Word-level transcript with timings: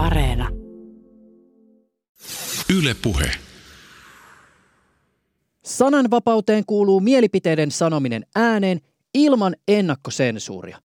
Areena. 0.00 0.48
Yle 2.78 2.94
Puhe. 3.02 3.30
Sananvapauteen 5.64 6.64
kuuluu 6.66 7.00
mielipiteiden 7.00 7.70
sanominen 7.70 8.26
ääneen 8.36 8.80
ilman 9.14 9.56
ennakkosensuuria. 9.68 10.82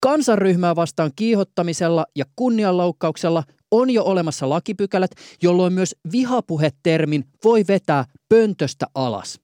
Kansanryhmää 0.00 0.76
vastaan 0.76 1.10
kiihottamisella 1.16 2.06
ja 2.16 2.24
kunnianloukkauksella 2.36 3.44
on 3.70 3.90
jo 3.90 4.04
olemassa 4.04 4.48
lakipykälät, 4.48 5.10
jolloin 5.42 5.72
myös 5.72 5.96
vihapuhetermin 6.12 7.24
voi 7.44 7.64
vetää 7.68 8.04
pöntöstä 8.28 8.86
alas. 8.94 9.40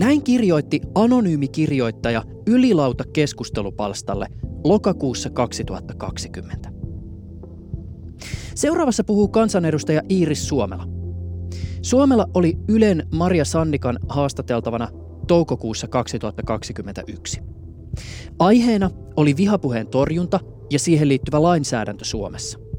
Näin 0.00 0.22
kirjoitti 0.22 0.80
anonyymi 0.94 1.48
kirjoittaja 1.48 2.22
Ylilauta 2.46 3.04
keskustelupalstalle 3.12 4.26
lokakuussa 4.64 5.30
2020. 5.30 6.70
Seuraavassa 8.54 9.04
puhuu 9.04 9.28
kansanedustaja 9.28 10.02
Iiris 10.10 10.48
Suomela. 10.48 10.84
Suomela 11.82 12.26
oli 12.34 12.58
Ylen 12.68 13.06
Maria 13.14 13.44
Sannikan 13.44 13.98
haastateltavana 14.08 14.88
toukokuussa 15.26 15.88
2021. 15.88 17.40
Aiheena 18.38 18.90
oli 19.16 19.36
vihapuheen 19.36 19.86
torjunta 19.86 20.40
ja 20.70 20.78
siihen 20.78 21.08
liittyvä 21.08 21.42
lainsäädäntö 21.42 22.04
Suomessa– 22.04 22.58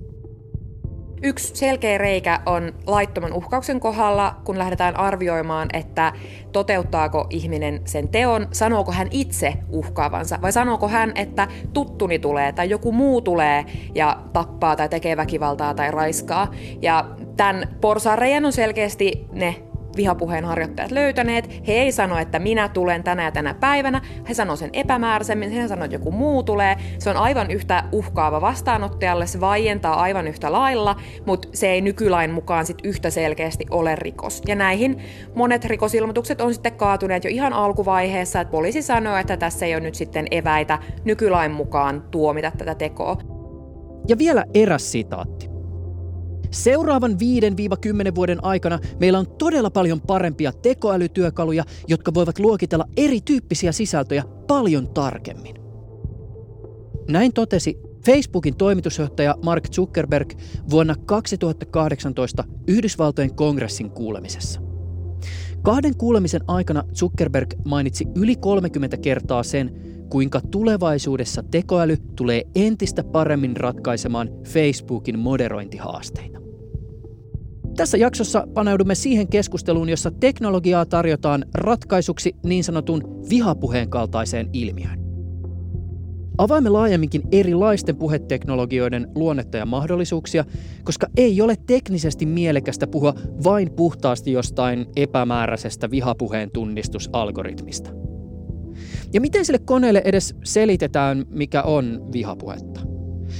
Yksi 1.23 1.55
selkeä 1.55 1.97
reikä 1.97 2.39
on 2.45 2.73
laittoman 2.87 3.33
uhkauksen 3.33 3.79
kohdalla, 3.79 4.35
kun 4.43 4.57
lähdetään 4.57 4.97
arvioimaan, 4.97 5.69
että 5.73 6.13
toteuttaako 6.51 7.27
ihminen 7.29 7.81
sen 7.85 8.07
teon, 8.07 8.47
sanooko 8.51 8.91
hän 8.91 9.07
itse 9.11 9.53
uhkaavansa 9.69 10.39
vai 10.41 10.51
sanooko 10.51 10.87
hän, 10.87 11.11
että 11.15 11.47
tuttuni 11.73 12.19
tulee 12.19 12.51
tai 12.51 12.69
joku 12.69 12.91
muu 12.91 13.21
tulee 13.21 13.65
ja 13.95 14.17
tappaa 14.33 14.75
tai 14.75 14.89
tekee 14.89 15.17
väkivaltaa 15.17 15.73
tai 15.73 15.91
raiskaa. 15.91 16.51
Ja 16.81 17.05
tämän 17.37 17.77
porsareijan 17.81 18.45
on 18.45 18.53
selkeästi 18.53 19.25
ne 19.31 19.70
vihapuheen 19.95 20.45
harjoittajat 20.45 20.91
löytäneet. 20.91 21.67
He 21.67 21.73
ei 21.73 21.91
sano, 21.91 22.17
että 22.17 22.39
minä 22.39 22.69
tulen 22.69 23.03
tänä 23.03 23.23
ja 23.23 23.31
tänä 23.31 23.53
päivänä. 23.53 24.01
He 24.29 24.33
sanoo 24.33 24.55
sen 24.55 24.69
epämääräisemmin. 24.73 25.51
He 25.51 25.67
sanoo, 25.67 25.85
että 25.85 25.95
joku 25.95 26.11
muu 26.11 26.43
tulee. 26.43 26.77
Se 26.99 27.09
on 27.09 27.17
aivan 27.17 27.51
yhtä 27.51 27.83
uhkaava 27.91 28.41
vastaanottajalle. 28.41 29.27
Se 29.27 29.39
vaientaa 29.39 30.01
aivan 30.01 30.27
yhtä 30.27 30.51
lailla, 30.51 30.95
mutta 31.25 31.47
se 31.53 31.67
ei 31.67 31.81
nykylain 31.81 32.31
mukaan 32.31 32.65
sit 32.65 32.77
yhtä 32.83 33.09
selkeästi 33.09 33.65
ole 33.69 33.95
rikos. 33.95 34.41
Ja 34.47 34.55
näihin 34.55 34.97
monet 35.35 35.65
rikosilmoitukset 35.65 36.41
on 36.41 36.53
sitten 36.53 36.73
kaatuneet 36.73 37.23
jo 37.23 37.29
ihan 37.29 37.53
alkuvaiheessa, 37.53 38.41
että 38.41 38.51
poliisi 38.51 38.81
sanoo, 38.81 39.17
että 39.17 39.37
tässä 39.37 39.65
ei 39.65 39.75
ole 39.75 39.83
nyt 39.83 39.95
sitten 39.95 40.27
eväitä 40.31 40.79
nykylain 41.05 41.51
mukaan 41.51 42.03
tuomita 42.11 42.51
tätä 42.57 42.75
tekoa. 42.75 43.17
Ja 44.07 44.17
vielä 44.17 44.45
eräs 44.53 44.91
sitaatti. 44.91 45.50
Seuraavan 46.51 47.11
5-10 47.11 48.15
vuoden 48.15 48.43
aikana 48.43 48.79
meillä 48.99 49.19
on 49.19 49.27
todella 49.37 49.69
paljon 49.69 50.01
parempia 50.01 50.51
tekoälytyökaluja, 50.51 51.63
jotka 51.87 52.13
voivat 52.13 52.39
luokitella 52.39 52.85
erityyppisiä 52.97 53.71
sisältöjä 53.71 54.23
paljon 54.47 54.93
tarkemmin. 54.93 55.55
Näin 57.09 57.33
totesi 57.33 57.77
Facebookin 58.05 58.55
toimitusjohtaja 58.55 59.35
Mark 59.43 59.69
Zuckerberg 59.69 60.33
vuonna 60.69 60.95
2018 61.05 62.43
Yhdysvaltojen 62.67 63.35
kongressin 63.35 63.91
kuulemisessa. 63.91 64.61
Kahden 65.61 65.97
kuulemisen 65.97 66.41
aikana 66.47 66.83
Zuckerberg 66.93 67.53
mainitsi 67.65 68.05
yli 68.15 68.35
30 68.35 68.97
kertaa 68.97 69.43
sen, 69.43 69.71
kuinka 70.09 70.41
tulevaisuudessa 70.41 71.43
tekoäly 71.43 71.97
tulee 72.15 72.43
entistä 72.55 73.03
paremmin 73.03 73.57
ratkaisemaan 73.57 74.29
Facebookin 74.47 75.19
moderointihaasteita. 75.19 76.41
Tässä 77.81 77.97
jaksossa 77.97 78.47
paneudumme 78.53 78.95
siihen 78.95 79.27
keskusteluun, 79.27 79.89
jossa 79.89 80.11
teknologiaa 80.11 80.85
tarjotaan 80.85 81.45
ratkaisuksi 81.53 82.35
niin 82.45 82.63
sanotun 82.63 83.25
vihapuheen 83.29 83.89
kaltaiseen 83.89 84.49
ilmiöön. 84.53 84.99
Avaamme 86.37 86.69
laajemminkin 86.69 87.21
erilaisten 87.31 87.95
puheteknologioiden 87.95 89.07
luonnetta 89.15 89.57
ja 89.57 89.65
mahdollisuuksia, 89.65 90.45
koska 90.83 91.07
ei 91.17 91.41
ole 91.41 91.55
teknisesti 91.67 92.25
mielekästä 92.25 92.87
puhua 92.87 93.13
vain 93.43 93.71
puhtaasti 93.71 94.31
jostain 94.31 94.85
epämääräisestä 94.95 95.91
vihapuheen 95.91 96.51
tunnistusalgoritmista. 96.51 97.89
Ja 99.13 99.21
miten 99.21 99.45
sille 99.45 99.59
koneelle 99.59 100.01
edes 100.05 100.35
selitetään, 100.43 101.25
mikä 101.29 101.61
on 101.61 102.09
vihapuhetta? 102.13 102.90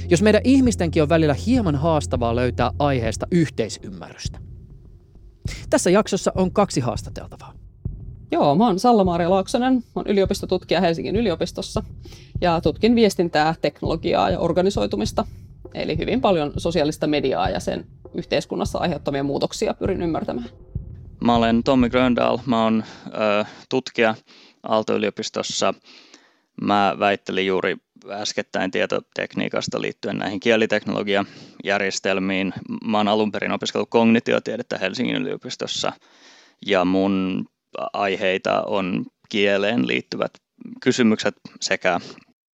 Jos 0.08 0.22
meidän 0.22 0.40
ihmistenkin 0.44 1.02
on 1.02 1.08
välillä 1.08 1.34
hieman 1.34 1.76
haastavaa 1.76 2.36
löytää 2.36 2.70
aiheesta 2.78 3.26
yhteisymmärrystä. 3.30 4.38
Tässä 5.70 5.90
jaksossa 5.90 6.32
on 6.34 6.52
kaksi 6.52 6.80
haastateltavaa. 6.80 7.54
Joo, 8.32 8.54
mä 8.54 8.66
oon 8.66 8.78
Salla-Maaria 8.78 9.30
Laaksonen, 9.30 9.74
mä 9.74 9.80
oon 9.94 10.06
yliopistotutkija 10.06 10.80
Helsingin 10.80 11.16
yliopistossa 11.16 11.82
ja 12.40 12.60
tutkin 12.60 12.94
viestintää, 12.94 13.54
teknologiaa 13.60 14.30
ja 14.30 14.38
organisoitumista. 14.38 15.24
Eli 15.74 15.98
hyvin 15.98 16.20
paljon 16.20 16.52
sosiaalista 16.56 17.06
mediaa 17.06 17.50
ja 17.50 17.60
sen 17.60 17.86
yhteiskunnassa 18.14 18.78
aiheuttamia 18.78 19.22
muutoksia 19.22 19.74
pyrin 19.74 20.02
ymmärtämään. 20.02 20.48
Mä 21.24 21.36
olen 21.36 21.62
Tommi 21.62 21.90
Gröndal, 21.90 22.38
mä 22.46 22.64
oon 22.64 22.84
ö, 23.06 23.44
tutkija 23.68 24.14
Aalto-yliopistossa. 24.62 25.74
Mä 26.60 26.96
väittelin 26.98 27.46
juuri 27.46 27.76
äskettäin 28.10 28.70
tietotekniikasta 28.70 29.80
liittyen 29.80 30.18
näihin 30.18 30.40
kieliteknologiajärjestelmiin. 30.40 32.54
Mä 32.84 32.96
oon 32.96 33.08
alun 33.08 33.32
perin 33.32 33.52
opiskellut 33.52 33.90
kognitiotiedettä 33.90 34.78
Helsingin 34.78 35.16
yliopistossa 35.16 35.92
ja 36.66 36.84
mun 36.84 37.46
aiheita 37.92 38.62
on 38.62 39.04
kieleen 39.28 39.86
liittyvät 39.86 40.32
kysymykset 40.82 41.34
sekä 41.60 42.00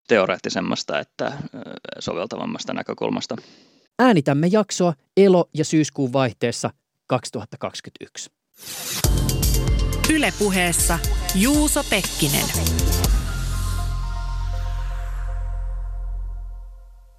teoreettisemmasta 0.09 0.99
että 0.99 1.33
soveltavammasta 1.99 2.73
näkökulmasta. 2.73 3.37
Äänitämme 3.99 4.47
jaksoa 4.47 4.95
elo- 5.17 5.49
ja 5.55 5.65
syyskuun 5.65 6.13
vaihteessa 6.13 6.71
2021. 7.07 8.31
Ylepuheessa 10.15 10.99
Juuso 11.35 11.85
Pekkinen. 11.91 12.45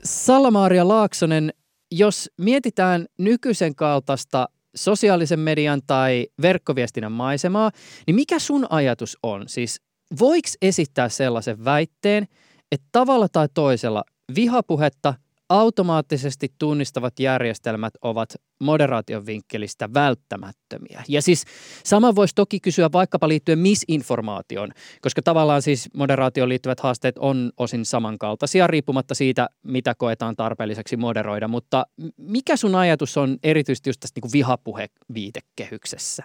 Sallamaaria 0.03 0.87
Laaksonen, 0.87 1.53
jos 1.91 2.29
mietitään 2.37 3.05
nykyisen 3.17 3.75
kaltaista 3.75 4.49
sosiaalisen 4.75 5.39
median 5.39 5.81
tai 5.87 6.27
verkkoviestinnän 6.41 7.11
maisemaa, 7.11 7.71
niin 8.07 8.15
mikä 8.15 8.39
sun 8.39 8.67
ajatus 8.69 9.17
on? 9.23 9.49
Siis 9.49 9.81
voiko 10.19 10.49
esittää 10.61 11.09
sellaisen 11.09 11.65
väitteen, 11.65 12.27
että 12.71 12.87
tavalla 12.91 13.27
tai 13.29 13.47
toisella 13.53 14.03
vihapuhetta– 14.35 15.13
automaattisesti 15.49 16.53
tunnistavat 16.59 17.19
järjestelmät 17.19 17.93
ovat 18.01 18.29
moderaation 18.59 19.25
vinkkelistä 19.25 19.93
välttämättömiä. 19.93 21.03
Ja 21.07 21.21
siis 21.21 21.45
sama 21.83 22.15
voisi 22.15 22.35
toki 22.35 22.59
kysyä 22.59 22.89
vaikkapa 22.93 23.27
liittyen 23.27 23.59
misinformaatioon, 23.59 24.71
koska 25.01 25.21
tavallaan 25.21 25.61
siis 25.61 25.89
moderaatioon 25.93 26.49
liittyvät 26.49 26.79
haasteet 26.79 27.17
on 27.17 27.51
osin 27.57 27.85
samankaltaisia 27.85 28.67
riippumatta 28.67 29.15
siitä, 29.15 29.49
mitä 29.63 29.95
koetaan 29.95 30.35
tarpeelliseksi 30.35 30.97
moderoida. 30.97 31.47
Mutta 31.47 31.85
mikä 32.17 32.57
sun 32.57 32.75
ajatus 32.75 33.17
on 33.17 33.37
erityisesti 33.43 33.89
just 33.89 33.99
tästä 33.99 34.21
niin 34.23 34.31
vihapuheviitekehyksessä? 34.31 36.23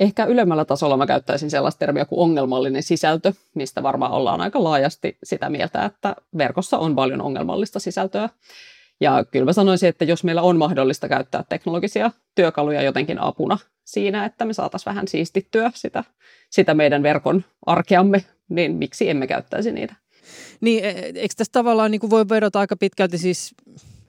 Ehkä 0.00 0.24
ylemmällä 0.24 0.64
tasolla 0.64 0.96
mä 0.96 1.06
käyttäisin 1.06 1.50
sellaista 1.50 1.78
termiä 1.78 2.04
kuin 2.04 2.18
ongelmallinen 2.18 2.82
sisältö, 2.82 3.32
mistä 3.54 3.82
varmaan 3.82 4.12
ollaan 4.12 4.40
aika 4.40 4.64
laajasti 4.64 5.18
sitä 5.22 5.50
mieltä, 5.50 5.84
että 5.84 6.16
verkossa 6.38 6.78
on 6.78 6.94
paljon 6.94 7.20
ongelmallista 7.20 7.80
sisältöä. 7.80 8.28
Ja 9.00 9.24
kyllä 9.30 9.44
mä 9.44 9.52
sanoisin, 9.52 9.88
että 9.88 10.04
jos 10.04 10.24
meillä 10.24 10.42
on 10.42 10.56
mahdollista 10.56 11.08
käyttää 11.08 11.44
teknologisia 11.48 12.10
työkaluja 12.34 12.82
jotenkin 12.82 13.20
apuna 13.20 13.58
siinä, 13.84 14.24
että 14.24 14.44
me 14.44 14.52
saataisiin 14.52 14.90
vähän 14.90 15.08
siistittyä 15.08 15.70
sitä, 15.74 16.04
sitä 16.50 16.74
meidän 16.74 17.02
verkon 17.02 17.44
arkeamme, 17.66 18.24
niin 18.48 18.74
miksi 18.74 19.10
emme 19.10 19.26
käyttäisi 19.26 19.72
niitä? 19.72 19.94
Niin, 20.60 20.84
e, 20.84 20.88
eikö 21.14 21.34
tässä 21.36 21.52
tavallaan 21.52 21.90
niin 21.90 22.00
kuin 22.00 22.10
voi 22.10 22.28
vedota 22.28 22.60
aika 22.60 22.76
pitkälti 22.76 23.18
siis 23.18 23.54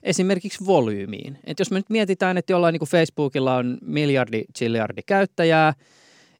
esimerkiksi 0.08 0.66
volyymiin. 0.66 1.38
Et 1.44 1.58
jos 1.58 1.70
me 1.70 1.78
nyt 1.78 1.90
mietitään, 1.90 2.38
että 2.38 2.52
jollain 2.52 2.72
niin 2.72 2.78
kuin 2.78 2.88
Facebookilla 2.88 3.56
on 3.56 3.78
miljardi, 3.82 4.44
chilliardi 4.58 5.02
käyttäjää, 5.06 5.74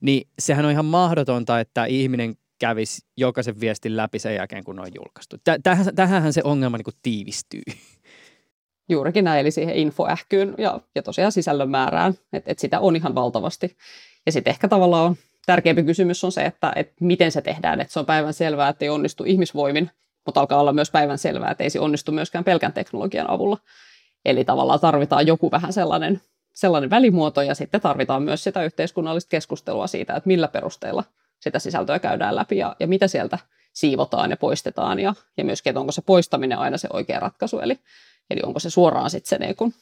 niin 0.00 0.28
sehän 0.38 0.64
on 0.64 0.70
ihan 0.70 0.84
mahdotonta, 0.84 1.60
että 1.60 1.84
ihminen 1.84 2.34
kävisi 2.58 3.06
jokaisen 3.16 3.60
viestin 3.60 3.96
läpi 3.96 4.18
sen 4.18 4.34
jälkeen, 4.34 4.64
kun 4.64 4.80
on 4.80 4.88
julkaistu. 4.94 5.36
Tähän, 5.62 5.94
tähänhän 5.94 6.32
se 6.32 6.40
ongelma 6.44 6.76
niin 6.76 6.84
kuin 6.84 6.96
tiivistyy. 7.02 7.62
Juurikin 8.88 9.24
näin, 9.24 9.40
eli 9.40 9.50
siihen 9.50 9.76
infoähkyyn 9.76 10.54
ja, 10.58 10.80
ja 10.94 11.02
tosiaan 11.02 11.32
sisällön 11.32 11.70
määrään, 11.70 12.14
että 12.32 12.52
et 12.52 12.58
sitä 12.58 12.80
on 12.80 12.96
ihan 12.96 13.14
valtavasti. 13.14 13.76
Ja 14.26 14.32
sitten 14.32 14.50
ehkä 14.50 14.68
tavallaan 14.68 15.16
tärkeämpi 15.46 15.82
kysymys 15.82 16.24
on 16.24 16.32
se, 16.32 16.44
että, 16.44 16.72
että 16.76 16.94
miten 17.00 17.32
se 17.32 17.42
tehdään. 17.42 17.80
Että 17.80 17.92
se 17.92 17.98
on 18.00 18.06
päivän 18.06 18.34
selvää, 18.34 18.68
että 18.68 18.84
ei 18.84 18.88
onnistu 18.88 19.24
ihmisvoimin, 19.24 19.90
mutta 20.28 20.40
alkaa 20.40 20.60
olla 20.60 20.72
myös 20.72 20.90
päivän 20.90 21.18
selvää, 21.18 21.50
että 21.50 21.64
ei 21.64 21.70
se 21.70 21.80
onnistu 21.80 22.12
myöskään 22.12 22.44
pelkän 22.44 22.72
teknologian 22.72 23.30
avulla. 23.30 23.58
Eli 24.24 24.44
tavallaan 24.44 24.80
tarvitaan 24.80 25.26
joku 25.26 25.50
vähän 25.50 25.72
sellainen, 25.72 26.20
sellainen 26.54 26.90
välimuoto 26.90 27.42
ja 27.42 27.54
sitten 27.54 27.80
tarvitaan 27.80 28.22
myös 28.22 28.44
sitä 28.44 28.64
yhteiskunnallista 28.64 29.28
keskustelua 29.28 29.86
siitä, 29.86 30.14
että 30.14 30.26
millä 30.26 30.48
perusteella 30.48 31.04
sitä 31.40 31.58
sisältöä 31.58 31.98
käydään 31.98 32.36
läpi 32.36 32.56
ja, 32.56 32.76
ja 32.80 32.86
mitä 32.86 33.08
sieltä 33.08 33.38
siivotaan 33.72 34.30
ja 34.30 34.36
poistetaan 34.36 34.98
ja, 34.98 35.14
ja 35.36 35.44
myöskin, 35.44 35.70
että 35.70 35.80
onko 35.80 35.92
se 35.92 36.02
poistaminen 36.02 36.58
aina 36.58 36.78
se 36.78 36.88
oikea 36.92 37.20
ratkaisu, 37.20 37.58
eli, 37.58 37.78
eli 38.30 38.40
onko 38.44 38.60
se 38.60 38.70
suoraan 38.70 39.10
sitten 39.10 39.28
se 39.28 39.38
niin 39.38 39.56
kuin 39.56 39.74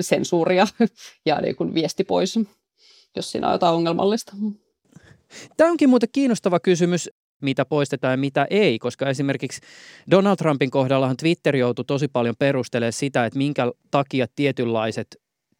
sensuuria 0.00 0.66
ja 1.26 1.40
niin 1.40 1.56
kuin 1.56 1.74
viesti 1.74 2.04
pois, 2.04 2.38
jos 3.16 3.32
siinä 3.32 3.46
on 3.46 3.52
jotain 3.52 3.74
ongelmallista. 3.74 4.32
Tämä 5.56 5.70
onkin 5.70 5.88
muuten 5.88 6.08
kiinnostava 6.12 6.60
kysymys, 6.60 7.10
mitä 7.42 7.64
poistetaan 7.64 8.12
ja 8.12 8.16
mitä 8.16 8.46
ei, 8.50 8.78
koska 8.78 9.08
esimerkiksi 9.08 9.60
Donald 10.10 10.36
Trumpin 10.36 10.70
kohdallahan 10.70 11.16
Twitter 11.16 11.56
joutui 11.56 11.84
tosi 11.84 12.08
paljon 12.08 12.34
perustelemaan 12.38 12.92
sitä, 12.92 13.26
että 13.26 13.38
minkä 13.38 13.72
takia 13.90 14.26
tietynlaiset 14.36 15.16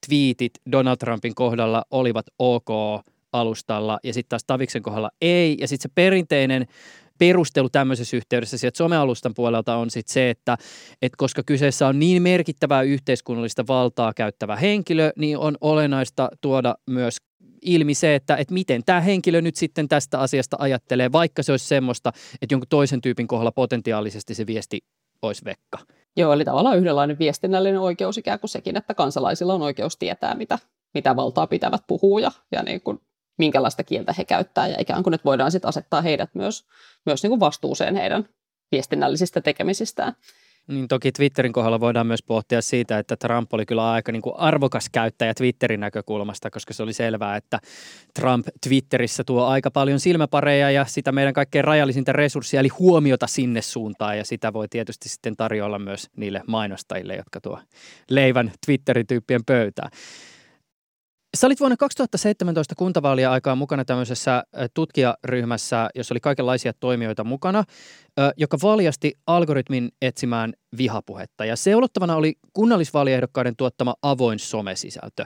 twiitit 0.06 0.52
Donald 0.72 0.96
Trumpin 0.96 1.34
kohdalla 1.34 1.84
olivat 1.90 2.26
ok 2.38 2.68
alustalla 3.32 3.98
ja 4.04 4.12
sitten 4.12 4.28
taas 4.28 4.44
Taviksen 4.46 4.82
kohdalla 4.82 5.10
ei. 5.20 5.56
Ja 5.60 5.68
sitten 5.68 5.90
se 5.90 5.92
perinteinen 5.94 6.66
perustelu 7.18 7.68
tämmöisessä 7.68 8.16
yhteydessä 8.16 8.58
sieltä 8.58 8.76
somealustan 8.76 9.34
puolelta 9.34 9.76
on 9.76 9.90
sitten 9.90 10.12
se, 10.12 10.30
että, 10.30 10.56
että 11.02 11.16
koska 11.18 11.42
kyseessä 11.42 11.86
on 11.86 11.98
niin 11.98 12.22
merkittävää 12.22 12.82
yhteiskunnallista 12.82 13.64
valtaa 13.68 14.12
käyttävä 14.16 14.56
henkilö, 14.56 15.12
niin 15.16 15.38
on 15.38 15.56
olennaista 15.60 16.28
tuoda 16.40 16.74
myös 16.90 17.16
ilmi 17.66 17.94
se, 17.94 18.14
että, 18.14 18.36
että 18.36 18.54
miten 18.54 18.84
tämä 18.84 19.00
henkilö 19.00 19.40
nyt 19.40 19.56
sitten 19.56 19.88
tästä 19.88 20.20
asiasta 20.20 20.56
ajattelee, 20.60 21.12
vaikka 21.12 21.42
se 21.42 21.52
olisi 21.52 21.66
semmoista, 21.66 22.12
että 22.42 22.52
jonkun 22.52 22.68
toisen 22.68 23.00
tyypin 23.00 23.26
kohdalla 23.26 23.52
potentiaalisesti 23.52 24.34
se 24.34 24.46
viesti 24.46 24.80
olisi 25.22 25.44
vekka. 25.44 25.78
Joo, 26.16 26.32
eli 26.32 26.44
tavallaan 26.44 26.78
yhdenlainen 26.78 27.18
viestinnällinen 27.18 27.80
oikeus 27.80 28.18
ikään 28.18 28.40
kuin 28.40 28.50
sekin, 28.50 28.76
että 28.76 28.94
kansalaisilla 28.94 29.54
on 29.54 29.62
oikeus 29.62 29.96
tietää, 29.96 30.34
mitä, 30.34 30.58
mitä 30.94 31.16
valtaa 31.16 31.46
pitävät 31.46 31.82
puhuu 31.86 32.18
ja, 32.18 32.30
ja 32.52 32.62
niin 32.62 32.80
kuin 32.80 33.00
minkälaista 33.38 33.84
kieltä 33.84 34.14
he 34.18 34.24
käyttää 34.24 34.66
ja 34.66 34.76
ikään 34.78 35.02
kuin 35.02 35.14
että 35.14 35.24
voidaan 35.24 35.50
sitten 35.50 35.68
asettaa 35.68 36.02
heidät 36.02 36.30
myös, 36.34 36.64
myös 37.06 37.22
niin 37.22 37.30
kuin 37.30 37.40
vastuuseen 37.40 37.96
heidän 37.96 38.28
viestinnällisistä 38.72 39.40
tekemisistään. 39.40 40.16
Niin 40.68 40.88
toki 40.88 41.12
Twitterin 41.12 41.52
kohdalla 41.52 41.80
voidaan 41.80 42.06
myös 42.06 42.22
pohtia 42.22 42.62
siitä, 42.62 42.98
että 42.98 43.16
Trump 43.16 43.54
oli 43.54 43.66
kyllä 43.66 43.90
aika 43.92 44.12
niin 44.12 44.22
kuin 44.22 44.36
arvokas 44.38 44.88
käyttäjä 44.92 45.34
Twitterin 45.34 45.80
näkökulmasta, 45.80 46.50
koska 46.50 46.74
se 46.74 46.82
oli 46.82 46.92
selvää, 46.92 47.36
että 47.36 47.58
Trump 48.14 48.46
Twitterissä 48.68 49.24
tuo 49.24 49.44
aika 49.44 49.70
paljon 49.70 50.00
silmäpareja 50.00 50.70
ja 50.70 50.84
sitä 50.84 51.12
meidän 51.12 51.34
kaikkein 51.34 51.64
rajallisinta 51.64 52.12
resurssia, 52.12 52.60
eli 52.60 52.68
huomiota 52.68 53.26
sinne 53.26 53.62
suuntaan, 53.62 54.18
ja 54.18 54.24
sitä 54.24 54.52
voi 54.52 54.68
tietysti 54.68 55.08
sitten 55.08 55.36
tarjolla 55.36 55.78
myös 55.78 56.10
niille 56.16 56.42
mainostajille, 56.46 57.16
jotka 57.16 57.40
tuo 57.40 57.58
leivän 58.10 58.52
Twitterin 58.66 59.06
tyyppien 59.06 59.44
pöytään. 59.44 59.90
Sä 61.36 61.46
olit 61.46 61.60
vuonna 61.60 61.76
2017 61.76 62.74
kuntavaalien 62.74 63.30
aikaa 63.30 63.54
mukana 63.54 63.84
tämmöisessä 63.84 64.44
tutkijaryhmässä, 64.74 65.90
jossa 65.94 66.14
oli 66.14 66.20
kaikenlaisia 66.20 66.72
toimijoita 66.72 67.24
mukana, 67.24 67.64
joka 68.36 68.58
valjasti 68.62 69.14
algoritmin 69.26 69.90
etsimään 70.02 70.52
vihapuhetta. 70.76 71.44
Ja 71.44 71.56
seulottavana 71.56 72.16
oli 72.16 72.34
kunnallisvaaliehdokkaiden 72.52 73.56
tuottama 73.56 73.94
avoin 74.02 74.38
somesisältö. 74.38 75.24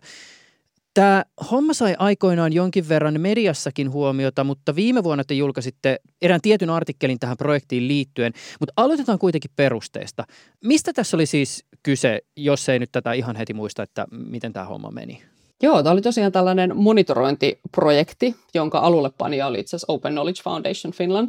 Tämä 0.94 1.24
homma 1.50 1.74
sai 1.74 1.94
aikoinaan 1.98 2.52
jonkin 2.52 2.88
verran 2.88 3.20
mediassakin 3.20 3.90
huomiota, 3.90 4.44
mutta 4.44 4.74
viime 4.74 5.04
vuonna 5.04 5.24
te 5.24 5.34
julkaisitte 5.34 6.00
erään 6.22 6.40
tietyn 6.40 6.70
artikkelin 6.70 7.18
tähän 7.18 7.36
projektiin 7.36 7.88
liittyen. 7.88 8.32
Mutta 8.60 8.72
aloitetaan 8.76 9.18
kuitenkin 9.18 9.50
perusteesta. 9.56 10.24
Mistä 10.64 10.92
tässä 10.92 11.16
oli 11.16 11.26
siis 11.26 11.64
kyse, 11.82 12.20
jos 12.36 12.68
ei 12.68 12.78
nyt 12.78 12.92
tätä 12.92 13.12
ihan 13.12 13.36
heti 13.36 13.54
muista, 13.54 13.82
että 13.82 14.06
miten 14.10 14.52
tämä 14.52 14.66
homma 14.66 14.90
meni? 14.90 15.22
Joo, 15.62 15.82
tämä 15.82 15.92
oli 15.92 16.00
tosiaan 16.00 16.32
tällainen 16.32 16.76
monitorointiprojekti, 16.76 18.36
jonka 18.54 18.78
alulle 18.78 19.10
pani 19.18 19.42
oli 19.42 19.60
itse 19.60 19.76
asiassa 19.76 19.92
Open 19.92 20.12
Knowledge 20.12 20.42
Foundation 20.42 20.92
Finland. 20.92 21.28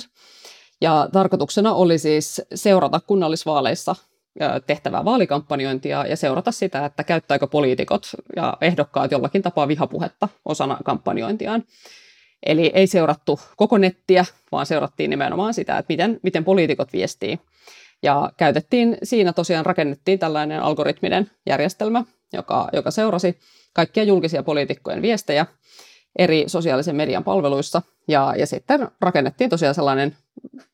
Ja 0.82 1.10
tarkoituksena 1.14 1.74
oli 1.74 1.98
siis 1.98 2.42
seurata 2.56 3.00
kunnallisvaaleissa 3.08 3.96
tehtävää 4.68 5.06
vaalikampanjointia 5.06 6.06
ja 6.06 6.18
seurata 6.18 6.52
sitä, 6.52 6.86
että 6.86 7.04
käyttääkö 7.04 7.48
poliitikot 7.48 8.08
ja 8.36 8.58
ehdokkaat 8.62 9.12
jollakin 9.12 9.42
tapaa 9.42 9.68
vihapuhetta 9.68 10.28
osana 10.46 10.78
kampanjointiaan. 10.86 11.64
Eli 12.46 12.72
ei 12.74 12.88
seurattu 12.88 13.40
koko 13.58 13.78
nettiä, 13.78 14.26
vaan 14.52 14.66
seurattiin 14.66 15.10
nimenomaan 15.10 15.54
sitä, 15.54 15.78
että 15.78 15.94
miten, 15.94 16.20
miten 16.24 16.44
poliitikot 16.44 16.94
viestii. 16.94 17.40
Ja 18.04 18.32
käytettiin 18.38 18.98
siinä 19.04 19.34
tosiaan, 19.34 19.66
rakennettiin 19.66 20.20
tällainen 20.20 20.62
algoritminen 20.62 21.32
järjestelmä, 21.46 22.04
joka, 22.34 22.70
joka 22.74 22.92
seurasi 22.92 23.40
kaikkia 23.74 24.04
julkisia 24.04 24.44
poliitikkojen 24.44 25.02
viestejä 25.02 25.46
eri 26.16 26.44
sosiaalisen 26.48 26.96
median 26.96 27.24
palveluissa. 27.24 27.82
Ja, 28.08 28.34
ja 28.38 28.48
sitten 28.48 28.88
rakennettiin 29.02 29.50
tosiaan 29.50 29.76
sellainen 29.76 30.16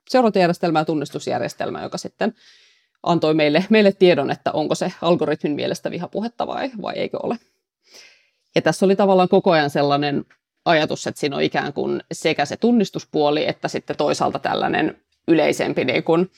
seurantajärjestelmä 0.10 0.80
ja 0.80 0.86
tunnistusjärjestelmä, 0.86 1.84
joka 1.84 1.98
sitten 1.98 2.34
antoi 3.04 3.34
meille, 3.34 3.66
meille 3.70 3.92
tiedon, 3.92 4.32
että 4.32 4.52
onko 4.52 4.76
se 4.76 4.92
algoritmin 5.02 5.52
mielestä 5.52 5.92
vihapuhetta 5.92 6.48
vai, 6.48 6.72
vai 6.82 6.94
eikö 6.96 7.18
ole. 7.24 7.38
Ja 8.56 8.62
tässä 8.62 8.86
oli 8.86 8.96
tavallaan 8.96 9.30
koko 9.30 9.52
ajan 9.52 9.70
sellainen 9.70 10.26
ajatus, 10.66 11.08
että 11.08 11.20
siinä 11.20 11.36
on 11.36 11.42
ikään 11.42 11.74
kuin 11.74 12.04
sekä 12.12 12.46
se 12.46 12.58
tunnistuspuoli, 12.58 13.48
että 13.48 13.68
sitten 13.68 13.98
toisaalta 13.98 14.40
tällainen 14.40 15.02
yleisempi 15.28 15.86
niin 15.86 16.04
kuin, 16.04 16.32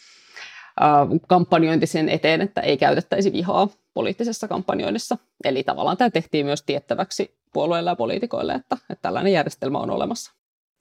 kampanjointi 1.27 1.87
sen 1.87 2.09
eteen, 2.09 2.41
että 2.41 2.61
ei 2.61 2.77
käytettäisi 2.77 3.33
vihaa 3.33 3.67
poliittisessa 3.93 4.47
kampanjoinnissa. 4.47 5.17
Eli 5.43 5.63
tavallaan 5.63 5.97
tämä 5.97 6.09
tehtiin 6.09 6.45
myös 6.45 6.63
tiettäväksi 6.63 7.37
puolueille 7.53 7.89
ja 7.89 7.95
poliitikoille, 7.95 8.53
että, 8.53 8.77
että 8.89 9.01
tällainen 9.01 9.33
järjestelmä 9.33 9.77
on 9.77 9.89
olemassa. 9.89 10.33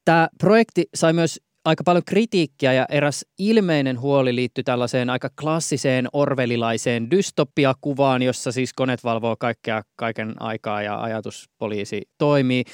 Tämä 0.04 0.28
projekti 0.38 0.88
sai 0.94 1.12
myös 1.12 1.40
aika 1.64 1.84
paljon 1.84 2.04
kritiikkiä 2.06 2.72
ja 2.72 2.86
eräs 2.90 3.26
ilmeinen 3.38 4.00
huoli 4.00 4.34
liittyy 4.34 4.64
tällaiseen 4.64 5.10
aika 5.10 5.30
klassiseen 5.40 6.08
orvelilaiseen 6.12 7.10
dystopiakuvaan, 7.10 8.22
jossa 8.22 8.52
siis 8.52 8.72
koneet 8.72 9.04
valvoo 9.04 9.36
kaikkea 9.36 9.82
kaiken 9.96 10.42
aikaa 10.42 10.82
ja 10.82 11.02
ajatuspoliisi 11.02 12.02
toimii. 12.18 12.64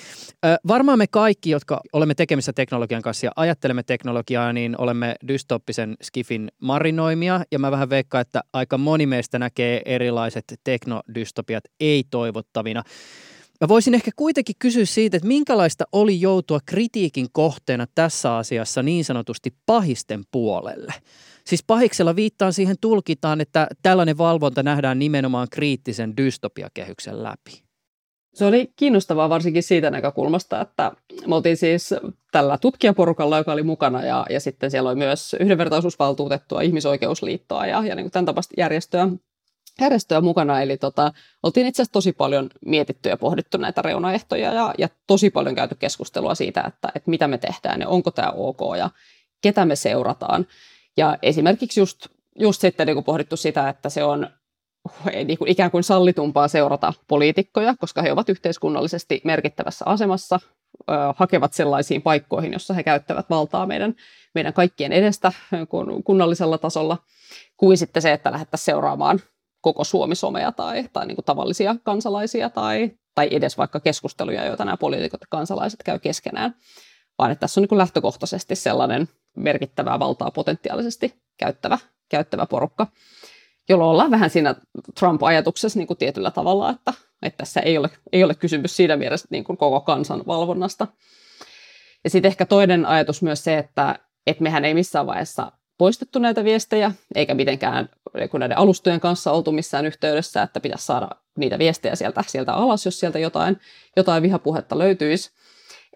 Ö, 0.47 0.57
varmaan 0.69 0.99
me 0.99 1.07
kaikki, 1.07 1.51
jotka 1.51 1.81
olemme 1.93 2.15
tekemissä 2.15 2.53
teknologian 2.53 3.03
kanssa 3.03 3.27
ja 3.27 3.33
ajattelemme 3.37 3.83
teknologiaa, 3.83 4.53
niin 4.53 4.81
olemme 4.81 5.15
dystoppisen 5.29 5.97
skifin 6.03 6.49
marinoimia 6.59 7.41
ja 7.53 7.59
mä 7.59 7.71
vähän 7.71 7.91
veikkaan, 7.91 8.23
että 8.23 8.41
aika 8.53 8.79
moni 8.79 9.07
meistä 9.07 9.39
näkee 9.39 9.83
erilaiset 9.85 10.45
teknodystopiat 10.65 11.65
ei-toivottavina. 11.81 12.83
Mä 13.65 13.69
voisin 13.69 13.95
ehkä 13.95 14.11
kuitenkin 14.17 14.57
kysyä 14.59 14.85
siitä, 14.85 15.17
että 15.17 15.27
minkälaista 15.29 15.85
oli 15.93 16.21
joutua 16.21 16.59
kritiikin 16.67 17.27
kohteena 17.33 17.87
tässä 17.95 18.37
asiassa 18.37 18.83
niin 18.83 19.05
sanotusti 19.05 19.55
pahisten 19.67 20.23
puolelle. 20.31 20.95
Siis 21.47 21.65
pahiksella 21.67 22.17
viittaan 22.17 22.53
siihen 22.53 22.77
tulkitaan, 22.81 23.41
että 23.41 23.67
tällainen 23.83 24.19
valvonta 24.19 24.63
nähdään 24.63 24.99
nimenomaan 24.99 25.49
kriittisen 25.51 26.17
dystopiakehyksen 26.17 27.23
läpi. 27.23 27.63
Se 28.35 28.45
oli 28.45 28.73
kiinnostavaa 28.77 29.29
varsinkin 29.29 29.63
siitä 29.63 29.91
näkökulmasta, 29.91 30.61
että 30.61 30.93
me 31.27 31.35
oltiin 31.35 31.57
siis 31.57 31.95
tällä 32.33 32.59
tutkijaporukalla, 32.59 33.39
joka 33.39 33.53
oli 33.53 33.63
mukana, 33.63 34.03
ja, 34.03 34.27
ja 34.31 34.41
sitten 34.41 34.71
siellä 34.71 34.91
oli 34.91 34.99
myös 34.99 35.37
yhdenvertaisuusvaltuutettua, 35.41 36.61
ihmisoikeusliittoa 36.61 37.67
ja, 37.67 37.85
ja 37.87 37.95
niin 37.95 38.05
kuin 38.05 38.13
tämän 38.13 38.27
tapaista 38.27 38.55
järjestöä 38.59 39.09
järjestöä 39.81 40.21
mukana, 40.21 40.63
eli 40.63 40.77
tota, 40.77 41.13
oltiin 41.43 41.67
itse 41.67 41.83
asiassa 41.83 41.93
tosi 41.93 42.13
paljon 42.13 42.51
mietitty 42.67 43.09
ja 43.09 43.17
pohdittu 43.17 43.59
näitä 43.59 43.83
reunaehtoja 43.83 44.53
ja, 44.53 44.75
ja 44.79 44.89
tosi 45.07 45.31
paljon 45.31 45.55
käyty 45.55 45.75
keskustelua 45.75 46.35
siitä, 46.35 46.65
että, 46.67 46.89
että 46.95 47.11
mitä 47.11 47.29
me 47.29 47.39
tehdään 47.39 47.81
ja 47.81 47.89
onko 47.89 48.11
tämä 48.11 48.31
ok 48.31 48.59
ja 48.79 48.91
ketä 49.43 49.65
me 49.65 49.77
seurataan. 49.77 50.47
Ja 50.97 51.19
esimerkiksi 51.23 51.81
just, 51.81 52.07
just 52.39 52.61
sitten 52.61 52.87
niin 52.87 53.05
pohdittu 53.05 53.37
sitä, 53.37 53.69
että 53.69 53.89
se 53.89 54.05
on 54.05 54.29
niin 55.25 55.39
kuin 55.39 55.51
ikään 55.51 55.71
kuin 55.71 55.85
sallitumpaa 55.85 56.49
seurata 56.49 56.93
poliitikkoja, 57.09 57.75
koska 57.79 58.03
he 58.03 58.13
ovat 58.13 58.29
yhteiskunnallisesti 58.29 59.21
merkittävässä 59.25 59.85
asemassa, 59.89 60.41
ö, 60.91 60.93
hakevat 61.17 61.53
sellaisiin 61.53 62.03
paikkoihin, 62.03 62.53
jossa 62.53 62.75
he 62.75 62.83
käyttävät 62.83 63.31
valtaa 63.31 63.67
meidän, 63.67 63.95
meidän 64.35 64.53
kaikkien 64.53 64.93
edestä 64.93 65.33
kunnallisella 66.05 66.59
tasolla, 66.59 66.99
kuin 67.57 67.79
sitten 67.79 68.03
se, 68.03 68.13
että 68.13 68.33
lähdettäisiin 68.33 68.65
seuraamaan 68.65 69.21
koko 69.65 69.85
Suomi-somea 69.85 70.53
tai, 70.53 70.89
tai 70.93 71.07
niin 71.07 71.17
kuin 71.17 71.25
tavallisia 71.25 71.77
kansalaisia 71.83 72.51
tai, 72.51 72.91
tai 73.15 73.29
edes 73.31 73.59
vaikka 73.59 73.81
keskusteluja, 73.81 74.45
joita 74.45 74.65
nämä 74.65 74.77
poliitikot 74.77 75.21
ja 75.21 75.27
kansalaiset 75.31 75.83
käy 75.83 75.99
keskenään, 75.99 76.55
vaan 77.19 77.31
että 77.31 77.41
tässä 77.41 77.61
on 77.61 77.63
niin 77.63 77.69
kuin 77.69 77.79
lähtökohtaisesti 77.79 78.57
sellainen 78.57 79.09
merkittävää 79.37 79.99
valtaa 79.99 80.31
potentiaalisesti 80.31 81.15
käyttävä, 81.37 81.79
käyttävä 82.09 82.47
porukka, 82.47 82.87
jolloin 83.69 83.91
ollaan 83.91 84.11
vähän 84.11 84.31
siinä 84.31 84.55
Trump-ajatuksessa 84.99 85.79
niin 85.79 85.87
kuin 85.87 85.99
tietyllä 85.99 86.31
tavalla, 86.31 86.71
että, 86.71 86.93
että 87.23 87.37
tässä 87.37 87.61
ei 87.61 87.79
ole, 87.79 87.91
ei 88.13 88.25
ole 88.25 88.35
kysymys 88.35 88.77
siinä 88.77 88.97
mielessä 88.97 89.29
niin 89.31 89.45
kuin 89.45 89.57
koko 89.57 89.81
kansan 89.81 90.23
valvonnasta. 90.27 90.87
Ja 92.05 92.11
sitten 92.11 92.29
ehkä 92.29 92.47
toinen 92.47 92.87
ajatus 92.87 93.23
myös 93.23 93.45
se, 93.45 93.59
että, 93.59 93.99
että 94.27 94.43
mehän 94.43 94.65
ei 94.65 94.75
missään 94.75 95.07
vaiheessa 95.07 95.53
poistettu 95.79 96.19
näitä 96.19 96.45
viestejä, 96.45 96.93
eikä 97.15 97.35
mitenkään 97.35 97.89
kun 98.31 98.41
näiden 98.41 98.59
alustojen 98.59 99.01
kanssa 99.01 99.33
oltu 99.33 99.53
missään 99.53 99.87
yhteydessä, 99.87 100.43
että 100.43 100.61
pitäisi 100.61 100.87
saada 100.87 101.09
niitä 101.37 101.59
viestejä 101.59 101.95
sieltä, 101.95 102.25
sieltä 102.27 102.53
alas, 102.53 102.85
jos 102.85 103.01
sieltä 103.01 103.19
jotain, 103.19 103.61
jotain 103.97 104.23
vihapuhetta 104.23 104.79
löytyisi. 104.79 105.31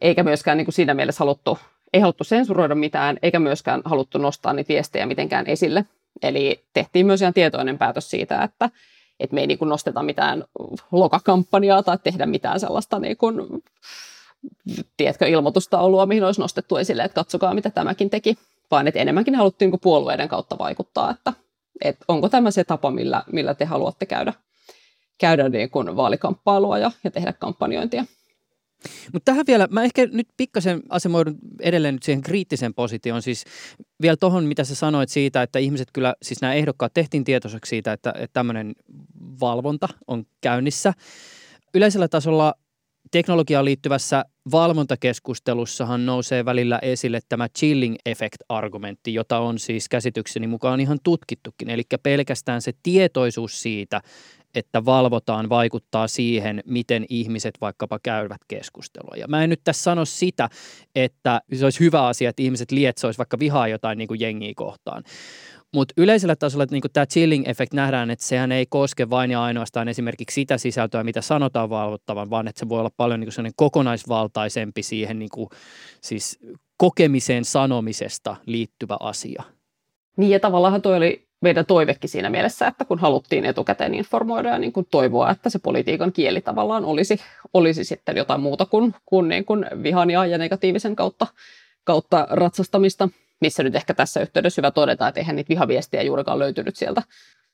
Eikä 0.00 0.22
myöskään 0.22 0.56
niin 0.58 0.66
kuin 0.66 0.74
siinä 0.74 0.94
mielessä 0.94 1.18
haluttu, 1.18 1.58
ei 1.92 2.00
haluttu 2.00 2.24
sensuroida 2.24 2.74
mitään, 2.74 3.18
eikä 3.22 3.38
myöskään 3.38 3.82
haluttu 3.84 4.18
nostaa 4.18 4.52
niitä 4.52 4.68
viestejä 4.68 5.06
mitenkään 5.06 5.46
esille. 5.46 5.84
Eli 6.22 6.64
tehtiin 6.72 7.06
myös 7.06 7.20
ihan 7.20 7.34
tietoinen 7.34 7.78
päätös 7.78 8.10
siitä, 8.10 8.42
että, 8.42 8.70
että 9.20 9.34
me 9.34 9.40
ei 9.40 9.46
niin 9.46 9.58
kuin 9.58 9.68
nosteta 9.68 10.02
mitään 10.02 10.44
lokakampanjaa 10.92 11.82
tai 11.82 11.98
tehdä 12.04 12.26
mitään 12.26 12.60
sellaista 12.60 12.98
niin 12.98 13.16
kuin, 13.16 13.36
tiedätkö, 14.96 15.26
ilmoitustaulua, 15.26 16.06
mihin 16.06 16.24
olisi 16.24 16.40
nostettu 16.40 16.76
esille, 16.76 17.02
että 17.02 17.14
katsokaa 17.14 17.54
mitä 17.54 17.70
tämäkin 17.70 18.10
teki, 18.10 18.38
vaan 18.70 18.88
että 18.88 19.00
enemmänkin 19.00 19.34
haluttiin 19.34 19.70
niin 19.70 19.80
puolueiden 19.80 20.28
kautta 20.28 20.58
vaikuttaa, 20.58 21.10
että, 21.10 21.32
että 21.84 22.04
onko 22.08 22.28
tämä 22.28 22.50
se 22.50 22.64
tapa, 22.64 22.90
millä, 22.90 23.24
millä 23.32 23.54
te 23.54 23.64
haluatte 23.64 24.06
käydä, 24.06 24.32
käydä 25.18 25.48
niin 25.48 25.70
kuin 25.70 25.96
vaalikamppailua 25.96 26.78
ja, 26.78 26.90
ja 27.04 27.10
tehdä 27.10 27.32
kampanjointia. 27.32 28.04
Mutta 29.12 29.32
tähän 29.32 29.46
vielä, 29.46 29.68
mä 29.70 29.82
ehkä 29.82 30.06
nyt 30.12 30.28
pikkasen 30.36 30.82
asemoidun 30.88 31.38
edelleen 31.60 31.94
nyt 31.94 32.02
siihen 32.02 32.22
kriittiseen 32.22 32.74
positioon, 32.74 33.22
siis 33.22 33.44
vielä 34.02 34.16
tuohon, 34.16 34.44
mitä 34.44 34.64
sä 34.64 34.74
sanoit 34.74 35.08
siitä, 35.08 35.42
että 35.42 35.58
ihmiset 35.58 35.88
kyllä, 35.92 36.14
siis 36.22 36.40
nämä 36.40 36.54
ehdokkaat 36.54 36.94
tehtiin 36.94 37.24
tietoiseksi 37.24 37.70
siitä, 37.70 37.92
että, 37.92 38.10
että 38.10 38.32
tämmöinen 38.32 38.74
valvonta 39.40 39.88
on 40.06 40.26
käynnissä. 40.40 40.92
Yleisellä 41.74 42.08
tasolla 42.08 42.54
teknologiaan 43.10 43.64
liittyvässä 43.64 44.24
valvontakeskustelussahan 44.50 46.06
nousee 46.06 46.44
välillä 46.44 46.78
esille 46.82 47.20
tämä 47.28 47.48
chilling 47.58 47.96
effect-argumentti, 48.06 49.14
jota 49.14 49.38
on 49.38 49.58
siis 49.58 49.88
käsitykseni 49.88 50.46
mukaan 50.46 50.80
ihan 50.80 50.98
tutkittukin. 51.02 51.70
Eli 51.70 51.82
pelkästään 52.02 52.62
se 52.62 52.72
tietoisuus 52.82 53.62
siitä, 53.62 54.00
että 54.54 54.84
valvotaan, 54.84 55.48
vaikuttaa 55.48 56.08
siihen, 56.08 56.62
miten 56.66 57.06
ihmiset 57.08 57.54
vaikkapa 57.60 57.98
käyvät 58.02 58.40
keskustelua. 58.48 59.16
Ja 59.16 59.28
mä 59.28 59.44
en 59.44 59.50
nyt 59.50 59.60
tässä 59.64 59.82
sano 59.82 60.04
sitä, 60.04 60.48
että 60.94 61.40
se 61.54 61.64
olisi 61.64 61.80
hyvä 61.80 62.06
asia, 62.06 62.30
että 62.30 62.42
ihmiset 62.42 62.70
lietsois 62.70 63.18
vaikka 63.18 63.38
vihaa 63.38 63.68
jotain 63.68 63.98
niin 63.98 64.08
kuin 64.08 64.20
jengiä 64.20 64.52
kohtaan. 64.56 65.04
Mutta 65.74 65.94
yleisellä 65.96 66.36
tasolla 66.36 66.66
niinku 66.70 66.88
tämä 66.88 67.06
chilling 67.06 67.48
effect 67.48 67.72
nähdään, 67.72 68.10
että 68.10 68.24
sehän 68.24 68.52
ei 68.52 68.66
koske 68.66 69.10
vain 69.10 69.30
ja 69.30 69.42
ainoastaan 69.42 69.88
esimerkiksi 69.88 70.34
sitä 70.34 70.58
sisältöä, 70.58 71.04
mitä 71.04 71.20
sanotaan 71.20 71.70
valvottavan, 71.70 72.30
vaan 72.30 72.48
että 72.48 72.58
se 72.58 72.68
voi 72.68 72.80
olla 72.80 72.90
paljon 72.96 73.20
niinku 73.20 73.42
kokonaisvaltaisempi 73.56 74.82
siihen 74.82 75.18
niinku, 75.18 75.50
siis 76.00 76.38
kokemiseen 76.76 77.44
sanomisesta 77.44 78.36
liittyvä 78.46 78.96
asia. 79.00 79.42
Niin 80.16 80.30
ja 80.30 80.40
tavallaan 80.40 80.82
toi 80.82 80.96
oli 80.96 81.28
meidän 81.40 81.66
toivekin 81.66 82.10
siinä 82.10 82.30
mielessä, 82.30 82.66
että 82.66 82.84
kun 82.84 82.98
haluttiin 82.98 83.44
etukäteen 83.44 83.94
informoida 83.94 84.48
ja 84.48 84.58
niin 84.58 84.72
kuin 84.72 84.86
toivoa, 84.90 85.30
että 85.30 85.50
se 85.50 85.58
politiikan 85.58 86.12
kieli 86.12 86.40
tavallaan 86.40 86.84
olisi, 86.84 87.20
olisi 87.54 87.84
sitten 87.84 88.16
jotain 88.16 88.40
muuta 88.40 88.66
kuin, 88.66 88.94
kuin, 89.06 89.28
niin 89.28 89.44
kuin 89.44 89.66
vihan 89.82 90.10
ja 90.10 90.38
negatiivisen 90.38 90.96
kautta, 90.96 91.26
kautta 91.84 92.26
ratsastamista, 92.30 93.08
missä 93.40 93.62
nyt 93.62 93.74
ehkä 93.74 93.94
tässä 93.94 94.20
yhteydessä 94.20 94.60
hyvä 94.62 94.70
todeta, 94.70 95.08
että 95.08 95.20
eihän 95.20 95.36
niitä 95.36 95.48
vihaviestejä 95.48 96.02
juurikaan 96.02 96.38
löytynyt 96.38 96.76
sieltä 96.76 97.02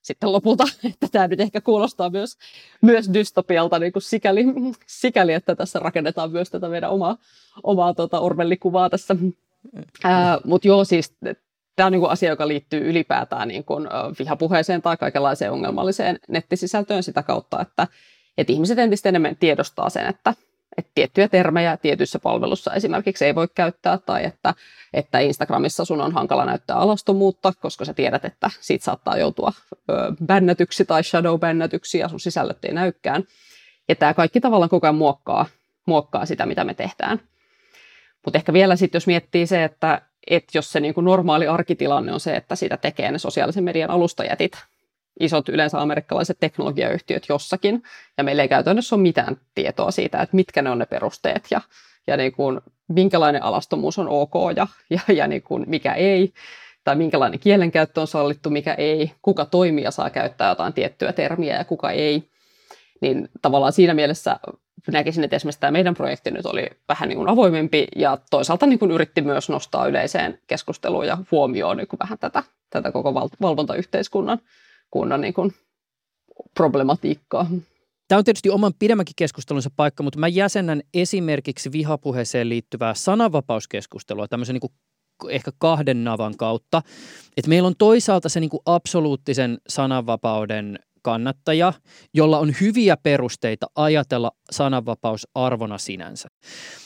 sitten 0.05 0.33
lopulta, 0.33 0.65
että 0.93 1.07
tämä 1.13 1.29
nyt 1.29 1.41
ehkä 1.41 1.61
kuulostaa 1.61 2.11
myös, 2.11 2.39
myös 2.83 3.11
dystopialta 3.15 3.79
niin 3.79 3.93
kuin 3.93 4.03
sikäli, 4.03 4.45
sikäli, 4.87 5.33
että 5.33 5.55
tässä 5.55 5.79
rakennetaan 5.79 6.31
myös 6.31 6.51
tätä 6.51 6.69
meidän 6.69 6.91
omaa, 6.91 7.17
omaa 7.63 7.95
tota 7.95 8.21
Orwellikuvaa 8.21 8.91
tässä. 8.91 9.17
Mutta 10.45 10.69
joo, 10.69 10.85
siis 10.85 11.17
tämä 11.77 11.87
on 11.87 11.93
niin 11.93 12.01
kuin 12.01 12.11
asia, 12.11 12.31
joka 12.31 12.49
liittyy 12.49 12.91
ylipäätään 12.91 13.49
niin 13.49 13.65
kuin 13.65 13.89
vihapuheeseen 14.19 14.83
tai 14.83 14.97
kaikenlaiseen 14.97 15.53
ongelmalliseen 15.53 16.19
nettisisältöön 16.29 17.03
sitä 17.03 17.23
kautta, 17.23 17.61
että, 17.61 17.87
että 18.39 18.53
ihmiset 18.53 18.79
entistä 18.79 19.09
enemmän 19.09 19.37
tiedostaa 19.37 19.91
sen, 19.91 20.07
että, 20.07 20.35
että 20.79 20.91
tiettyjä 20.95 21.29
termejä 21.29 21.77
tietyissä 21.77 22.19
palvelussa 22.19 22.75
esimerkiksi 22.75 23.25
ei 23.25 23.35
voi 23.35 23.49
käyttää 23.55 23.99
tai 23.99 24.25
että, 24.25 24.55
että 24.95 25.19
Instagramissa 25.19 25.85
sun 25.85 26.01
on 26.01 26.13
hankala 26.13 26.45
näyttää 26.45 26.77
alastomuutta, 26.77 27.53
koska 27.61 27.85
sä 27.85 27.95
tiedät, 27.95 28.25
että 28.25 28.51
siitä 28.61 28.85
saattaa 28.85 29.19
joutua 29.19 29.53
bännätyksi 30.27 30.85
tai 30.85 31.03
shadow-bännätyksi 31.03 31.99
ja 31.99 32.09
sun 32.09 32.21
sisällöt 32.21 32.65
ei 32.65 32.75
näykään. 32.75 33.25
Ja 33.89 33.95
tämä 33.95 34.15
kaikki 34.15 34.41
tavallaan 34.41 34.71
koko 34.71 34.87
ajan 34.87 34.95
muokkaa, 34.95 35.47
muokkaa 35.87 36.27
sitä, 36.27 36.47
mitä 36.47 36.65
me 36.65 36.75
tehdään. 36.75 37.21
Mutta 38.25 38.39
ehkä 38.39 38.53
vielä 38.53 38.77
sitten, 38.77 38.97
jos 38.97 39.07
miettii 39.07 39.47
se, 39.47 39.65
että 39.65 40.03
että 40.31 40.59
jos 40.59 40.73
se 40.73 40.81
niin 40.81 40.95
kuin 40.95 41.05
normaali 41.05 41.47
arkitilanne 41.47 42.13
on 42.13 42.21
se, 42.21 42.37
että 42.37 42.57
sitä 42.57 42.77
tekee 42.77 43.13
ne 43.13 43.19
sosiaalisen 43.19 43.65
median 43.65 43.91
alustajätit, 43.91 44.53
isot 45.21 45.49
yleensä 45.49 45.81
amerikkalaiset 45.81 46.37
teknologiayhtiöt 46.41 47.27
jossakin, 47.29 47.83
ja 48.19 48.25
meillä 48.25 48.43
ei 48.43 48.49
käytännössä 48.49 48.97
ole 48.97 49.03
mitään 49.03 49.37
tietoa 49.55 49.91
siitä, 49.91 50.23
että 50.23 50.37
mitkä 50.37 50.63
ne 50.63 50.71
on 50.71 50.79
ne 50.79 50.87
perusteet, 50.87 51.47
ja, 51.51 51.61
ja 52.07 52.17
niin 52.17 52.33
kuin, 52.33 52.61
minkälainen 52.89 53.43
alastomuus 53.43 53.99
on 53.99 54.09
ok, 54.09 54.35
ja, 54.57 54.67
ja, 54.91 55.01
ja 55.15 55.27
niin 55.27 55.43
kuin, 55.43 55.65
mikä 55.67 55.93
ei, 55.93 56.33
tai 56.85 56.97
minkälainen 56.97 57.41
kielenkäyttö 57.41 58.01
on 58.01 58.07
sallittu, 58.07 58.51
mikä 58.51 58.75
ei, 58.75 59.13
kuka 59.23 59.45
toimija 59.45 59.91
saa 59.91 60.11
käyttää 60.11 60.49
jotain 60.49 60.73
tiettyä 60.73 61.13
termiä 61.13 61.57
ja 61.57 61.65
kuka 61.65 61.91
ei, 61.91 62.31
niin 63.01 63.29
tavallaan 63.43 63.73
siinä 63.73 63.95
mielessä 63.95 64.37
näkisin, 64.93 65.25
että 65.25 65.37
esimerkiksi 65.37 65.61
tämä 65.61 65.71
meidän 65.71 65.95
projekti 65.95 66.31
nyt 66.31 66.47
oli 66.47 66.67
vähän 66.89 67.09
niin 67.09 67.17
kuin 67.17 67.29
avoimempi 67.29 67.87
ja 67.97 68.19
toisaalta 68.31 68.67
niin 68.67 68.79
kuin 68.79 68.91
yritti 68.91 69.23
myös 69.23 69.49
nostaa 69.49 69.87
yleiseen 69.87 70.39
keskusteluun 70.47 71.07
ja 71.07 71.19
huomioon 71.31 71.77
niin 71.77 71.89
kuin 71.89 71.99
vähän 71.99 72.19
tätä, 72.19 72.43
tätä 72.71 72.93
koko 72.93 73.15
val- 73.15 73.29
valvontayhteiskunnan 73.41 74.39
kunnan 74.95 75.21
niin 75.21 75.35
kuin 75.35 75.53
problematiikkaa. 76.55 77.47
Tämä 78.09 78.19
on 78.19 78.25
tietysti 78.25 78.51
oman 78.51 78.73
pidemmänkin 78.79 79.15
keskustelunsa 79.17 79.71
paikka, 79.77 80.03
mutta 80.03 80.19
mä 80.19 80.29
jäsennän 80.29 80.83
esimerkiksi 80.95 81.73
vihapuheeseen 81.73 82.49
liittyvää 82.49 82.95
sananvapauskeskustelua 82.95 84.29
tämmöisen 84.29 84.55
niin 84.55 84.61
kuin 84.61 84.73
ehkä 85.29 85.51
kahden 85.59 86.05
navan 86.05 86.37
kautta. 86.37 86.83
Että 87.37 87.49
meillä 87.49 87.67
on 87.67 87.75
toisaalta 87.79 88.29
se 88.29 88.41
niin 88.41 88.51
kuin 88.51 88.61
absoluuttisen 88.67 89.59
sananvapauden 89.69 90.79
kannattaja, 91.05 91.73
jolla 92.15 92.39
on 92.39 92.53
hyviä 92.61 92.97
perusteita 92.97 93.67
ajatella 93.75 94.31
sananvapaus 94.51 95.29
arvona 95.35 95.79
sinänsä. 95.79 96.29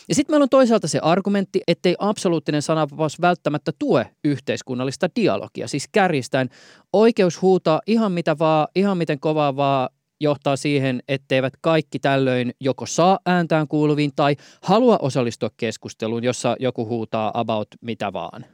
Ja 0.08 0.14
sitten 0.14 0.32
meillä 0.32 0.42
on 0.42 0.48
toisaalta 0.48 0.88
se 0.88 0.98
argumentti, 1.02 1.60
ettei 1.68 1.96
absoluuttinen 1.98 2.62
sananvapaus 2.62 3.20
välttämättä 3.20 3.72
tue 3.78 4.10
yhteiskunnallista 4.24 5.08
dialogia. 5.16 5.68
Siis 5.68 5.88
kärjistäen 5.92 6.48
oikeus 6.92 7.42
huutaa 7.42 7.80
ihan 7.86 8.12
mitä 8.12 8.38
vaan, 8.38 8.68
ihan 8.74 8.98
miten 8.98 9.20
kovaa 9.20 9.56
vaan 9.56 9.88
johtaa 10.20 10.56
siihen, 10.56 11.02
etteivät 11.08 11.52
kaikki 11.60 11.98
tällöin 11.98 12.52
joko 12.60 12.86
saa 12.86 13.18
ääntään 13.26 13.68
kuuluviin 13.68 14.10
tai 14.16 14.36
halua 14.62 14.98
osallistua 15.02 15.50
keskusteluun, 15.56 16.24
jossa 16.24 16.56
joku 16.60 16.86
huutaa 16.86 17.30
about 17.34 17.68
mitä 17.80 18.12
vaan. 18.12 18.44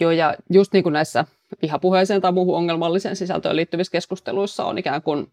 Joo, 0.00 0.10
ja 0.10 0.34
just 0.50 0.72
niin 0.72 0.82
kuin 0.82 0.92
näissä 0.92 1.24
vihapuheeseen 1.62 2.20
tai 2.20 2.32
muuhun 2.32 2.56
ongelmalliseen 2.56 3.16
sisältöön 3.16 3.56
liittyvissä 3.56 3.92
keskusteluissa 3.92 4.64
on 4.64 4.78
ikään 4.78 5.02
kuin 5.02 5.26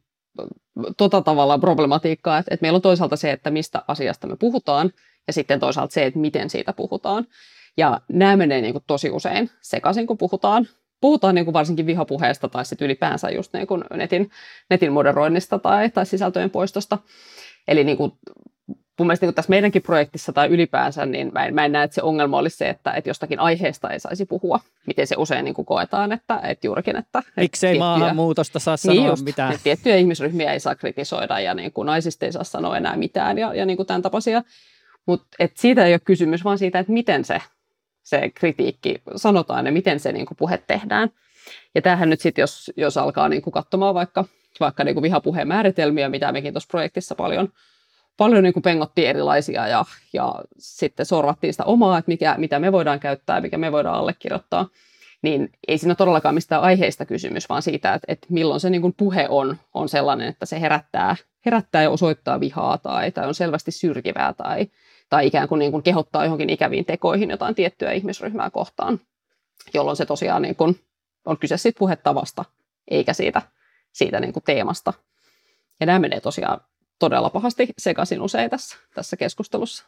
tota 0.98 1.22
tavalla 1.22 1.58
problematiikkaa, 1.58 2.38
että, 2.38 2.54
että 2.54 2.64
meillä 2.64 2.76
on 2.76 2.82
toisaalta 2.82 3.16
se, 3.16 3.32
että 3.32 3.52
mistä 3.52 3.84
asiasta 3.88 4.28
me 4.28 4.36
puhutaan, 4.36 4.92
ja 5.28 5.34
sitten 5.34 5.60
toisaalta 5.60 5.94
se, 5.94 6.06
että 6.06 6.20
miten 6.20 6.50
siitä 6.50 6.74
puhutaan. 6.74 7.28
Ja 7.78 8.02
nämä 8.10 8.38
menee 8.38 8.62
niin 8.62 8.74
kuin 8.74 8.84
tosi 8.88 9.10
usein 9.10 9.50
sekaisin, 9.62 10.08
kun 10.08 10.18
puhutaan. 10.18 10.68
Puhutaan 11.02 11.36
niin 11.36 11.46
kuin 11.46 11.54
varsinkin 11.54 11.86
vihapuheesta 11.86 12.50
tai 12.50 12.66
sitten 12.66 12.86
ylipäänsä 12.86 13.30
just 13.30 13.54
niin 13.54 13.68
kuin 13.68 13.84
netin, 13.94 14.30
netin 14.70 14.94
moderoinnista 14.94 15.60
tai, 15.60 15.90
tai 15.90 16.06
sisältöjen 16.06 16.50
poistosta. 16.50 16.98
Eli 17.68 17.84
niin 17.84 17.98
kuin 17.98 18.12
mun 19.00 19.08
mielestä 19.08 19.26
niin 19.26 19.34
tässä 19.34 19.50
meidänkin 19.50 19.82
projektissa 19.82 20.34
tai 20.34 20.48
ylipäänsä, 20.48 21.06
niin 21.06 21.32
mä 21.34 21.46
en, 21.46 21.54
mä 21.54 21.66
en 21.66 21.72
näe, 21.72 21.84
että 21.84 21.96
se 21.96 22.02
ongelma 22.02 22.38
olisi 22.38 22.58
se, 22.58 22.70
että, 22.70 22.92
että 22.92 23.10
jostakin 23.10 23.40
aiheesta 23.40 23.90
ei 23.90 24.00
saisi 24.00 24.26
puhua. 24.26 24.60
Miten 24.88 25.08
se 25.08 25.16
usein 25.18 25.46
niin 25.46 25.54
kuin 25.54 25.66
koetaan, 25.66 26.12
että, 26.12 26.40
että 26.44 26.68
juurikin, 26.68 26.96
että... 26.96 27.24
Miksei 27.38 27.70
tiettyjä, 27.70 27.80
maahanmuutosta 27.80 28.60
saa 28.60 28.78
sanoa 28.78 28.96
niin 28.96 29.08
just, 29.08 29.26
mitään? 29.26 29.52
Että 29.52 29.64
tiettyjä 29.64 29.96
ihmisryhmiä 29.96 30.54
ei 30.54 30.60
saa 30.60 30.76
kritisoida 30.76 31.40
ja 31.40 31.54
niin 31.54 31.74
kuin 31.74 31.86
naisista 31.86 32.26
ei 32.26 32.32
saa 32.32 32.44
sanoa 32.44 32.78
enää 32.78 32.98
mitään 32.98 33.38
ja, 33.38 33.54
ja 33.54 33.66
niin 33.66 33.78
kuin 33.78 33.88
tämän 33.88 34.02
tapaisia. 34.02 34.44
Mutta 35.06 35.28
siitä 35.54 35.86
ei 35.86 35.94
ole 35.94 36.00
kysymys, 36.00 36.44
vaan 36.44 36.58
siitä, 36.58 36.80
että 36.80 36.94
miten 36.94 37.26
se, 37.26 37.42
se 38.04 38.32
kritiikki 38.36 39.02
sanotaan 39.16 39.66
ja 39.66 39.72
miten 39.72 40.00
se 40.00 40.12
niin 40.12 40.26
kuin 40.26 40.38
puhe 40.38 40.58
tehdään. 40.68 41.10
Ja 41.76 41.82
tämähän 41.82 42.10
nyt 42.10 42.22
sitten, 42.22 42.44
jos, 42.44 42.72
jos 42.78 42.98
alkaa 42.98 43.30
niin 43.30 43.42
kuin 43.42 43.52
katsomaan 43.52 43.96
vaikka, 43.96 44.26
vaikka 44.60 44.84
niin 44.84 44.96
kuin 44.96 45.04
vihapuheen 45.04 45.48
määritelmiä, 45.48 46.10
mitä 46.10 46.32
mekin 46.32 46.54
tuossa 46.54 46.68
projektissa 46.72 47.16
paljon– 47.16 47.50
paljon 48.18 48.44
niin 48.44 48.54
kuin 48.54 48.64
pengottiin 48.64 49.08
erilaisia 49.08 49.68
ja, 49.68 49.86
ja 50.14 50.36
sitten 50.58 51.06
sorvattiin 51.06 51.54
sitä 51.54 51.64
omaa, 51.64 51.98
että 51.98 52.10
mikä, 52.10 52.36
mitä 52.38 52.60
me 52.60 52.72
voidaan 52.72 53.00
käyttää, 53.00 53.42
mikä 53.42 53.58
me 53.58 53.72
voidaan 53.72 53.96
allekirjoittaa, 53.96 54.68
niin 55.22 55.50
ei 55.68 55.78
siinä 55.78 55.96
todellakaan 55.96 56.36
mistään 56.36 56.62
aiheesta 56.62 57.06
kysymys, 57.06 57.50
vaan 57.50 57.62
siitä, 57.62 57.94
että, 57.94 58.06
että 58.08 58.28
milloin 58.30 58.60
se 58.60 58.70
niin 58.70 58.82
kuin 58.82 58.94
puhe 58.98 59.28
on, 59.30 59.58
on 59.74 59.90
sellainen, 59.90 60.28
että 60.28 60.46
se 60.46 60.62
herättää, 60.62 61.16
herättää 61.46 61.84
ja 61.84 61.90
osoittaa 61.90 62.40
vihaa 62.40 62.78
tai, 62.78 63.12
tai 63.12 63.28
on 63.28 63.36
selvästi 63.36 63.72
syrjivää 63.72 64.34
tai, 64.34 64.68
tai 65.10 65.28
ikään 65.28 65.48
kuin, 65.48 65.60
niin 65.60 65.72
kuin 65.72 65.84
kehottaa 65.84 66.24
johonkin 66.24 66.50
ikäviin 66.50 66.86
tekoihin 66.86 67.30
jotain 67.30 67.56
tiettyä 67.56 67.92
ihmisryhmää 67.92 68.50
kohtaan, 68.50 69.00
jolloin 69.74 69.98
se 69.98 70.06
tosiaan 70.06 70.42
niin 70.42 70.56
kuin 70.56 70.80
on 71.26 71.38
kyse 71.38 71.58
siitä 71.58 71.80
puhetavasta, 71.80 72.46
eikä 72.92 73.14
siitä, 73.14 73.42
siitä 73.92 74.20
niin 74.20 74.34
kuin 74.34 74.44
teemasta. 74.44 74.94
Ja 75.80 75.86
nämä 75.86 76.00
menee 76.00 76.22
tosiaan 76.22 76.62
todella 77.00 77.30
pahasti 77.30 77.68
sekaisin 77.78 78.22
usein 78.22 78.50
tässä, 78.50 78.78
tässä 78.96 79.18
keskustelussa. 79.18 79.86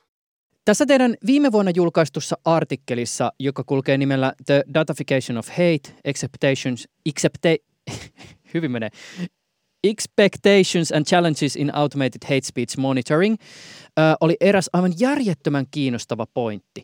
Tässä 0.65 0.85
teidän 0.85 1.15
viime 1.25 1.51
vuonna 1.51 1.71
julkaistussa 1.75 2.37
artikkelissa, 2.45 3.31
joka 3.39 3.63
kulkee 3.63 3.97
nimellä 3.97 4.33
The 4.45 4.63
Datafication 4.73 5.37
of 5.37 5.47
Hate, 5.49 6.01
Expectations, 6.05 6.87
accepta, 7.09 7.49
hyvin 8.53 8.71
menee, 8.71 8.89
Expectations 9.83 10.91
and 10.91 11.05
Challenges 11.05 11.55
in 11.55 11.75
Automated 11.75 12.23
Hate 12.23 12.41
Speech 12.43 12.77
Monitoring, 12.77 13.35
äh, 13.99 14.15
oli 14.21 14.37
eräs 14.41 14.69
aivan 14.73 14.93
järjettömän 14.99 15.65
kiinnostava 15.71 16.27
pointti. 16.33 16.83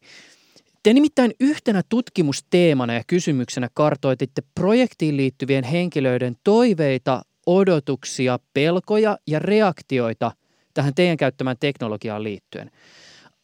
Te 0.84 0.94
nimittäin 0.94 1.32
yhtenä 1.40 1.82
tutkimusteemana 1.90 2.94
ja 2.94 3.04
kysymyksenä 3.08 3.70
kartoititte 3.74 4.42
projektiin 4.56 5.18
liittyvien 5.18 5.64
henkilöiden 5.64 6.36
toiveita, 6.44 7.22
odotuksia, 7.46 8.40
pelkoja 8.54 9.18
ja 9.28 9.40
reaktioita 9.40 10.32
tähän 10.74 10.96
teidän 10.96 11.18
käyttämään 11.18 11.58
teknologiaan 11.60 12.24
liittyen. 12.24 12.72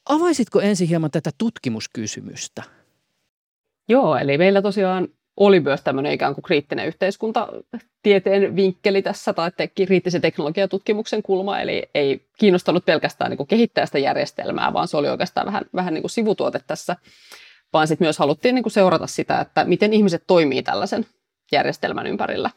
Avaisitko 0.10 0.62
ensin 0.62 0.88
hieman 0.88 1.12
tätä 1.12 1.32
tutkimuskysymystä? 1.38 2.64
Joo, 3.90 4.18
eli 4.18 4.38
meillä 4.38 4.62
tosiaan 4.62 5.08
oli 5.38 5.60
myös 5.60 5.82
tämmöinen 5.82 6.12
ikään 6.12 6.36
kuin 6.36 6.44
kriittinen 6.44 6.88
yhteiskuntatieteen 6.88 8.56
vinkkeli 8.56 9.02
tässä, 9.02 9.34
tai 9.34 9.52
te- 9.58 9.68
kriittisen 9.68 10.22
teknologiatutkimuksen 10.22 11.24
kulma, 11.24 11.60
eli 11.60 11.90
ei 11.96 12.28
kiinnostanut 12.38 12.86
pelkästään 12.86 13.32
niin 13.32 13.48
kehittää 13.48 13.86
sitä 13.86 14.00
järjestelmää, 14.00 14.74
vaan 14.74 14.88
se 14.88 14.98
oli 14.98 15.10
oikeastaan 15.10 15.46
vähän, 15.46 15.66
vähän 15.76 15.94
niin 15.94 16.02
kuin 16.02 16.12
sivutuote 16.12 16.60
tässä, 16.68 16.96
vaan 17.74 17.88
sitten 17.88 18.06
myös 18.06 18.20
haluttiin 18.20 18.56
niin 18.56 18.64
kuin 18.64 18.74
seurata 18.74 19.08
sitä, 19.08 19.40
että 19.42 19.66
miten 19.66 19.94
ihmiset 19.94 20.24
toimii 20.28 20.64
tällaisen 20.64 21.06
järjestelmän 21.52 22.08
ympärillä. 22.08 22.50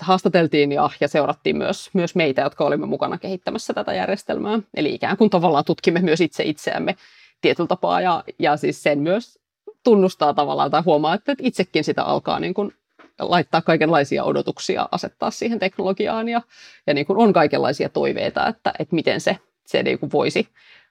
Haastateltiin 0.00 0.72
ja, 0.72 0.90
ja 1.00 1.08
seurattiin 1.08 1.56
myös, 1.56 1.90
myös 1.92 2.14
meitä, 2.14 2.42
jotka 2.42 2.64
olimme 2.64 2.86
mukana 2.86 3.18
kehittämässä 3.18 3.74
tätä 3.74 3.94
järjestelmää. 3.94 4.58
Eli 4.74 4.94
ikään 4.94 5.16
kuin 5.16 5.30
tavallaan 5.30 5.64
tutkimme 5.64 6.00
myös 6.00 6.20
itse 6.20 6.44
itseämme 6.44 6.96
tietyllä 7.40 7.68
tapaa 7.68 8.00
ja, 8.00 8.24
ja 8.38 8.56
siis 8.56 8.82
sen 8.82 8.98
myös 8.98 9.38
tunnustaa 9.84 10.34
tavallaan 10.34 10.70
tai 10.70 10.82
huomaa, 10.82 11.14
että 11.14 11.34
itsekin 11.42 11.84
sitä 11.84 12.02
alkaa 12.02 12.40
niin 12.40 12.54
kuin 12.54 12.74
laittaa 13.18 13.62
kaikenlaisia 13.62 14.24
odotuksia, 14.24 14.88
asettaa 14.92 15.30
siihen 15.30 15.58
teknologiaan 15.58 16.28
ja, 16.28 16.42
ja 16.86 16.94
niin 16.94 17.06
kuin 17.06 17.18
on 17.18 17.32
kaikenlaisia 17.32 17.88
toiveita, 17.88 18.46
että, 18.46 18.72
että 18.78 18.94
miten 18.94 19.20
se, 19.20 19.38
se 19.66 19.82
niin 19.82 19.98
kuin 19.98 20.12
voisi, 20.12 20.48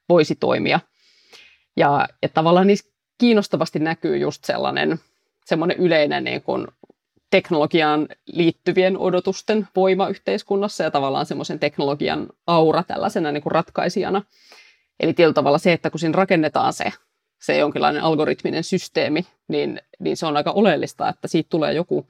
voisi 0.09 0.35
toimia. 0.35 0.79
Ja, 1.77 2.07
ja 2.21 2.29
tavallaan 2.29 2.67
niissä 2.67 2.91
kiinnostavasti 3.17 3.79
näkyy 3.79 4.17
just 4.17 4.43
sellainen 4.43 4.99
semmoinen 5.45 5.77
yleinen 5.77 6.23
niin 6.23 6.41
kuin 6.41 6.67
teknologiaan 7.31 8.07
liittyvien 8.25 8.98
odotusten 8.98 9.67
voima 9.75 10.07
yhteiskunnassa 10.07 10.83
ja 10.83 10.91
tavallaan 10.91 11.25
semmoisen 11.25 11.59
teknologian 11.59 12.27
aura 12.48 12.83
tällaisena 12.83 13.31
niin 13.31 13.43
kuin 13.43 13.51
ratkaisijana. 13.51 14.21
Eli 15.00 15.13
tietyllä 15.13 15.33
tavalla 15.33 15.57
se, 15.57 15.74
että 15.74 15.89
kun 15.89 16.00
siinä 16.00 16.17
rakennetaan 16.17 16.74
se 16.74 16.93
se 17.41 17.57
jonkinlainen 17.57 18.03
algoritminen 18.03 18.63
systeemi, 18.63 19.27
niin, 19.48 19.81
niin 20.00 20.17
se 20.17 20.25
on 20.25 20.38
aika 20.38 20.51
oleellista, 20.51 21.09
että 21.09 21.27
siitä 21.27 21.50
tulee 21.50 21.74
joku, 21.74 22.07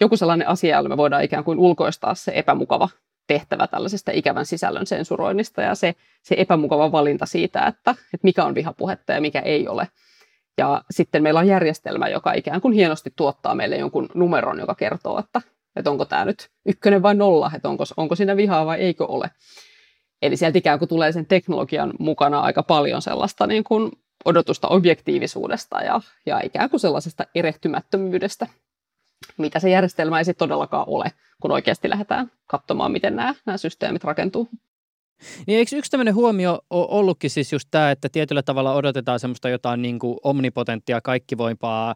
joku 0.00 0.16
sellainen 0.16 0.48
asia, 0.48 0.76
jolla 0.76 0.88
me 0.88 0.96
voidaan 0.96 1.24
ikään 1.24 1.44
kuin 1.44 1.58
ulkoistaa 1.58 2.14
se 2.14 2.32
epämukava 2.34 2.88
tehtävä 3.26 3.66
tällaisesta 3.66 4.12
ikävän 4.14 4.46
sisällön 4.46 4.86
sensuroinnista 4.86 5.62
ja 5.62 5.74
se, 5.74 5.94
se 6.22 6.34
epämukava 6.38 6.92
valinta 6.92 7.26
siitä, 7.26 7.66
että, 7.66 7.90
että 7.90 8.24
mikä 8.24 8.44
on 8.44 8.54
vihapuhetta 8.54 9.12
ja 9.12 9.20
mikä 9.20 9.40
ei 9.40 9.68
ole. 9.68 9.88
Ja 10.58 10.82
sitten 10.90 11.22
meillä 11.22 11.40
on 11.40 11.46
järjestelmä, 11.46 12.08
joka 12.08 12.32
ikään 12.32 12.60
kuin 12.60 12.74
hienosti 12.74 13.12
tuottaa 13.16 13.54
meille 13.54 13.76
jonkun 13.76 14.08
numeron, 14.14 14.58
joka 14.58 14.74
kertoo, 14.74 15.18
että, 15.18 15.42
että 15.76 15.90
onko 15.90 16.04
tämä 16.04 16.24
nyt 16.24 16.50
ykkönen 16.66 17.02
vai 17.02 17.14
nolla, 17.14 17.50
että 17.54 17.68
onko, 17.68 17.84
onko 17.96 18.14
siinä 18.14 18.36
vihaa 18.36 18.66
vai 18.66 18.80
eikö 18.80 19.06
ole. 19.06 19.30
Eli 20.22 20.36
sieltä 20.36 20.58
ikään 20.58 20.78
kuin 20.78 20.88
tulee 20.88 21.12
sen 21.12 21.26
teknologian 21.26 21.92
mukana 21.98 22.40
aika 22.40 22.62
paljon 22.62 23.02
sellaista 23.02 23.46
niin 23.46 23.64
kuin 23.64 23.92
odotusta 24.24 24.68
objektiivisuudesta 24.68 25.80
ja, 25.80 26.00
ja 26.26 26.40
ikään 26.44 26.70
kuin 26.70 26.80
sellaisesta 26.80 27.24
erehtymättömyydestä, 27.34 28.46
mitä 29.38 29.58
se 29.58 29.70
järjestelmä 29.70 30.18
ei 30.18 30.24
sitten 30.24 30.48
todellakaan 30.48 30.88
ole, 30.88 31.12
kun 31.42 31.52
oikeasti 31.52 31.90
lähdetään 31.90 32.30
katsomaan, 32.46 32.92
miten 32.92 33.16
nämä, 33.16 33.34
nämä 33.46 33.56
systeemit 33.56 34.04
rakentuu. 34.04 34.48
Niin 35.46 35.58
eikö 35.58 35.76
yksi 35.76 35.90
tämmöinen 35.90 36.14
huomio 36.14 36.60
ollutkin 36.70 37.30
siis 37.30 37.52
just 37.52 37.68
tämä, 37.70 37.90
että 37.90 38.08
tietyllä 38.08 38.42
tavalla 38.42 38.74
odotetaan 38.74 39.20
semmoista 39.20 39.48
jotain 39.48 39.82
niin 39.82 39.98
kuin 39.98 40.16
omnipotenttia, 40.22 41.00
kaikkivoimpaa 41.00 41.94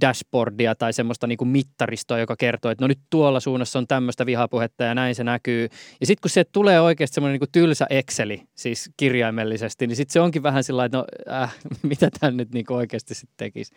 dashboardia 0.00 0.74
tai 0.74 0.92
semmoista 0.92 1.26
niin 1.26 1.38
kuin 1.38 1.48
mittaristoa, 1.48 2.18
joka 2.18 2.36
kertoo, 2.36 2.70
että 2.70 2.84
no 2.84 2.88
nyt 2.88 2.98
tuolla 3.10 3.40
suunnassa 3.40 3.78
on 3.78 3.86
tämmöistä 3.86 4.26
vihapuhetta 4.26 4.84
ja 4.84 4.94
näin 4.94 5.14
se 5.14 5.24
näkyy. 5.24 5.68
Ja 6.00 6.06
sitten 6.06 6.22
kun 6.22 6.30
se 6.30 6.44
tulee 6.44 6.80
oikeasti 6.80 7.14
semmoinen 7.14 7.32
niin 7.32 7.40
kuin 7.40 7.52
tylsä 7.52 7.86
Exceli, 7.90 8.42
siis 8.54 8.90
kirjaimellisesti, 8.96 9.86
niin 9.86 9.96
sitten 9.96 10.12
se 10.12 10.20
onkin 10.20 10.42
vähän 10.42 10.64
sillä 10.64 10.84
että 10.84 10.98
no 10.98 11.04
äh, 11.30 11.56
mitä 11.82 12.08
tämä 12.20 12.30
nyt 12.30 12.52
niin 12.54 12.66
kuin 12.66 12.76
oikeasti 12.76 13.14
sitten 13.14 13.36
tekisi. 13.36 13.74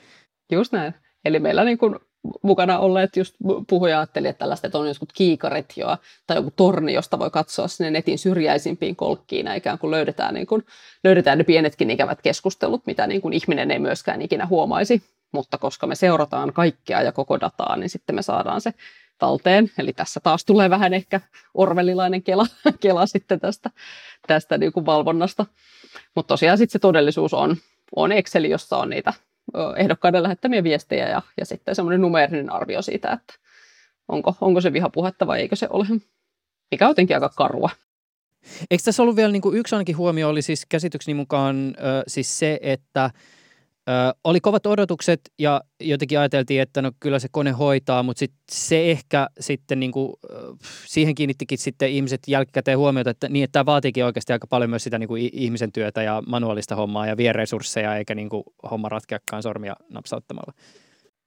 Just 0.52 0.72
näin. 0.72 0.94
Eli 1.26 1.40
meillä 1.40 1.64
niin 1.64 1.78
kuin 1.78 1.96
mukana 2.42 2.80
olleet 2.80 3.18
just 3.18 3.36
puhuja 3.70 4.00
ajatteli, 4.00 4.28
että 4.28 4.40
tällaista 4.40 4.68
että 4.68 4.78
on 4.78 4.88
joskus 4.88 5.10
kiikarit 5.14 5.74
jo, 5.78 5.98
tai 6.28 6.38
joku 6.38 6.54
torni, 6.56 6.94
josta 6.94 7.20
voi 7.20 7.30
katsoa 7.30 7.68
sinne 7.68 7.92
netin 7.92 8.18
syrjäisimpiin 8.18 8.96
kolkkiin, 8.96 9.48
ikään 9.56 9.80
kuin 9.80 9.92
löydetään, 9.92 10.34
niin 10.34 10.48
kuin, 10.48 10.66
löydetään 11.04 11.38
ne 11.38 11.44
pienetkin 11.44 11.92
ikävät 11.92 12.22
keskustelut, 12.22 12.86
mitä 12.86 13.08
niin 13.08 13.22
kuin 13.22 13.34
ihminen 13.34 13.72
ei 13.72 13.80
myöskään 13.80 14.22
ikinä 14.22 14.46
huomaisi, 14.46 15.04
mutta 15.32 15.58
koska 15.58 15.88
me 15.88 15.96
seurataan 15.96 16.54
kaikkea 16.54 17.02
ja 17.02 17.12
koko 17.12 17.40
dataa, 17.40 17.76
niin 17.76 17.90
sitten 17.90 18.16
me 18.16 18.22
saadaan 18.22 18.62
se 18.62 18.74
talteen. 19.18 19.72
Eli 19.78 19.94
tässä 19.94 20.20
taas 20.20 20.46
tulee 20.46 20.70
vähän 20.70 20.94
ehkä 20.94 21.22
orvelilainen 21.54 22.24
kela, 22.24 22.46
kela 22.82 23.06
sitten 23.06 23.40
tästä, 23.40 23.70
tästä 24.28 24.58
niin 24.58 24.74
kuin 24.74 24.86
valvonnasta. 24.86 25.46
Mutta 26.16 26.28
tosiaan 26.28 26.58
sitten 26.58 26.72
se 26.72 26.80
todellisuus 26.80 27.34
on, 27.34 27.58
on 27.96 28.12
Excel, 28.12 28.44
jossa 28.44 28.78
on 28.78 28.90
niitä 28.90 29.14
ehdokkaiden 29.78 30.24
lähettämiä 30.24 30.64
viestejä 30.64 31.10
ja, 31.10 31.22
ja 31.38 31.46
sitten 31.46 31.76
semmoinen 31.76 32.02
numerinen 32.02 32.52
arvio 32.52 32.82
siitä, 32.82 33.12
että 33.12 33.34
onko, 34.08 34.36
onko 34.42 34.62
se 34.62 34.74
vihapuhetta 34.74 35.28
vai 35.28 35.42
eikö 35.42 35.56
se 35.56 35.68
ole. 35.70 35.86
Mikä 36.72 36.86
on 36.86 36.90
jotenkin 36.90 37.16
aika 37.16 37.30
karua. 37.30 37.70
Eikö 38.72 38.84
tässä 38.84 39.04
ollut 39.04 39.16
vielä 39.16 39.32
niin 39.32 39.42
kuin 39.42 39.58
yksi 39.58 39.76
ainakin 39.76 39.98
huomio, 39.98 40.30
oli 40.30 40.42
siis 40.42 40.66
käsitykseni 40.70 41.16
mukaan 41.16 41.76
siis 42.08 42.40
se, 42.40 42.60
että 42.62 43.10
Ö, 43.90 44.16
oli 44.24 44.40
kovat 44.40 44.66
odotukset 44.66 45.20
ja 45.40 45.62
jotenkin 45.82 46.20
ajateltiin, 46.20 46.62
että 46.62 46.82
no 46.82 46.92
kyllä 47.00 47.20
se 47.20 47.28
kone 47.32 47.52
hoitaa, 47.52 48.04
mutta 48.04 48.20
sit 48.20 48.34
se 48.52 48.92
ehkä 48.92 49.28
sitten 49.40 49.80
niin 49.80 49.92
kuin, 49.92 50.14
siihen 50.86 51.16
kiinnittikin 51.16 51.58
sitten 51.58 51.90
ihmiset 51.90 52.22
jälkikäteen 52.28 52.78
huomiota, 52.78 53.10
että, 53.10 53.30
niin, 53.30 53.44
että 53.44 53.54
tämä 53.54 53.66
vaatiikin 53.66 54.06
oikeasti 54.06 54.34
aika 54.34 54.48
paljon 54.48 54.70
myös 54.70 54.84
sitä 54.84 55.00
niin 55.00 55.08
kuin 55.08 55.30
ihmisen 55.34 55.72
työtä 55.72 56.04
ja 56.04 56.24
manuaalista 56.28 56.76
hommaa 56.76 57.08
ja 57.08 57.18
vie 57.18 57.34
resursseja 57.34 57.98
eikä 57.98 58.16
niin 58.16 58.30
kuin 58.30 58.44
homma 58.72 58.90
ratkeakaan 58.90 59.44
sormia 59.44 59.76
napsauttamalla. 59.90 60.54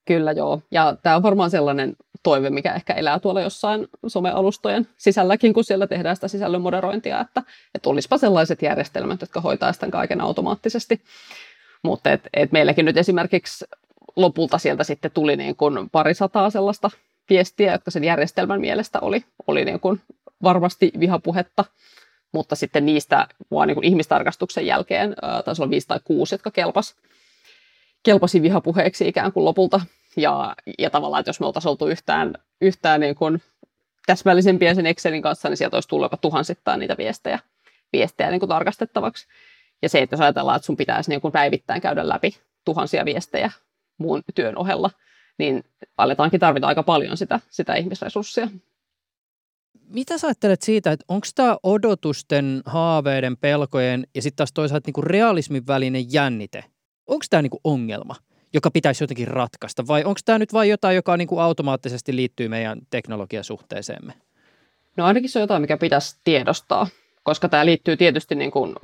Kyllä 0.05 0.33
joo, 0.33 0.63
ja 0.71 0.97
tämä 1.03 1.17
on 1.17 1.23
varmaan 1.23 1.51
sellainen 1.51 1.97
toive, 2.23 2.51
mikä 2.51 2.75
ehkä 2.75 2.93
elää 2.93 3.19
tuolla 3.19 3.41
jossain 3.41 3.89
somealustojen 4.07 4.89
sisälläkin, 4.97 5.55
kun 5.55 5.65
siellä 5.65 5.87
tehdään 5.87 6.17
sitä 6.17 6.29
sisällön 6.29 6.63
moderointia, 6.63 7.21
että, 7.21 7.43
että 7.75 7.91
olisipa 7.91 8.19
sellaiset 8.19 8.63
järjestelmät, 8.63 9.21
jotka 9.21 9.41
hoitaa 9.41 9.73
sitä 9.73 9.91
kaiken 9.91 10.21
automaattisesti. 10.21 11.03
Mutta 11.83 12.13
et, 12.13 12.21
et 12.35 12.53
meilläkin 12.53 12.85
nyt 12.85 12.97
esimerkiksi 12.97 13.65
lopulta 14.17 14.59
sieltä 14.59 14.85
sitten 14.85 15.11
tuli 15.11 15.37
niin 15.37 15.57
kuin 15.57 15.91
pari 15.91 16.15
sataa 16.15 16.51
sellaista 16.51 16.91
viestiä, 17.31 17.73
jotka 17.73 17.91
sen 17.91 18.05
järjestelmän 18.05 18.61
mielestä 18.61 19.01
oli, 19.01 19.25
oli 19.47 19.65
niin 19.65 19.81
kuin 19.81 20.01
varmasti 20.43 20.93
vihapuhetta, 21.01 21.65
mutta 22.33 22.57
sitten 22.57 22.87
niistä 22.87 23.29
vaan 23.51 23.69
niin 23.69 23.75
kuin 23.75 23.85
ihmistarkastuksen 23.85 24.67
jälkeen 24.67 25.17
taisi 25.45 25.63
olla 25.63 25.71
viisi 25.71 25.89
tai 25.89 26.01
kuusi, 26.05 26.35
jotka 26.35 26.51
kelpas, 26.51 26.95
kelpasi 28.03 28.43
vihapuheeksi 28.43 29.09
ikään 29.09 29.33
kuin 29.33 29.45
lopulta. 29.45 29.81
Ja, 30.17 30.57
ja 30.79 30.91
tavallaan, 30.91 31.21
että 31.21 31.29
jos 31.29 31.41
me 31.41 31.47
oltaisiin 31.47 31.71
oltu 31.71 31.87
yhtään, 31.87 32.35
yhtään 32.61 33.01
niin 33.01 33.15
kuin 33.15 33.43
täsmällisempiä 34.07 34.75
sen 34.75 34.87
Excelin 34.87 35.23
kanssa, 35.23 35.49
niin 35.49 35.57
sieltä 35.57 35.77
olisi 35.77 35.89
tullut 35.89 36.05
jopa 36.05 36.17
tuhansittain 36.17 36.81
niitä 36.81 36.97
viestejä, 36.97 37.39
viestejä 37.93 38.31
niin 38.31 38.41
kuin 38.41 38.49
tarkastettavaksi. 38.49 39.27
Ja 39.83 39.89
se, 39.89 39.99
että 39.99 40.15
jos 40.15 40.21
ajatellaan, 40.21 40.57
että 40.57 40.67
sun 40.67 40.77
pitäisi 40.77 41.11
niin 41.11 41.21
kuin 41.21 41.33
päivittäin 41.33 41.81
käydä 41.81 42.09
läpi 42.09 42.37
tuhansia 42.65 43.05
viestejä 43.05 43.51
muun 43.99 44.23
työn 44.35 44.59
ohella, 44.59 44.91
niin 45.39 45.65
aletaankin 45.97 46.41
tarvita 46.41 46.67
aika 46.67 46.83
paljon 46.83 47.17
sitä, 47.17 47.41
sitä 47.51 47.75
ihmisresurssia. 47.75 48.49
Mitä 49.89 50.19
sä 50.19 50.27
ajattelet 50.27 50.63
siitä, 50.63 50.93
että 50.93 51.05
onko 51.09 51.27
tämä 51.35 51.57
odotusten, 51.63 52.63
haaveiden, 52.67 53.37
pelkojen 53.37 54.07
ja 54.15 54.23
sitten 54.23 54.37
taas 54.37 54.53
toisaalta 54.53 54.89
niinku 54.89 55.03
realismin 55.03 55.67
välinen 55.67 56.13
jännite, 56.13 56.65
onko 57.07 57.25
tämä 57.31 57.43
niinku 57.43 57.61
ongelma, 57.65 58.15
joka 58.55 58.71
pitäisi 58.71 59.05
jotenkin 59.05 59.29
ratkaista 59.29 59.87
vai 59.87 60.05
onko 60.05 60.21
tämä 60.25 60.39
nyt 60.39 60.53
vain 60.53 60.71
jotain, 60.71 60.97
joka 60.97 61.17
niinku 61.17 61.39
automaattisesti 61.39 62.17
liittyy 62.17 62.49
meidän 62.49 62.81
teknologiasuhteeseemme? 62.91 64.13
No 64.97 65.05
ainakin 65.05 65.31
se 65.31 65.39
on 65.39 65.43
jotain, 65.43 65.63
mikä 65.63 65.77
pitäisi 65.77 66.17
tiedostaa 66.25 66.87
koska 67.29 67.49
tämä 67.49 67.67
liittyy 67.67 67.97
tietysti 67.97 68.35
niin 68.35 68.51
kuin 68.51 68.75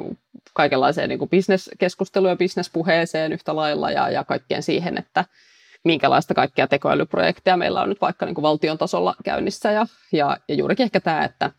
kaikenlaiseen 0.55 1.09
niin 1.09 1.29
bisneskeskusteluun 1.29 2.31
ja 2.31 2.37
bisnespuheeseen 2.37 3.33
yhtä 3.33 3.57
lailla 3.57 3.91
ja, 3.91 4.11
ja 4.11 4.25
kaikkeen 4.25 4.63
siihen, 4.63 4.99
että 4.99 5.25
minkälaista 5.85 6.35
kaikkia 6.35 6.67
tekoälyprojekteja 6.67 7.57
meillä 7.57 7.83
on 7.83 7.89
nyt 7.89 8.01
vaikka 8.01 8.27
niin 8.27 8.35
kuin 8.35 8.43
valtion 8.43 8.79
tasolla 8.79 9.15
käynnissä. 9.25 9.73
Ja, 9.73 9.87
ja, 10.13 10.37
ja 10.49 10.55
juurikin 10.55 10.85
ehkä 10.85 11.01
tämä, 11.01 11.25
että, 11.25 11.51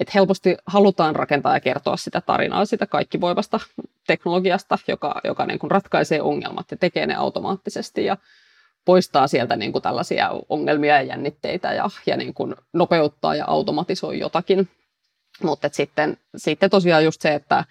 että 0.00 0.12
helposti 0.14 0.56
halutaan 0.66 1.16
rakentaa 1.16 1.54
ja 1.54 1.60
kertoa 1.60 1.96
sitä 1.96 2.20
tarinaa 2.20 2.64
sitä 2.64 2.86
kaikkivoivasta 2.86 3.60
teknologiasta, 4.06 4.78
joka, 4.88 5.20
joka 5.24 5.46
niin 5.46 5.58
kuin 5.58 5.70
ratkaisee 5.70 6.22
ongelmat 6.22 6.70
ja 6.70 6.76
tekee 6.76 7.06
ne 7.06 7.14
automaattisesti 7.14 8.04
ja 8.04 8.16
poistaa 8.84 9.26
sieltä 9.26 9.56
niin 9.56 9.72
kuin 9.72 9.82
tällaisia 9.82 10.30
ongelmia 10.48 10.94
ja 10.94 11.02
jännitteitä 11.02 11.72
ja, 11.72 11.90
ja 12.06 12.16
niin 12.16 12.34
kuin 12.34 12.54
nopeuttaa 12.72 13.34
ja 13.34 13.44
automatisoi 13.48 14.18
jotakin. 14.18 14.68
Mutta 15.42 15.68
sitten, 15.72 16.18
sitten 16.36 16.70
tosiaan 16.70 17.04
just 17.04 17.20
se, 17.20 17.34
että 17.34 17.64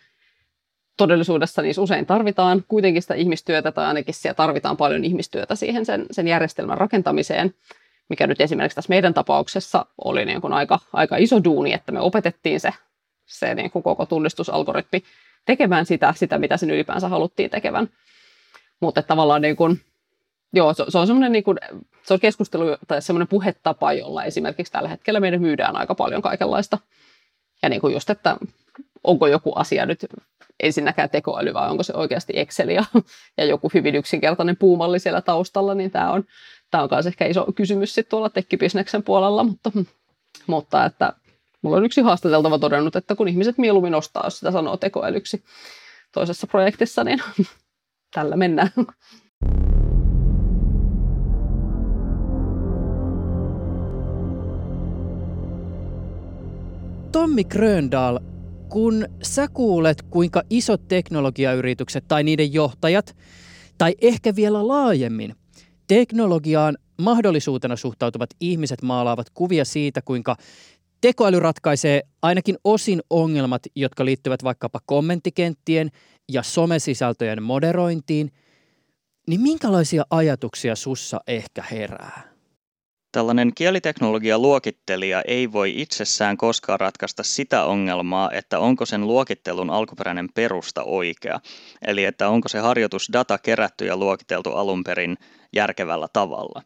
todellisuudessa 0.97 1.61
niissä 1.61 1.81
usein 1.81 2.05
tarvitaan 2.05 2.63
kuitenkin 2.67 3.01
sitä 3.01 3.13
ihmistyötä 3.13 3.71
tai 3.71 3.85
ainakin 3.85 4.13
siellä 4.13 4.35
tarvitaan 4.35 4.77
paljon 4.77 5.05
ihmistyötä 5.05 5.55
siihen 5.55 5.85
sen, 5.85 6.05
sen 6.11 6.27
järjestelmän 6.27 6.77
rakentamiseen, 6.77 7.53
mikä 8.09 8.27
nyt 8.27 8.41
esimerkiksi 8.41 8.75
tässä 8.75 8.89
meidän 8.89 9.13
tapauksessa 9.13 9.85
oli 10.03 10.25
niin 10.25 10.41
kuin 10.41 10.53
aika, 10.53 10.79
aika 10.93 11.17
iso 11.17 11.43
duuni, 11.43 11.73
että 11.73 11.91
me 11.91 11.99
opetettiin 11.99 12.59
se, 12.59 12.73
se 13.25 13.55
niin 13.55 13.71
kuin 13.71 13.83
koko 13.83 14.05
tunnistusalgoritmi 14.05 15.03
tekemään 15.45 15.85
sitä, 15.85 16.13
sitä, 16.17 16.37
mitä 16.37 16.57
sen 16.57 16.71
ylipäänsä 16.71 17.07
haluttiin 17.07 17.49
tekevän. 17.49 17.89
Mutta 18.79 19.03
tavallaan 19.03 19.41
niin 19.41 19.55
kuin, 19.55 19.81
joo, 20.53 20.73
se, 20.73 20.85
se 20.89 20.97
on 20.97 21.07
semmoinen 21.07 21.31
niin 21.31 21.43
kuin, 21.43 21.57
se 22.03 22.13
on 22.13 22.19
keskustelu 22.19 22.77
tai 22.87 23.01
semmoinen 23.01 23.27
puhetapa, 23.27 23.93
jolla 23.93 24.23
esimerkiksi 24.23 24.73
tällä 24.73 24.89
hetkellä 24.89 25.19
meidän 25.19 25.41
myydään 25.41 25.75
aika 25.75 25.95
paljon 25.95 26.21
kaikenlaista. 26.21 26.77
Ja 27.65 27.69
niin 27.69 27.81
kuin 27.81 27.93
just, 27.93 28.09
että 28.09 28.37
onko 29.03 29.27
joku 29.27 29.53
asia 29.55 29.85
nyt 29.85 30.05
ensinnäkään 30.59 31.09
tekoäly 31.09 31.53
vai 31.53 31.69
onko 31.69 31.83
se 31.83 31.93
oikeasti 31.93 32.33
Excel 32.35 32.69
ja, 32.69 32.85
ja 33.37 33.45
joku 33.45 33.71
hyvin 33.73 33.95
yksinkertainen 33.95 34.57
puumalli 34.57 34.99
siellä 34.99 35.21
taustalla, 35.21 35.75
niin 35.75 35.91
tämä 35.91 36.11
on, 36.11 36.23
tämä 36.71 36.83
on 36.83 36.89
myös 36.91 37.07
ehkä 37.07 37.25
iso 37.25 37.45
kysymys 37.55 37.95
sitten 37.95 38.09
tuolla 38.09 38.29
tekkibisneksen 38.29 39.03
puolella, 39.03 39.43
mutta, 39.43 39.71
mutta 40.47 40.85
että 40.85 41.13
mulla 41.61 41.77
on 41.77 41.85
yksi 41.85 42.01
haastateltava 42.01 42.59
todennut, 42.59 42.95
että 42.95 43.15
kun 43.15 43.27
ihmiset 43.27 43.57
mieluummin 43.57 43.95
ostaa, 43.95 44.25
jos 44.25 44.39
sitä 44.39 44.51
sanoo 44.51 44.77
tekoälyksi 44.77 45.43
toisessa 46.11 46.47
projektissa, 46.47 47.03
niin 47.03 47.21
tällä 48.15 48.35
mennään. 48.35 48.71
Tommi 57.15 57.43
Gröndal, 57.43 58.19
kun 58.69 59.05
sä 59.23 59.47
kuulet, 59.47 60.01
kuinka 60.01 60.43
isot 60.49 60.87
teknologiayritykset 60.87 62.07
tai 62.07 62.23
niiden 62.23 62.53
johtajat, 62.53 63.15
tai 63.77 63.95
ehkä 64.01 64.35
vielä 64.35 64.67
laajemmin, 64.67 65.35
teknologiaan 65.87 66.77
mahdollisuutena 67.01 67.75
suhtautuvat 67.75 68.29
ihmiset 68.39 68.81
maalaavat 68.81 69.27
kuvia 69.33 69.65
siitä, 69.65 70.01
kuinka 70.01 70.35
tekoäly 71.01 71.39
ratkaisee 71.39 72.01
ainakin 72.21 72.57
osin 72.63 73.01
ongelmat, 73.09 73.61
jotka 73.75 74.05
liittyvät 74.05 74.43
vaikkapa 74.43 74.79
kommenttikenttien 74.85 75.89
ja 76.31 76.43
somesisältöjen 76.43 77.43
moderointiin, 77.43 78.31
niin 79.27 79.41
minkälaisia 79.41 80.05
ajatuksia 80.09 80.75
sussa 80.75 81.19
ehkä 81.27 81.63
herää? 81.71 82.34
Tällainen 83.15 83.51
kieliteknologia-luokittelija 83.55 85.21
ei 85.27 85.51
voi 85.51 85.81
itsessään 85.81 86.37
koskaan 86.37 86.79
ratkaista 86.79 87.23
sitä 87.23 87.63
ongelmaa, 87.63 88.31
että 88.31 88.59
onko 88.59 88.85
sen 88.85 89.07
luokittelun 89.07 89.69
alkuperäinen 89.69 90.29
perusta 90.33 90.83
oikea. 90.83 91.39
Eli 91.81 92.05
että 92.05 92.29
onko 92.29 92.47
se 92.47 92.59
harjoitusdata 92.59 93.37
kerätty 93.37 93.85
ja 93.85 93.97
luokiteltu 93.97 94.51
alun 94.51 94.83
perin 94.83 95.17
järkevällä 95.53 96.07
tavalla. 96.13 96.61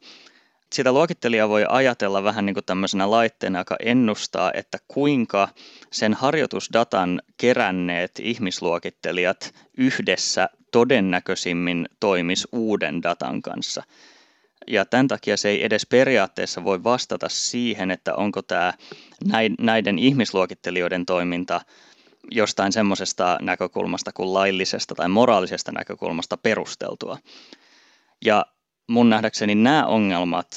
Sitä 0.73 0.91
luokittelija 0.91 1.49
voi 1.49 1.65
ajatella 1.69 2.23
vähän 2.23 2.45
niin 2.45 2.53
kuin 2.53 2.65
tämmöisenä 2.65 3.12
laitteena, 3.12 3.59
joka 3.59 3.75
ennustaa, 3.79 4.51
että 4.53 4.77
kuinka 4.88 5.47
sen 5.91 6.13
harjoitusdatan 6.13 7.21
keränneet 7.38 8.12
ihmisluokittelijat 8.19 9.53
yhdessä 9.77 10.49
todennäköisimmin 10.71 11.89
toimis 11.99 12.47
uuden 12.51 13.03
datan 13.03 13.41
kanssa– 13.41 13.83
ja 14.69 14.86
tämän 14.86 15.08
takia 15.08 15.38
se 15.38 15.49
ei 15.49 15.65
edes 15.65 15.86
periaatteessa 15.86 16.63
voi 16.63 16.84
vastata 16.84 17.29
siihen, 17.29 17.91
että 17.91 18.15
onko 18.15 18.41
tämä 18.41 18.73
näiden 19.60 19.99
ihmisluokittelijoiden 19.99 21.05
toiminta 21.05 21.62
jostain 22.32 22.71
semmoisesta 22.71 23.38
näkökulmasta 23.41 24.12
kuin 24.13 24.34
laillisesta 24.34 24.95
tai 24.95 25.10
moraalisesta 25.10 25.71
näkökulmasta 25.71 26.38
perusteltua. 26.38 27.17
Ja 28.25 28.45
mun 28.88 29.10
nähdäkseni 29.10 29.55
nämä 29.55 29.86
ongelmat, 29.86 30.47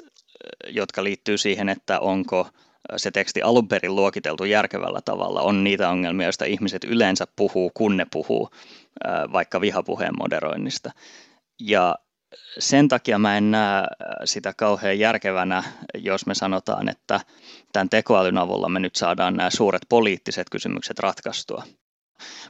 jotka 0.68 1.04
liittyy 1.04 1.38
siihen, 1.38 1.68
että 1.68 2.00
onko 2.00 2.48
se 2.96 3.10
teksti 3.10 3.42
alun 3.42 3.68
perin 3.68 3.96
luokiteltu 3.96 4.44
järkevällä 4.44 5.00
tavalla, 5.04 5.42
on 5.42 5.64
niitä 5.64 5.88
ongelmia, 5.88 6.26
joista 6.26 6.44
ihmiset 6.44 6.84
yleensä 6.84 7.26
puhuu, 7.36 7.70
kun 7.74 7.96
ne 7.96 8.06
puhuu 8.12 8.50
vaikka 9.32 9.60
vihapuheen 9.60 10.18
moderoinnista. 10.18 10.90
Ja 11.60 11.94
sen 12.58 12.88
takia 12.88 13.18
mä 13.18 13.36
en 13.36 13.50
näe 13.50 13.78
äh, 13.78 13.86
sitä 14.24 14.54
kauhean 14.56 14.98
järkevänä, 14.98 15.62
jos 15.94 16.26
me 16.26 16.34
sanotaan, 16.34 16.88
että 16.88 17.20
tämän 17.72 17.88
tekoälyn 17.88 18.38
avulla 18.38 18.68
me 18.68 18.80
nyt 18.80 18.96
saadaan 18.96 19.34
nämä 19.36 19.50
suuret 19.50 19.82
poliittiset 19.88 20.50
kysymykset 20.50 20.98
ratkaistua. 20.98 21.64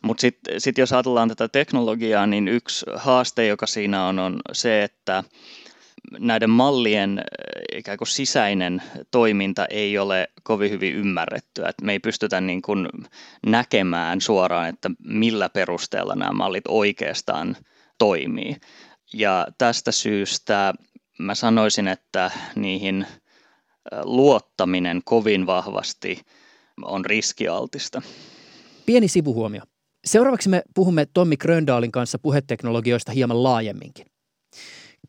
Mutta 0.02 0.20
sitten 0.20 0.60
sit 0.60 0.78
jos 0.78 0.92
ajatellaan 0.92 1.28
tätä 1.28 1.48
teknologiaa, 1.48 2.26
niin 2.26 2.48
yksi 2.48 2.86
haaste, 2.94 3.46
joka 3.46 3.66
siinä 3.66 4.06
on, 4.06 4.18
on 4.18 4.40
se, 4.52 4.82
että 4.82 5.24
näiden 6.18 6.50
mallien 6.50 7.18
äh, 7.18 7.24
ikään 7.78 7.98
kuin 7.98 8.08
sisäinen 8.08 8.82
toiminta 9.10 9.66
ei 9.66 9.98
ole 9.98 10.28
kovin 10.42 10.70
hyvin 10.70 10.94
ymmärrettyä. 10.94 11.68
Et 11.68 11.80
me 11.82 11.92
ei 11.92 11.98
pystytä 11.98 12.40
niin 12.40 12.62
kuin 12.62 12.88
näkemään 13.46 14.20
suoraan, 14.20 14.68
että 14.68 14.90
millä 15.04 15.48
perusteella 15.48 16.14
nämä 16.14 16.32
mallit 16.32 16.64
oikeastaan 16.68 17.56
toimii. 17.98 18.56
Ja 19.14 19.46
tästä 19.58 19.92
syystä 19.92 20.74
mä 21.18 21.34
sanoisin, 21.34 21.88
että 21.88 22.30
niihin 22.56 23.06
luottaminen 24.02 25.00
kovin 25.04 25.46
vahvasti 25.46 26.20
on 26.82 27.04
riskialtista. 27.04 28.02
Pieni 28.86 29.08
sivuhuomio. 29.08 29.62
Seuraavaksi 30.04 30.48
me 30.48 30.62
puhumme 30.74 31.06
Tommi 31.14 31.36
Gröndalin 31.36 31.92
kanssa 31.92 32.18
puheteknologioista 32.18 33.12
hieman 33.12 33.42
laajemminkin. 33.42 34.06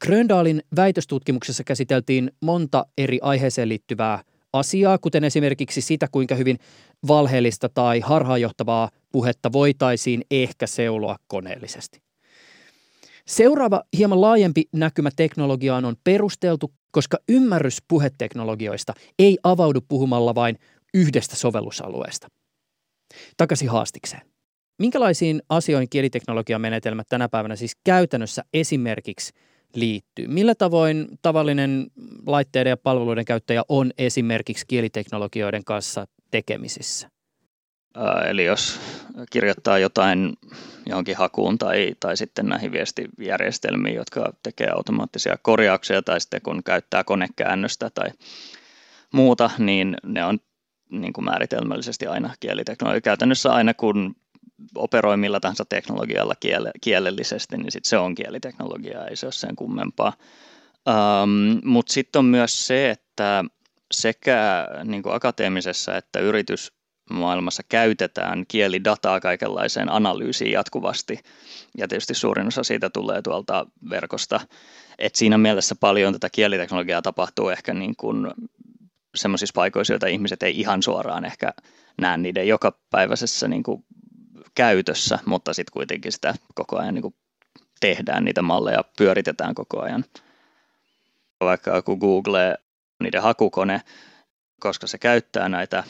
Gröndalin 0.01 0.63
väitöstutkimuksessa 0.75 1.63
käsiteltiin 1.63 2.31
monta 2.41 2.85
eri 2.97 3.19
aiheeseen 3.21 3.69
liittyvää 3.69 4.23
asiaa, 4.53 4.97
kuten 4.97 5.23
esimerkiksi 5.23 5.81
sitä, 5.81 6.07
kuinka 6.11 6.35
hyvin 6.35 6.59
valheellista 7.07 7.69
tai 7.69 7.99
harhaanjohtavaa 7.99 8.89
puhetta 9.11 9.51
voitaisiin 9.51 10.21
ehkä 10.31 10.67
seuloa 10.67 11.15
koneellisesti. 11.27 12.02
Seuraava 13.27 13.83
hieman 13.97 14.21
laajempi 14.21 14.63
näkymä 14.71 15.09
teknologiaan 15.15 15.85
on 15.85 15.95
perusteltu, 16.03 16.73
koska 16.91 17.17
ymmärrys 17.29 17.77
puheteknologioista 17.87 18.93
ei 19.19 19.37
avaudu 19.43 19.81
puhumalla 19.87 20.35
vain 20.35 20.57
yhdestä 20.93 21.35
sovellusalueesta. 21.35 22.27
Takaisin 23.37 23.69
haastikseen. 23.69 24.21
Minkälaisiin 24.79 25.41
asioihin 25.49 25.89
kieliteknologian 25.89 26.61
menetelmät 26.61 27.07
tänä 27.09 27.29
päivänä 27.29 27.55
siis 27.55 27.75
käytännössä 27.83 28.43
esimerkiksi 28.53 29.33
liittyy? 29.75 30.27
Millä 30.27 30.55
tavoin 30.55 31.07
tavallinen 31.21 31.87
laitteiden 32.25 32.69
ja 32.69 32.77
palveluiden 32.77 33.25
käyttäjä 33.25 33.63
on 33.69 33.91
esimerkiksi 33.97 34.65
kieliteknologioiden 34.67 35.63
kanssa 35.63 36.05
tekemisissä? 36.31 37.12
Eli 38.29 38.45
jos 38.45 38.79
kirjoittaa 39.31 39.77
jotain 39.77 40.33
johonkin 40.85 41.17
hakuun 41.17 41.57
tai, 41.57 41.95
tai 41.99 42.17
sitten 42.17 42.45
näihin 42.45 42.71
viestijärjestelmiin, 42.71 43.95
jotka 43.95 44.33
tekee 44.43 44.69
automaattisia 44.69 45.37
korjauksia 45.41 46.01
tai 46.01 46.21
sitten 46.21 46.41
kun 46.41 46.63
käyttää 46.63 47.03
konekäännöstä 47.03 47.89
tai 47.89 48.09
muuta, 49.13 49.49
niin 49.57 49.97
ne 50.03 50.25
on 50.25 50.39
niin 50.89 51.13
kuin 51.13 51.25
määritelmällisesti 51.25 52.07
aina 52.07 52.33
kieliteknologia. 52.39 53.01
Käytännössä 53.01 53.53
aina 53.53 53.73
kun 53.73 54.15
operoi 54.75 55.17
millä 55.17 55.39
tahansa 55.39 55.65
teknologialla 55.65 56.33
kiele, 56.39 56.71
kielellisesti, 56.81 57.57
niin 57.57 57.71
sit 57.71 57.85
se 57.85 57.97
on 57.97 58.15
kieliteknologiaa, 58.15 59.07
ei 59.07 59.15
se 59.15 59.25
ole 59.25 59.33
sen 59.33 59.55
kummempaa. 59.55 60.13
Um, 60.89 61.61
Mutta 61.63 61.93
sitten 61.93 62.19
on 62.19 62.25
myös 62.25 62.67
se, 62.67 62.89
että 62.89 63.45
sekä 63.91 64.67
niin 64.83 65.03
kuin 65.03 65.15
akateemisessa 65.15 65.97
että 65.97 66.19
yritys 66.19 66.73
maailmassa 67.09 67.63
käytetään 67.69 68.45
kielidataa 68.47 69.19
kaikenlaiseen 69.19 69.91
analyysiin 69.91 70.51
jatkuvasti. 70.51 71.19
Ja 71.77 71.87
tietysti 71.87 72.13
suurin 72.13 72.47
osa 72.47 72.63
siitä 72.63 72.89
tulee 72.89 73.21
tuolta 73.21 73.65
verkosta. 73.89 74.39
Et 74.99 75.15
siinä 75.15 75.37
mielessä 75.37 75.75
paljon 75.75 76.13
tätä 76.13 76.29
kieliteknologiaa 76.29 77.01
tapahtuu 77.01 77.49
ehkä 77.49 77.73
niin 77.73 77.95
kuin 77.95 78.27
semmoisissa 79.15 79.53
paikoissa, 79.55 79.93
joita 79.93 80.07
ihmiset 80.07 80.43
ei 80.43 80.59
ihan 80.59 80.83
suoraan 80.83 81.25
ehkä 81.25 81.53
näe 82.01 82.17
niiden 82.17 82.47
jokapäiväisessä 82.47 83.47
niin 83.47 83.63
kuin 83.63 83.85
käytössä, 84.55 85.19
mutta 85.25 85.53
sitten 85.53 85.73
kuitenkin 85.73 86.11
sitä 86.11 86.35
koko 86.55 86.77
ajan 86.77 86.93
niin 86.93 87.01
kuin 87.01 87.15
tehdään, 87.79 88.25
niitä 88.25 88.41
malleja 88.41 88.83
pyöritetään 88.97 89.55
koko 89.55 89.81
ajan. 89.81 90.05
Vaikka 91.39 91.81
kun 91.81 91.97
Google, 91.97 92.57
niiden 93.03 93.21
hakukone, 93.21 93.81
koska 94.59 94.87
se 94.87 94.97
käyttää 94.97 95.49
näitä 95.49 95.83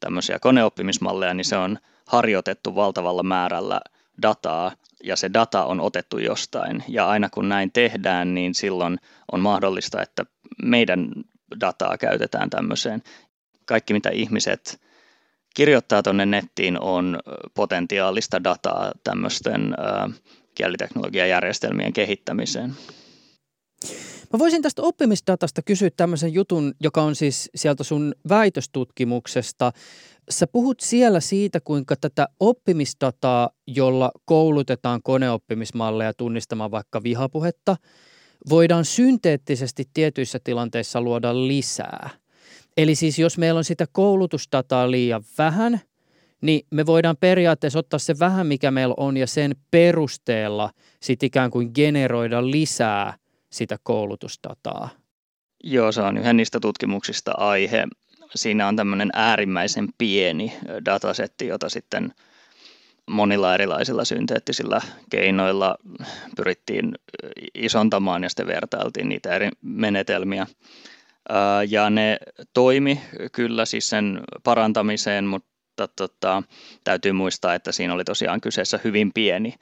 tämmöisiä 0.00 0.38
koneoppimismalleja, 0.38 1.34
niin 1.34 1.44
se 1.44 1.56
on 1.56 1.78
harjoitettu 2.06 2.74
valtavalla 2.74 3.22
määrällä 3.22 3.80
dataa 4.22 4.72
ja 5.04 5.16
se 5.16 5.30
data 5.32 5.64
on 5.64 5.80
otettu 5.80 6.18
jostain. 6.18 6.84
Ja 6.88 7.08
aina 7.08 7.28
kun 7.30 7.48
näin 7.48 7.72
tehdään, 7.72 8.34
niin 8.34 8.54
silloin 8.54 8.98
on 9.32 9.40
mahdollista, 9.40 10.02
että 10.02 10.24
meidän 10.62 11.08
dataa 11.60 11.98
käytetään 11.98 12.50
tämmöiseen. 12.50 13.02
Kaikki 13.64 13.92
mitä 13.92 14.10
ihmiset 14.10 14.80
kirjoittaa 15.54 16.02
tuonne 16.02 16.26
nettiin 16.26 16.80
on 16.80 17.18
potentiaalista 17.54 18.44
dataa 18.44 18.92
tämmöisten 19.04 19.74
kieliteknologiajärjestelmien 20.54 21.92
kehittämiseen. 21.92 22.74
Mä 24.32 24.38
voisin 24.38 24.62
tästä 24.62 24.82
oppimisdatasta 24.82 25.62
kysyä 25.62 25.90
tämmöisen 25.96 26.34
jutun, 26.34 26.74
joka 26.80 27.02
on 27.02 27.14
siis 27.14 27.50
sieltä 27.54 27.84
sun 27.84 28.14
väitöstutkimuksesta. 28.28 29.72
Sä 30.30 30.46
puhut 30.46 30.80
siellä 30.80 31.20
siitä, 31.20 31.60
kuinka 31.60 31.96
tätä 31.96 32.28
oppimisdataa, 32.40 33.50
jolla 33.66 34.10
koulutetaan 34.24 35.02
koneoppimismalleja 35.02 36.14
tunnistamaan 36.14 36.70
vaikka 36.70 37.02
vihapuhetta, 37.02 37.76
voidaan 38.48 38.84
synteettisesti 38.84 39.84
tietyissä 39.94 40.38
tilanteissa 40.44 41.00
luoda 41.00 41.46
lisää. 41.46 42.10
Eli 42.76 42.94
siis 42.94 43.18
jos 43.18 43.38
meillä 43.38 43.58
on 43.58 43.64
sitä 43.64 43.86
koulutusdataa 43.92 44.90
liian 44.90 45.22
vähän, 45.38 45.80
niin 46.40 46.66
me 46.70 46.86
voidaan 46.86 47.16
periaatteessa 47.20 47.78
ottaa 47.78 47.98
se 47.98 48.18
vähän, 48.18 48.46
mikä 48.46 48.70
meillä 48.70 48.94
on, 48.96 49.16
ja 49.16 49.26
sen 49.26 49.56
perusteella 49.70 50.70
sitten 51.02 51.26
ikään 51.26 51.50
kuin 51.50 51.70
generoida 51.74 52.50
lisää 52.50 53.19
sitä 53.52 53.78
koulutusdataa. 53.82 54.88
Joo, 55.64 55.92
se 55.92 56.00
on 56.00 56.18
yhden 56.18 56.36
niistä 56.36 56.60
tutkimuksista 56.60 57.32
aihe. 57.36 57.84
Siinä 58.34 58.68
on 58.68 58.76
tämmöinen 58.76 59.10
äärimmäisen 59.12 59.88
pieni 59.98 60.52
datasetti, 60.84 61.46
jota 61.46 61.68
sitten 61.68 62.14
monilla 63.10 63.54
erilaisilla 63.54 64.04
synteettisillä 64.04 64.80
keinoilla 65.10 65.76
pyrittiin 66.36 66.94
isontamaan 67.54 68.22
ja 68.22 68.28
sitten 68.28 68.46
vertailtiin 68.46 69.08
niitä 69.08 69.34
eri 69.34 69.48
menetelmiä. 69.62 70.46
Ja 71.68 71.90
ne 71.90 72.18
toimi 72.54 73.00
kyllä 73.32 73.64
siis 73.64 73.88
sen 73.88 74.20
parantamiseen, 74.44 75.24
mutta 75.24 75.49
tota, 75.96 76.42
täytyy 76.84 77.12
muistaa, 77.12 77.54
että 77.54 77.72
siinä 77.72 77.94
oli 77.94 78.04
tosiaan 78.04 78.40
kyseessä 78.40 78.80
hyvin 78.84 79.12
pieni 79.12 79.54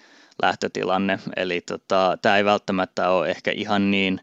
lähtötilanne. 0.42 1.18
Eli 1.36 1.60
tota, 1.60 2.18
tämä 2.22 2.36
ei 2.36 2.44
välttämättä 2.44 3.10
ole 3.10 3.30
ehkä 3.30 3.50
ihan 3.50 3.90
niin 3.90 4.20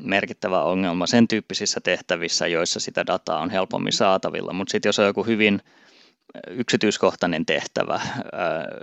merkittävä 0.00 0.62
ongelma 0.62 1.06
sen 1.06 1.28
tyyppisissä 1.28 1.80
tehtävissä, 1.80 2.46
joissa 2.46 2.80
sitä 2.80 3.06
dataa 3.06 3.40
on 3.40 3.50
helpommin 3.50 3.92
saatavilla. 3.92 4.52
Mutta 4.52 4.72
sitten 4.72 4.88
jos 4.88 4.98
on 4.98 5.06
joku 5.06 5.24
hyvin 5.24 5.62
yksityiskohtainen 6.50 7.46
tehtävä, 7.46 8.00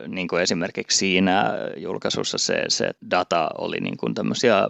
niin 0.08 0.28
kuin 0.28 0.42
esimerkiksi 0.42 0.98
siinä 0.98 1.54
julkaisussa 1.78 2.38
se, 2.38 2.64
se 2.68 2.92
data 3.12 3.50
oli 3.58 3.80
niin 3.80 3.98
kuin 3.98 4.14
tämmöisiä 4.14 4.68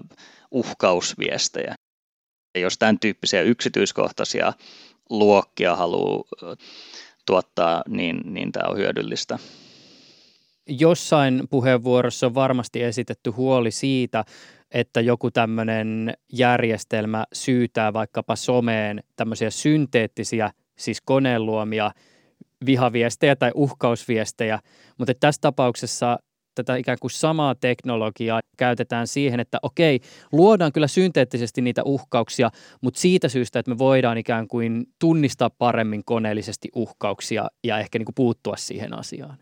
uhkausviestejä. 0.51 1.75
Jos 2.55 2.77
tämän 2.77 2.99
tyyppisiä 2.99 3.41
yksityiskohtaisia 3.41 4.53
luokkia 5.09 5.75
haluaa 5.75 6.23
tuottaa, 7.27 7.83
niin, 7.89 8.21
niin 8.25 8.51
tämä 8.51 8.69
on 8.69 8.77
hyödyllistä. 8.77 9.39
Jossain 10.67 11.43
puheenvuorossa 11.49 12.27
on 12.27 12.35
varmasti 12.35 12.83
esitetty 12.83 13.29
huoli 13.29 13.71
siitä, 13.71 14.23
että 14.71 15.01
joku 15.01 15.31
tämmöinen 15.31 16.13
järjestelmä 16.33 17.25
syytää 17.33 17.93
vaikkapa 17.93 18.35
someen 18.35 19.03
tämmöisiä 19.15 19.49
synteettisiä, 19.49 20.51
siis 20.77 21.01
koneen 21.01 21.45
luomia 21.45 21.91
vihaviestejä 22.65 23.35
tai 23.35 23.51
uhkausviestejä, 23.55 24.59
mutta 24.97 25.13
tässä 25.19 25.41
tapauksessa 25.41 26.19
tätä 26.63 26.75
ikään 26.75 26.97
kuin 27.01 27.11
samaa 27.11 27.55
teknologiaa 27.55 28.41
käytetään 28.57 29.07
siihen, 29.07 29.39
että 29.39 29.57
okei, 29.61 29.99
luodaan 30.31 30.71
kyllä 30.71 30.87
synteettisesti 30.87 31.61
niitä 31.61 31.83
uhkauksia, 31.83 32.51
mutta 32.81 32.99
siitä 32.99 33.29
syystä, 33.29 33.59
että 33.59 33.71
me 33.71 33.77
voidaan 33.77 34.17
ikään 34.17 34.47
kuin 34.47 34.85
tunnistaa 34.99 35.49
paremmin 35.49 36.03
koneellisesti 36.05 36.69
uhkauksia 36.75 37.47
ja 37.63 37.79
ehkä 37.79 37.99
niin 37.99 38.05
kuin 38.05 38.15
puuttua 38.15 38.55
siihen 38.57 38.99
asiaan. 38.99 39.37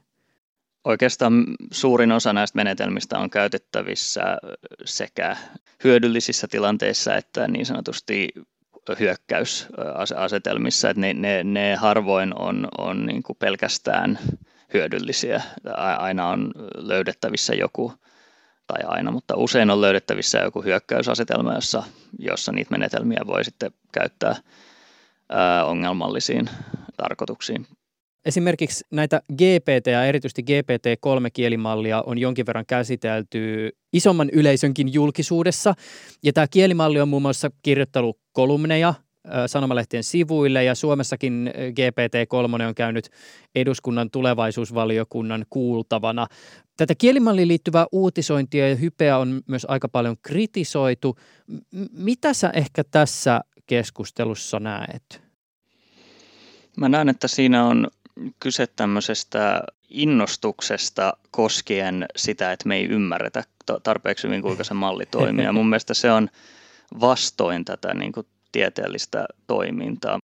Oikeastaan 0.84 1.46
suurin 1.72 2.12
osa 2.12 2.34
näistä 2.34 2.56
menetelmistä 2.56 3.20
on 3.20 3.30
käytettävissä 3.30 4.38
sekä 4.86 5.38
hyödyllisissä 5.84 6.48
tilanteissa 6.48 7.16
että 7.16 7.48
niin 7.48 7.66
sanotusti 7.66 8.30
hyökkäysasetelmissa, 9.00 10.90
että 10.90 11.02
ne, 11.02 11.14
ne, 11.14 11.44
ne 11.44 11.76
harvoin 11.76 12.40
on, 12.40 12.68
on 12.78 13.06
niin 13.06 13.24
kuin 13.24 13.38
pelkästään 13.38 14.20
hyödyllisiä. 14.76 15.42
Aina 15.98 16.30
on 16.30 16.52
löydettävissä 16.76 17.54
joku, 17.56 17.94
tai 18.68 18.84
aina, 18.88 19.12
mutta 19.12 19.36
usein 19.38 19.70
on 19.70 19.82
löydettävissä 19.82 20.38
joku 20.38 20.64
hyökkäysasetelma, 20.64 21.54
jossa, 21.54 21.84
jossa 22.20 22.52
niitä 22.52 22.72
menetelmiä 22.72 23.22
voi 23.28 23.44
sitten 23.44 23.72
käyttää 23.92 24.36
ää, 25.30 25.66
ongelmallisiin 25.66 26.50
tarkoituksiin. 26.98 27.68
Esimerkiksi 28.26 28.86
näitä 28.92 29.22
GPT 29.34 29.88
ja 29.88 30.06
erityisesti 30.06 30.42
GPT-3-kielimallia 30.42 32.04
on 32.06 32.18
jonkin 32.18 32.46
verran 32.46 32.66
käsitelty 32.68 33.70
isomman 33.94 34.30
yleisönkin 34.30 34.94
julkisuudessa. 34.94 35.74
Ja 36.24 36.34
tämä 36.34 36.48
kielimalli 36.48 37.02
on 37.02 37.10
muun 37.10 37.22
muassa 37.22 37.52
kirjoittanut 37.62 38.20
kolumneja 38.32 38.94
sanomalehtien 39.48 40.04
sivuille 40.04 40.64
ja 40.64 40.76
Suomessakin 40.76 41.52
GPT-3 41.56 42.68
on 42.68 42.76
käynyt 42.76 43.10
eduskunnan 43.56 44.12
tulevaisuusvaliokunnan 44.12 45.46
kuultavana. 45.50 46.28
Tätä 46.78 46.96
kielimalliin 46.96 47.48
liittyvää 47.48 47.86
uutisointia 47.92 48.70
ja 48.70 48.76
hypeä 48.76 49.18
on 49.18 49.42
myös 49.48 49.66
aika 49.70 49.90
paljon 49.90 50.16
kritisoitu. 50.22 51.18
Mitä 51.92 52.34
sä 52.34 52.50
ehkä 52.54 52.84
tässä 52.84 53.42
keskustelussa 53.68 54.60
näet? 54.60 55.22
Mä 56.78 56.90
näen, 56.90 57.10
että 57.10 57.28
siinä 57.28 57.66
on 57.66 57.88
kyse 58.40 58.68
tämmöisestä 58.68 59.64
innostuksesta 59.90 61.14
koskien 61.32 62.06
sitä, 62.16 62.52
että 62.52 62.68
me 62.68 62.76
ei 62.76 62.86
ymmärretä 62.86 63.44
tarpeeksi 63.84 64.28
hyvin, 64.28 64.42
kuinka 64.42 64.64
se 64.64 64.74
malli 64.74 65.06
toimii. 65.06 65.46
Ja 65.46 65.52
mun 65.52 65.70
mielestä 65.70 65.94
se 65.94 66.12
on 66.12 66.30
vastoin 67.00 67.66
tätä 67.66 67.94
niin 67.94 68.12
kuin 68.12 68.28
tieteellistä 68.56 69.26
toimintaa. 69.48 70.20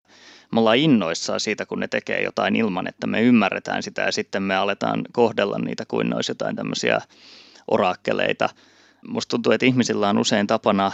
Me 0.52 0.60
ollaan 0.60 0.76
innoissaan 0.76 1.40
siitä, 1.40 1.66
kun 1.66 1.80
ne 1.80 1.88
tekee 1.88 2.22
jotain 2.22 2.56
ilman, 2.56 2.88
että 2.88 3.06
me 3.06 3.22
ymmärretään 3.22 3.82
sitä 3.82 4.02
ja 4.02 4.12
sitten 4.12 4.42
me 4.42 4.56
aletaan 4.56 5.04
kohdella 5.12 5.58
niitä 5.58 5.84
kuin 5.88 6.10
ne 6.10 6.16
olisi 6.16 6.30
jotain 6.30 6.56
tämmöisiä 6.56 7.00
orakkeleita. 7.70 8.48
Musta 9.08 9.30
tuntuu, 9.30 9.52
että 9.52 9.66
ihmisillä 9.66 10.08
on 10.08 10.18
usein 10.18 10.46
tapana 10.46 10.92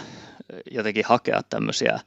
jotenkin 0.70 1.05
hakea 1.05 1.42
tämmöisiä 1.42 2.01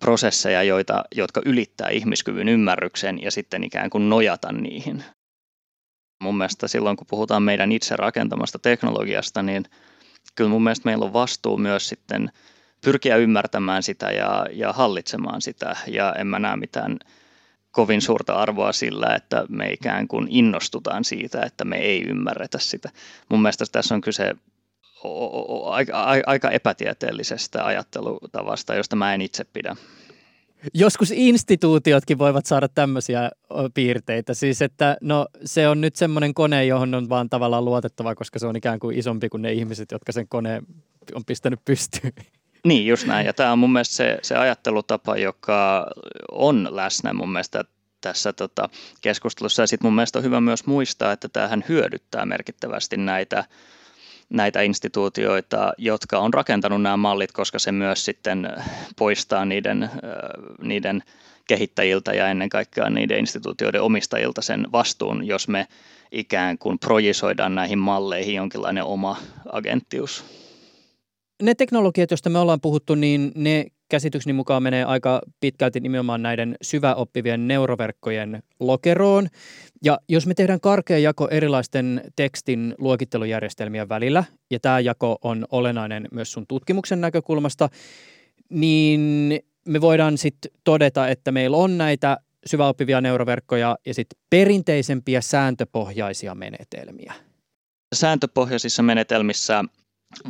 prosesseja, 0.00 0.62
joita, 0.62 1.04
jotka 1.14 1.42
ylittää 1.44 1.88
ihmiskyvyn 1.88 2.48
ymmärryksen 2.48 3.22
ja 3.22 3.30
sitten 3.30 3.64
ikään 3.64 3.90
kuin 3.90 4.08
nojata 4.08 4.52
niihin. 4.52 5.04
Mun 6.22 6.36
mielestä 6.36 6.68
silloin, 6.68 6.96
kun 6.96 7.06
puhutaan 7.10 7.42
meidän 7.42 7.72
itse 7.72 7.96
rakentamasta 7.96 8.58
teknologiasta, 8.58 9.42
niin 9.42 9.64
kyllä 10.34 10.50
mun 10.50 10.62
mielestä 10.64 10.88
meillä 10.88 11.04
on 11.04 11.12
vastuu 11.12 11.56
myös 11.56 11.88
sitten 11.88 12.30
pyrkiä 12.84 13.16
ymmärtämään 13.16 13.82
sitä 13.82 14.10
ja, 14.10 14.46
ja 14.52 14.72
hallitsemaan 14.72 15.42
sitä. 15.42 15.76
Ja 15.86 16.12
en 16.12 16.26
mä 16.26 16.38
näe 16.38 16.56
mitään 16.56 16.98
kovin 17.70 18.02
suurta 18.02 18.34
arvoa 18.34 18.72
sillä, 18.72 19.14
että 19.14 19.44
me 19.48 19.72
ikään 19.72 20.08
kuin 20.08 20.26
innostutaan 20.30 21.04
siitä, 21.04 21.42
että 21.42 21.64
me 21.64 21.76
ei 21.76 22.02
ymmärretä 22.02 22.58
sitä. 22.58 22.90
Mun 23.28 23.42
mielestä 23.42 23.64
tässä 23.72 23.94
on 23.94 24.00
kyse 24.00 24.34
aika 26.26 26.50
epätieteellisestä 26.50 27.64
ajattelutavasta, 27.64 28.74
josta 28.74 28.96
mä 28.96 29.14
en 29.14 29.20
itse 29.20 29.44
pidä. 29.44 29.76
Joskus 30.74 31.10
instituutiotkin 31.10 32.18
voivat 32.18 32.46
saada 32.46 32.68
tämmöisiä 32.68 33.30
piirteitä. 33.74 34.34
Siis, 34.34 34.62
että 34.62 34.96
no, 35.00 35.26
se 35.44 35.68
on 35.68 35.80
nyt 35.80 35.96
semmoinen 35.96 36.34
kone, 36.34 36.66
johon 36.66 36.94
on 36.94 37.08
vaan 37.08 37.30
tavallaan 37.30 37.64
luotettava, 37.64 38.14
koska 38.14 38.38
se 38.38 38.46
on 38.46 38.56
ikään 38.56 38.78
kuin 38.78 38.98
isompi 38.98 39.28
kuin 39.28 39.42
ne 39.42 39.52
ihmiset, 39.52 39.90
jotka 39.92 40.12
sen 40.12 40.28
koneen 40.28 40.66
on 41.14 41.24
pistänyt 41.24 41.60
pystyyn. 41.64 42.12
Niin, 42.64 42.86
just 42.86 43.06
näin. 43.06 43.26
Ja 43.26 43.32
tämä 43.32 43.52
on 43.52 43.58
mun 43.58 43.72
mielestä 43.72 43.94
se, 43.94 44.18
se 44.22 44.36
ajattelutapa, 44.36 45.16
joka 45.16 45.86
on 46.32 46.68
läsnä 46.70 47.12
mun 47.12 47.32
mielestä 47.32 47.64
tässä 48.00 48.32
tota, 48.32 48.68
keskustelussa. 49.00 49.62
Ja 49.62 49.66
sitten 49.66 49.86
mun 49.86 49.94
mielestä 49.94 50.18
on 50.18 50.24
hyvä 50.24 50.40
myös 50.40 50.66
muistaa, 50.66 51.12
että 51.12 51.28
tämähän 51.28 51.64
hyödyttää 51.68 52.26
merkittävästi 52.26 52.96
näitä 52.96 53.44
näitä 54.30 54.62
instituutioita, 54.62 55.72
jotka 55.78 56.18
on 56.18 56.34
rakentanut 56.34 56.82
nämä 56.82 56.96
mallit, 56.96 57.32
koska 57.32 57.58
se 57.58 57.72
myös 57.72 58.04
sitten 58.04 58.48
poistaa 58.96 59.44
niiden, 59.44 59.90
niiden 60.62 61.02
kehittäjiltä 61.48 62.12
ja 62.12 62.28
ennen 62.28 62.48
kaikkea 62.48 62.90
niiden 62.90 63.18
instituutioiden 63.18 63.82
omistajilta 63.82 64.42
sen 64.42 64.66
vastuun, 64.72 65.26
jos 65.26 65.48
me 65.48 65.66
ikään 66.12 66.58
kuin 66.58 66.78
projisoidaan 66.78 67.54
näihin 67.54 67.78
malleihin 67.78 68.34
jonkinlainen 68.34 68.84
oma 68.84 69.16
agenttius. 69.52 70.24
Ne 71.42 71.54
teknologiat, 71.54 72.10
joista 72.10 72.30
me 72.30 72.38
ollaan 72.38 72.60
puhuttu, 72.60 72.94
niin 72.94 73.32
ne 73.34 73.66
käsitykseni 73.88 74.32
mukaan 74.32 74.62
menee 74.62 74.84
aika 74.84 75.20
pitkälti 75.40 75.80
nimenomaan 75.80 76.22
näiden 76.22 76.56
syväoppivien 76.62 77.48
neuroverkkojen 77.48 78.42
lokeroon. 78.60 79.28
Ja 79.84 79.98
jos 80.08 80.26
me 80.26 80.34
tehdään 80.34 80.60
karkea 80.60 80.98
jako 80.98 81.28
erilaisten 81.28 82.02
tekstin 82.16 82.74
luokittelujärjestelmien 82.78 83.88
välillä, 83.88 84.24
ja 84.50 84.60
tämä 84.60 84.80
jako 84.80 85.18
on 85.22 85.46
olennainen 85.50 86.08
myös 86.12 86.32
sun 86.32 86.46
tutkimuksen 86.46 87.00
näkökulmasta, 87.00 87.68
niin 88.50 89.00
me 89.68 89.80
voidaan 89.80 90.18
sitten 90.18 90.50
todeta, 90.64 91.08
että 91.08 91.32
meillä 91.32 91.56
on 91.56 91.78
näitä 91.78 92.18
syväoppivia 92.46 93.00
neuroverkkoja 93.00 93.76
ja 93.86 93.94
sitten 93.94 94.18
perinteisempiä 94.30 95.20
sääntöpohjaisia 95.20 96.34
menetelmiä. 96.34 97.14
Sääntöpohjaisissa 97.94 98.82
menetelmissä 98.82 99.64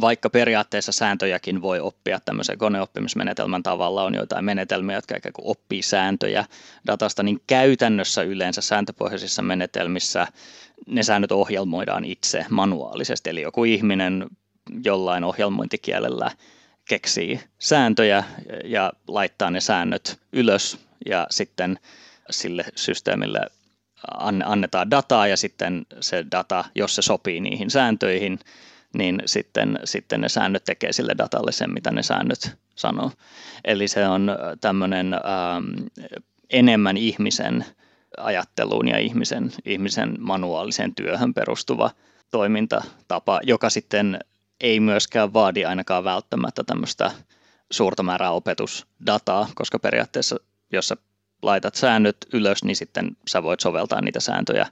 vaikka 0.01 0.31
periaatteessa 0.31 0.93
sääntöjäkin 0.93 1.63
voi 1.63 1.81
oppia 1.81 2.21
tämmöisen 2.21 2.59
koneoppimismenetelmän 2.59 3.63
tavalla, 3.63 4.05
on 4.05 4.15
joitain 4.15 4.45
menetelmiä, 4.45 4.97
jotka 4.97 5.17
ikään 5.17 5.33
kuin 5.33 5.47
oppii 5.47 5.83
sääntöjä 5.83 6.45
datasta, 6.87 7.23
niin 7.23 7.41
käytännössä 7.47 8.23
yleensä 8.23 8.61
sääntöpohjaisissa 8.61 9.43
menetelmissä 9.43 10.27
ne 10.87 11.03
säännöt 11.03 11.33
ohjelmoidaan 11.33 12.05
itse 12.05 12.47
manuaalisesti, 12.51 13.31
eli 13.31 13.43
joku 13.43 13.65
ihminen 13.65 14.27
jollain 14.85 15.25
ohjelmointikielellä 15.25 16.31
keksii 16.89 17.41
sääntöjä 17.59 18.25
ja 18.65 18.93
laittaa 19.09 19.51
ne 19.51 19.61
säännöt 19.61 20.19
ylös 20.33 20.79
ja 21.07 21.27
sitten 21.31 21.79
sille 22.31 22.65
systeemille 22.77 23.41
annetaan 24.45 24.91
dataa 24.91 25.27
ja 25.27 25.37
sitten 25.37 25.87
se 26.01 26.25
data, 26.31 26.65
jos 26.75 26.95
se 26.95 27.03
sopii 27.03 27.41
niihin 27.41 27.71
sääntöihin, 27.71 28.39
niin 28.95 29.23
sitten, 29.27 29.79
sitten 29.85 30.21
ne 30.21 30.29
säännöt 30.29 30.65
tekee 30.65 30.93
sille 30.93 31.15
datalle 31.19 31.53
sen, 31.53 31.73
mitä 31.73 31.91
ne 31.91 32.03
säännöt 32.03 32.57
sanoo. 32.75 33.11
Eli 33.65 33.89
se 33.89 34.09
on 34.09 34.31
tämmöinen 34.61 35.15
ähm, 35.15 35.87
enemmän 36.51 36.97
ihmisen 36.97 37.65
ajatteluun 38.19 38.89
ja 38.89 38.99
ihmisen, 38.99 39.53
ihmisen 39.65 40.17
manuaaliseen 40.19 40.95
työhön 40.95 41.35
perustuva 41.35 41.91
toimintatapa, 42.31 43.41
joka 43.43 43.71
sitten 43.71 44.19
ei 44.61 44.81
myöskään 44.81 45.33
vaadi 45.33 45.65
ainakaan 45.65 46.05
välttämättä 46.05 46.65
tämmöistä 46.65 47.11
suurta 47.71 48.03
määrää 48.03 48.31
opetusdataa, 48.31 49.49
koska 49.55 49.79
periaatteessa 49.79 50.37
jos 50.73 50.89
sä 50.89 50.97
laitat 51.43 51.75
säännöt 51.75 52.17
ylös, 52.33 52.65
niin 52.65 52.77
sitten 52.77 53.17
sä 53.29 53.43
voit 53.43 53.61
soveltaa 53.61 54.01
niitä 54.01 54.21
sääntöjä 54.21 54.67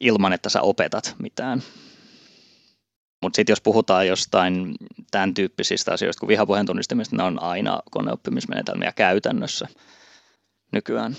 ilman, 0.00 0.32
että 0.32 0.48
sä 0.48 0.62
opetat 0.62 1.14
mitään. 1.18 1.62
Mutta 3.22 3.36
sitten 3.36 3.52
jos 3.52 3.60
puhutaan 3.60 4.06
jostain 4.06 4.74
tämän 5.10 5.34
tyyppisistä 5.34 5.92
asioista 5.92 6.20
kuin 6.20 6.28
vihapuheen 6.28 6.66
tunnistamista, 6.66 7.16
ne 7.16 7.22
on 7.22 7.42
aina 7.42 7.80
koneoppimismenetelmiä 7.90 8.92
käytännössä 8.92 9.68
nykyään. 10.72 11.16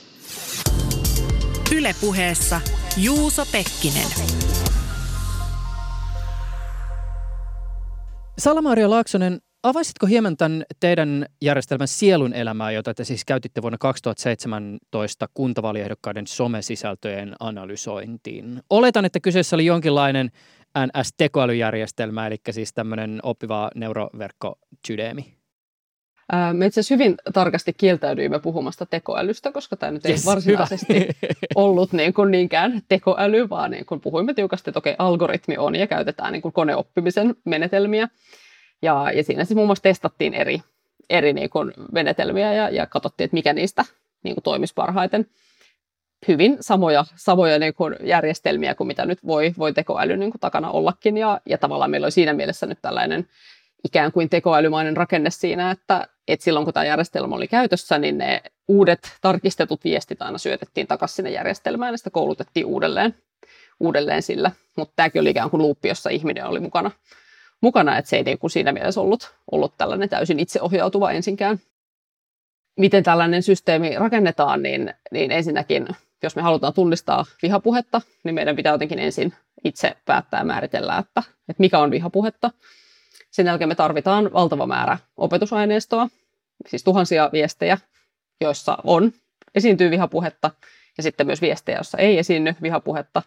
Ylepuheessa 1.76 2.62
Juuso 2.98 3.46
Pekkinen. 3.46 4.08
Salamaria 8.38 8.90
Laaksonen, 8.90 9.42
avaisitko 9.64 10.08
hieman 10.08 10.38
tämän 10.38 10.64
teidän 10.80 11.26
järjestelmän 11.42 11.88
sielun 11.88 12.34
elämää, 12.34 12.72
jota 12.72 12.94
te 12.94 13.04
siis 13.04 13.26
käytitte 13.26 13.62
vuonna 13.62 13.78
2017 13.78 15.28
kuntavaaliehdokkaiden 15.34 16.28
somesisältöjen 16.28 17.36
analysointiin? 17.40 18.62
Oletan, 18.70 19.06
että 19.06 19.20
kyseessä 19.20 19.56
oli 19.56 19.66
jonkinlainen 19.66 20.32
NS-tekoälyjärjestelmä, 20.88 22.28
eli 22.28 22.38
siis 22.50 22.74
tämmöinen 22.74 23.20
oppiva 23.24 23.70
neuroverkko 23.76 24.60
Tydemi. 24.88 25.40
Me 26.54 26.66
itse 26.66 26.80
asiassa 26.80 26.96
hyvin 26.96 27.16
tarkasti 27.34 27.74
kieltäydyimme 27.74 28.40
puhumasta 28.40 28.86
tekoälystä, 28.86 29.52
koska 29.52 29.76
tämä 29.76 29.92
nyt 29.92 30.06
ei 30.06 30.12
yes, 30.12 30.26
varsinaisesti 30.26 30.94
hyvä. 30.94 31.34
ollut 31.56 31.94
niin 31.94 32.14
kuin 32.14 32.32
niinkään 32.32 32.82
tekoäly, 32.88 33.50
vaan 33.50 33.72
niin 33.72 33.86
kuin 33.86 34.02
puhuimme 34.02 34.34
tiukasti, 34.34 34.70
että 34.70 34.78
okei, 34.80 34.96
algoritmi 35.00 35.58
on 35.58 35.76
ja 35.76 35.88
käytetään 35.88 36.34
niin 36.34 36.42
kuin 36.42 36.54
koneoppimisen 36.54 37.36
menetelmiä. 37.46 38.08
Ja, 38.82 39.12
ja 39.16 39.24
siinä 39.24 39.46
siis 39.46 39.56
muun 39.56 39.68
muassa 39.68 39.84
testattiin 39.84 40.34
eri, 40.34 40.62
eri 41.10 41.34
niin 41.34 41.50
kuin 41.50 41.74
menetelmiä 41.92 42.54
ja, 42.54 42.70
ja 42.70 42.86
katsottiin, 42.86 43.26
että 43.26 43.36
mikä 43.36 43.54
niistä 43.54 43.86
niin 44.24 44.36
kuin 44.36 44.44
toimisi 44.44 44.74
parhaiten 44.74 45.26
hyvin 46.28 46.58
samoja, 46.62 47.06
samoja 47.16 47.60
niin 47.60 47.74
kuin 47.74 47.96
järjestelmiä 48.04 48.76
kuin 48.76 48.88
mitä 48.88 49.06
nyt 49.06 49.20
voi, 49.26 49.54
voi 49.58 49.74
tekoäly 49.74 50.18
niin 50.18 50.32
kuin 50.32 50.40
takana 50.42 50.72
ollakin. 50.72 51.18
Ja, 51.18 51.42
ja 51.46 51.58
tavallaan 51.58 51.92
meillä 51.92 52.06
oli 52.06 52.12
siinä 52.12 52.34
mielessä 52.34 52.66
nyt 52.66 52.80
tällainen 52.82 53.28
ikään 53.84 54.12
kuin 54.12 54.30
tekoälymainen 54.30 54.98
rakenne 54.98 55.30
siinä, 55.30 55.72
että, 55.72 56.08
että 56.28 56.44
silloin 56.44 56.66
kun 56.66 56.74
tämä 56.74 56.86
järjestelmä 56.86 57.36
oli 57.36 57.48
käytössä, 57.48 57.98
niin 57.98 58.18
ne 58.18 58.42
uudet 58.68 59.00
tarkistetut 59.22 59.84
viestit 59.84 60.22
aina 60.22 60.38
syötettiin 60.38 60.88
takaisin 60.88 61.16
sinne 61.16 61.32
järjestelmään 61.32 61.94
ja 61.94 61.98
sitä 61.98 62.10
koulutettiin 62.10 62.66
uudelleen, 62.66 63.16
uudelleen 63.80 64.22
sillä. 64.22 64.52
Mutta 64.78 64.94
tämäkin 64.96 65.22
oli 65.22 65.30
ikään 65.30 65.50
kuin 65.50 65.62
luuppi, 65.62 65.88
jossa 65.88 66.10
ihminen 66.10 66.46
oli 66.46 66.60
mukana, 66.60 66.92
mukana 67.62 67.98
että 67.98 68.10
se 68.10 68.18
ei 68.18 68.24
niin 68.24 68.40
kuin 68.40 68.52
siinä 68.52 68.72
mielessä 68.72 69.02
ollut, 69.02 69.34
ollut 69.52 69.74
tällainen 69.78 70.10
täysin 70.10 70.40
itseohjautuva 70.40 71.12
ensinkään. 71.12 71.60
Miten 72.80 73.04
tällainen 73.04 73.44
systeemi 73.44 73.96
rakennetaan, 73.96 74.64
niin, 74.64 74.94
niin 75.12 75.32
ensinnäkin 75.32 75.88
jos 76.24 76.36
me 76.36 76.42
halutaan 76.42 76.74
tunnistaa 76.74 77.26
vihapuhetta, 77.42 78.02
niin 78.24 78.36
meidän 78.36 78.56
pitää 78.56 78.74
jotenkin 78.74 79.00
ensin 79.00 79.34
itse 79.64 79.98
päättää 80.06 80.44
määritellä, 80.44 80.98
että, 80.98 81.24
että 81.50 81.62
mikä 81.62 81.80
on 81.80 81.92
vihapuhetta. 81.92 82.52
Sen 83.32 83.46
jälkeen 83.46 83.68
me 83.68 83.76
tarvitaan 83.76 84.34
valtava 84.34 84.68
määrä 84.68 84.98
opetusaineistoa, 85.18 86.10
siis 86.68 86.84
tuhansia 86.84 87.30
viestejä, 87.34 87.78
joissa 88.42 88.78
on, 88.84 89.12
esiintyy 89.56 89.92
vihapuhetta, 89.92 90.52
ja 90.98 91.04
sitten 91.04 91.26
myös 91.26 91.42
viestejä, 91.42 91.78
joissa 91.78 91.98
ei 91.98 92.18
esiinny 92.18 92.56
vihapuhetta. 92.62 93.22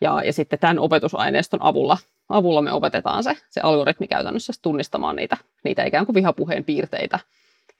Ja, 0.00 0.22
ja 0.24 0.32
sitten 0.32 0.58
tämän 0.58 0.78
opetusaineiston 0.78 1.62
avulla, 1.62 1.98
avulla 2.28 2.62
me 2.62 2.72
opetetaan 2.72 3.24
se, 3.24 3.36
se 3.50 3.60
algoritmi 3.60 4.08
käytännössä 4.08 4.52
tunnistamaan 4.62 5.16
niitä, 5.16 5.36
niitä 5.64 5.84
ikään 5.84 6.06
kuin 6.06 6.14
vihapuheen 6.14 6.64
piirteitä, 6.64 7.18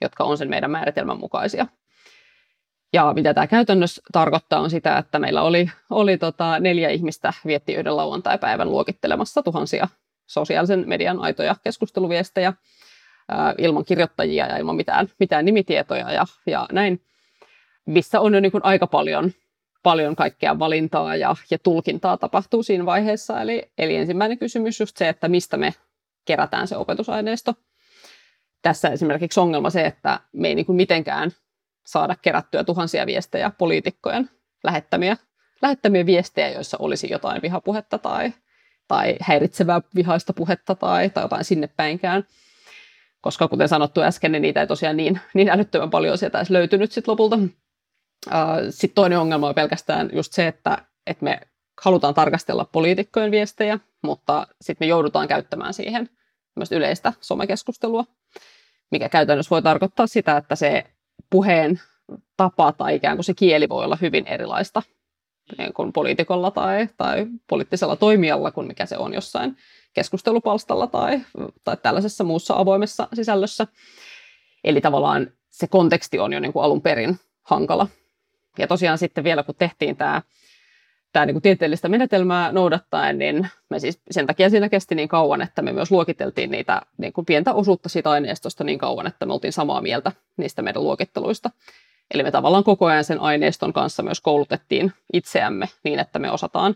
jotka 0.01 0.23
on 0.23 0.37
sen 0.37 0.49
meidän 0.49 0.71
määritelmän 0.71 1.19
mukaisia. 1.19 1.67
Ja 2.93 3.13
mitä 3.13 3.33
tämä 3.33 3.47
käytännössä 3.47 4.01
tarkoittaa 4.11 4.59
on 4.59 4.69
sitä, 4.69 4.97
että 4.97 5.19
meillä 5.19 5.41
oli, 5.41 5.69
oli 5.89 6.17
tota 6.17 6.59
neljä 6.59 6.89
ihmistä 6.89 7.33
vietti 7.45 7.73
yhden 7.73 7.97
lauantai-päivän 7.97 8.69
luokittelemassa 8.69 9.43
tuhansia 9.43 9.87
sosiaalisen 10.27 10.83
median 10.87 11.19
aitoja 11.19 11.55
keskusteluviestejä 11.63 12.53
ää, 13.29 13.53
ilman 13.57 13.85
kirjoittajia 13.85 14.47
ja 14.47 14.57
ilman 14.57 14.75
mitään, 14.75 15.09
mitään 15.19 15.45
nimitietoja 15.45 16.11
ja, 16.11 16.25
ja 16.45 16.67
näin, 16.71 17.01
missä 17.85 18.19
on 18.19 18.33
jo 18.33 18.39
niin 18.39 18.51
kuin 18.51 18.65
aika 18.65 18.87
paljon, 18.87 19.31
paljon 19.83 20.15
kaikkea 20.15 20.59
valintaa 20.59 21.15
ja, 21.15 21.35
ja 21.51 21.59
tulkintaa 21.59 22.17
tapahtuu 22.17 22.63
siinä 22.63 22.85
vaiheessa. 22.85 23.41
Eli, 23.41 23.71
eli 23.77 23.95
ensimmäinen 23.95 24.37
kysymys 24.37 24.79
just 24.79 24.97
se, 24.97 25.09
että 25.09 25.27
mistä 25.27 25.57
me 25.57 25.73
kerätään 26.25 26.67
se 26.67 26.77
opetusaineisto. 26.77 27.53
Tässä 28.61 28.89
esimerkiksi 28.89 29.39
ongelma 29.39 29.69
se, 29.69 29.85
että 29.85 30.19
me 30.33 30.47
ei 30.47 30.55
niin 30.55 30.65
kuin 30.65 30.75
mitenkään 30.75 31.31
saada 31.85 32.15
kerättyä 32.15 32.63
tuhansia 32.63 33.05
viestejä 33.05 33.51
poliitikkojen 33.57 34.29
lähettämiä, 34.63 35.17
lähettämiä 35.61 36.05
viestejä, 36.05 36.49
joissa 36.49 36.77
olisi 36.79 37.11
jotain 37.11 37.41
vihapuhetta 37.41 37.97
tai, 37.97 38.33
tai 38.87 39.15
häiritsevää 39.21 39.81
vihaista 39.95 40.33
puhetta 40.33 40.75
tai, 40.75 41.09
tai 41.09 41.23
jotain 41.23 41.43
sinne 41.43 41.67
päinkään. 41.67 42.23
Koska 43.21 43.47
kuten 43.47 43.69
sanottu 43.69 44.01
äsken, 44.01 44.31
niin 44.31 44.41
niitä 44.41 44.61
ei 44.61 44.67
tosiaan 44.67 44.97
niin, 44.97 45.19
niin 45.33 45.49
älyttömän 45.49 45.89
paljon 45.89 46.17
sieltä 46.17 46.37
edes 46.37 46.49
löytynyt 46.49 46.91
sit 46.91 47.07
lopulta. 47.07 47.39
Sitten 48.69 48.95
toinen 48.95 49.19
ongelma 49.19 49.47
on 49.47 49.55
pelkästään 49.55 50.09
just 50.13 50.33
se, 50.33 50.47
että, 50.47 50.77
että 51.07 51.23
me 51.23 51.39
halutaan 51.81 52.13
tarkastella 52.13 52.65
poliitikkojen 52.65 53.31
viestejä, 53.31 53.79
mutta 54.01 54.47
sitten 54.61 54.85
me 54.85 54.89
joudutaan 54.89 55.27
käyttämään 55.27 55.73
siihen 55.73 56.09
myös 56.55 56.71
yleistä 56.71 57.13
somekeskustelua, 57.21 58.05
mikä 58.91 59.09
käytännössä 59.09 59.49
voi 59.49 59.61
tarkoittaa 59.61 60.07
sitä, 60.07 60.37
että 60.37 60.55
se 60.55 60.83
puheen 61.33 61.79
tapa 62.37 62.71
tai 62.71 62.95
ikään 62.95 63.17
kuin 63.17 63.25
se 63.25 63.33
kieli 63.33 63.69
voi 63.69 63.85
olla 63.85 63.97
hyvin 64.01 64.27
erilaista 64.27 64.81
niin 65.57 65.73
kuin 65.73 65.93
poliitikolla 65.93 66.51
tai, 66.51 66.87
tai 66.97 67.27
poliittisella 67.49 67.95
toimijalla 67.95 68.51
kuin 68.51 68.67
mikä 68.67 68.85
se 68.85 68.97
on 68.97 69.13
jossain 69.13 69.57
keskustelupalstalla 69.93 70.87
tai, 70.87 71.21
tai 71.63 71.77
tällaisessa 71.77 72.23
muussa 72.23 72.53
avoimessa 72.57 73.07
sisällössä. 73.13 73.67
Eli 74.63 74.81
tavallaan 74.81 75.31
se 75.49 75.67
konteksti 75.67 76.19
on 76.19 76.33
jo 76.33 76.39
niin 76.39 76.53
kuin 76.53 76.63
alun 76.63 76.81
perin 76.81 77.19
hankala. 77.43 77.87
Ja 78.57 78.67
tosiaan 78.67 78.97
sitten 78.97 79.23
vielä 79.23 79.43
kun 79.43 79.55
tehtiin 79.55 79.95
tämä, 79.95 80.21
tämä 81.13 81.25
niin 81.25 81.33
kuin 81.33 81.41
tieteellistä 81.41 81.89
menetelmää 81.89 82.51
noudattaen, 82.51 83.17
niin 83.17 83.47
me 83.69 83.79
siis 83.79 84.01
sen 84.11 84.27
takia 84.27 84.49
siinä 84.49 84.69
kesti 84.69 84.95
niin 84.95 85.07
kauan, 85.07 85.41
että 85.41 85.61
me 85.61 85.73
myös 85.73 85.91
luokiteltiin 85.91 86.51
niitä 86.51 86.81
niin 86.97 87.13
kuin 87.13 87.25
pientä 87.25 87.53
osuutta 87.53 87.89
siitä 87.89 88.09
aineistosta 88.09 88.63
niin 88.63 88.79
kauan, 88.79 89.07
että 89.07 89.25
me 89.25 89.33
oltiin 89.33 89.53
samaa 89.53 89.81
mieltä 89.81 90.11
niistä 90.37 90.61
meidän 90.61 90.83
luokitteluista. 90.83 91.49
Eli 92.13 92.23
me 92.23 92.31
tavallaan 92.31 92.63
koko 92.63 92.85
ajan 92.85 93.03
sen 93.03 93.19
aineiston 93.19 93.73
kanssa 93.73 94.03
myös 94.03 94.21
koulutettiin 94.21 94.91
itseämme 95.13 95.69
niin, 95.83 95.99
että 95.99 96.19
me 96.19 96.31
osataan, 96.31 96.75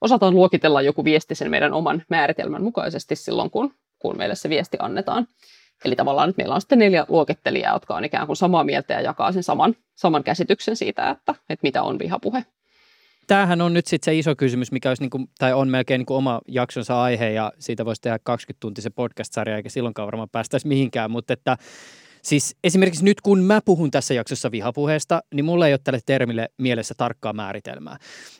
osataan 0.00 0.34
luokitella 0.34 0.82
joku 0.82 1.04
viesti 1.04 1.34
sen 1.34 1.50
meidän 1.50 1.72
oman 1.72 2.02
määritelmän 2.08 2.62
mukaisesti 2.62 3.16
silloin, 3.16 3.50
kun, 3.50 3.74
kun 3.98 4.16
meille 4.16 4.34
se 4.34 4.48
viesti 4.48 4.76
annetaan. 4.80 5.28
Eli 5.84 5.96
tavallaan 5.96 6.28
nyt 6.28 6.36
meillä 6.36 6.54
on 6.54 6.60
sitten 6.60 6.78
neljä 6.78 7.06
luokittelijaa, 7.08 7.72
jotka 7.72 7.94
on 7.94 8.04
ikään 8.04 8.26
kuin 8.26 8.36
samaa 8.36 8.64
mieltä 8.64 8.94
ja 8.94 9.00
jakaa 9.00 9.32
sen 9.32 9.42
saman, 9.42 9.74
saman 9.94 10.24
käsityksen 10.24 10.76
siitä, 10.76 11.10
että, 11.10 11.34
että 11.50 11.62
mitä 11.62 11.82
on 11.82 11.98
vihapuhe. 11.98 12.44
Tämähän 13.28 13.60
on 13.60 13.74
nyt 13.74 13.86
sitten 13.86 14.12
se 14.12 14.18
iso 14.18 14.36
kysymys, 14.36 14.72
mikä 14.72 14.88
olisi 14.88 15.02
niinku, 15.02 15.24
tai 15.38 15.52
on 15.52 15.68
melkein 15.68 15.98
niinku 15.98 16.14
oma 16.14 16.40
jaksonsa 16.48 17.02
aihe 17.02 17.30
ja 17.30 17.52
siitä 17.58 17.84
voisi 17.84 18.02
tehdä 18.02 18.18
20-tuntisen 18.30 18.92
podcast-sarja 18.94 19.56
eikä 19.56 19.68
silloinkaan 19.68 20.06
varmaan 20.06 20.28
päästäisi 20.32 20.68
mihinkään, 20.68 21.10
mutta 21.10 21.32
että 21.32 21.56
Siis 22.22 22.56
esimerkiksi 22.64 23.04
nyt 23.04 23.20
kun 23.20 23.38
mä 23.38 23.60
puhun 23.64 23.90
tässä 23.90 24.14
jaksossa 24.14 24.50
vihapuheesta, 24.50 25.20
niin 25.34 25.44
mulla 25.44 25.66
ei 25.66 25.72
ole 25.72 25.80
tälle 25.84 26.00
termille 26.06 26.48
mielessä 26.58 26.94
tarkkaa 26.96 27.32
määritelmää. 27.32 27.96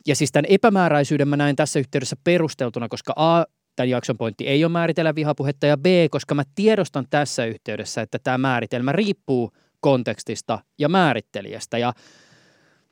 Ja 0.06 0.16
siis 0.16 0.32
tämän 0.32 0.44
epämääräisyyden 0.48 1.28
mä 1.28 1.36
näen 1.36 1.56
tässä 1.56 1.78
yhteydessä 1.78 2.16
perusteltuna, 2.24 2.88
koska 2.88 3.12
A, 3.16 3.44
tämän 3.76 3.88
jakson 3.88 4.16
pointti 4.16 4.46
ei 4.46 4.64
ole 4.64 4.72
määritellä 4.72 5.14
vihapuhetta, 5.14 5.66
ja 5.66 5.76
B, 5.76 5.86
koska 6.10 6.34
mä 6.34 6.42
tiedostan 6.54 7.06
tässä 7.10 7.44
yhteydessä, 7.44 8.02
että 8.02 8.18
tämä 8.18 8.38
määritelmä 8.38 8.92
riippuu 8.92 9.52
kontekstista 9.80 10.58
ja 10.78 10.88
määrittelijästä. 10.88 11.78
Ja 11.78 11.92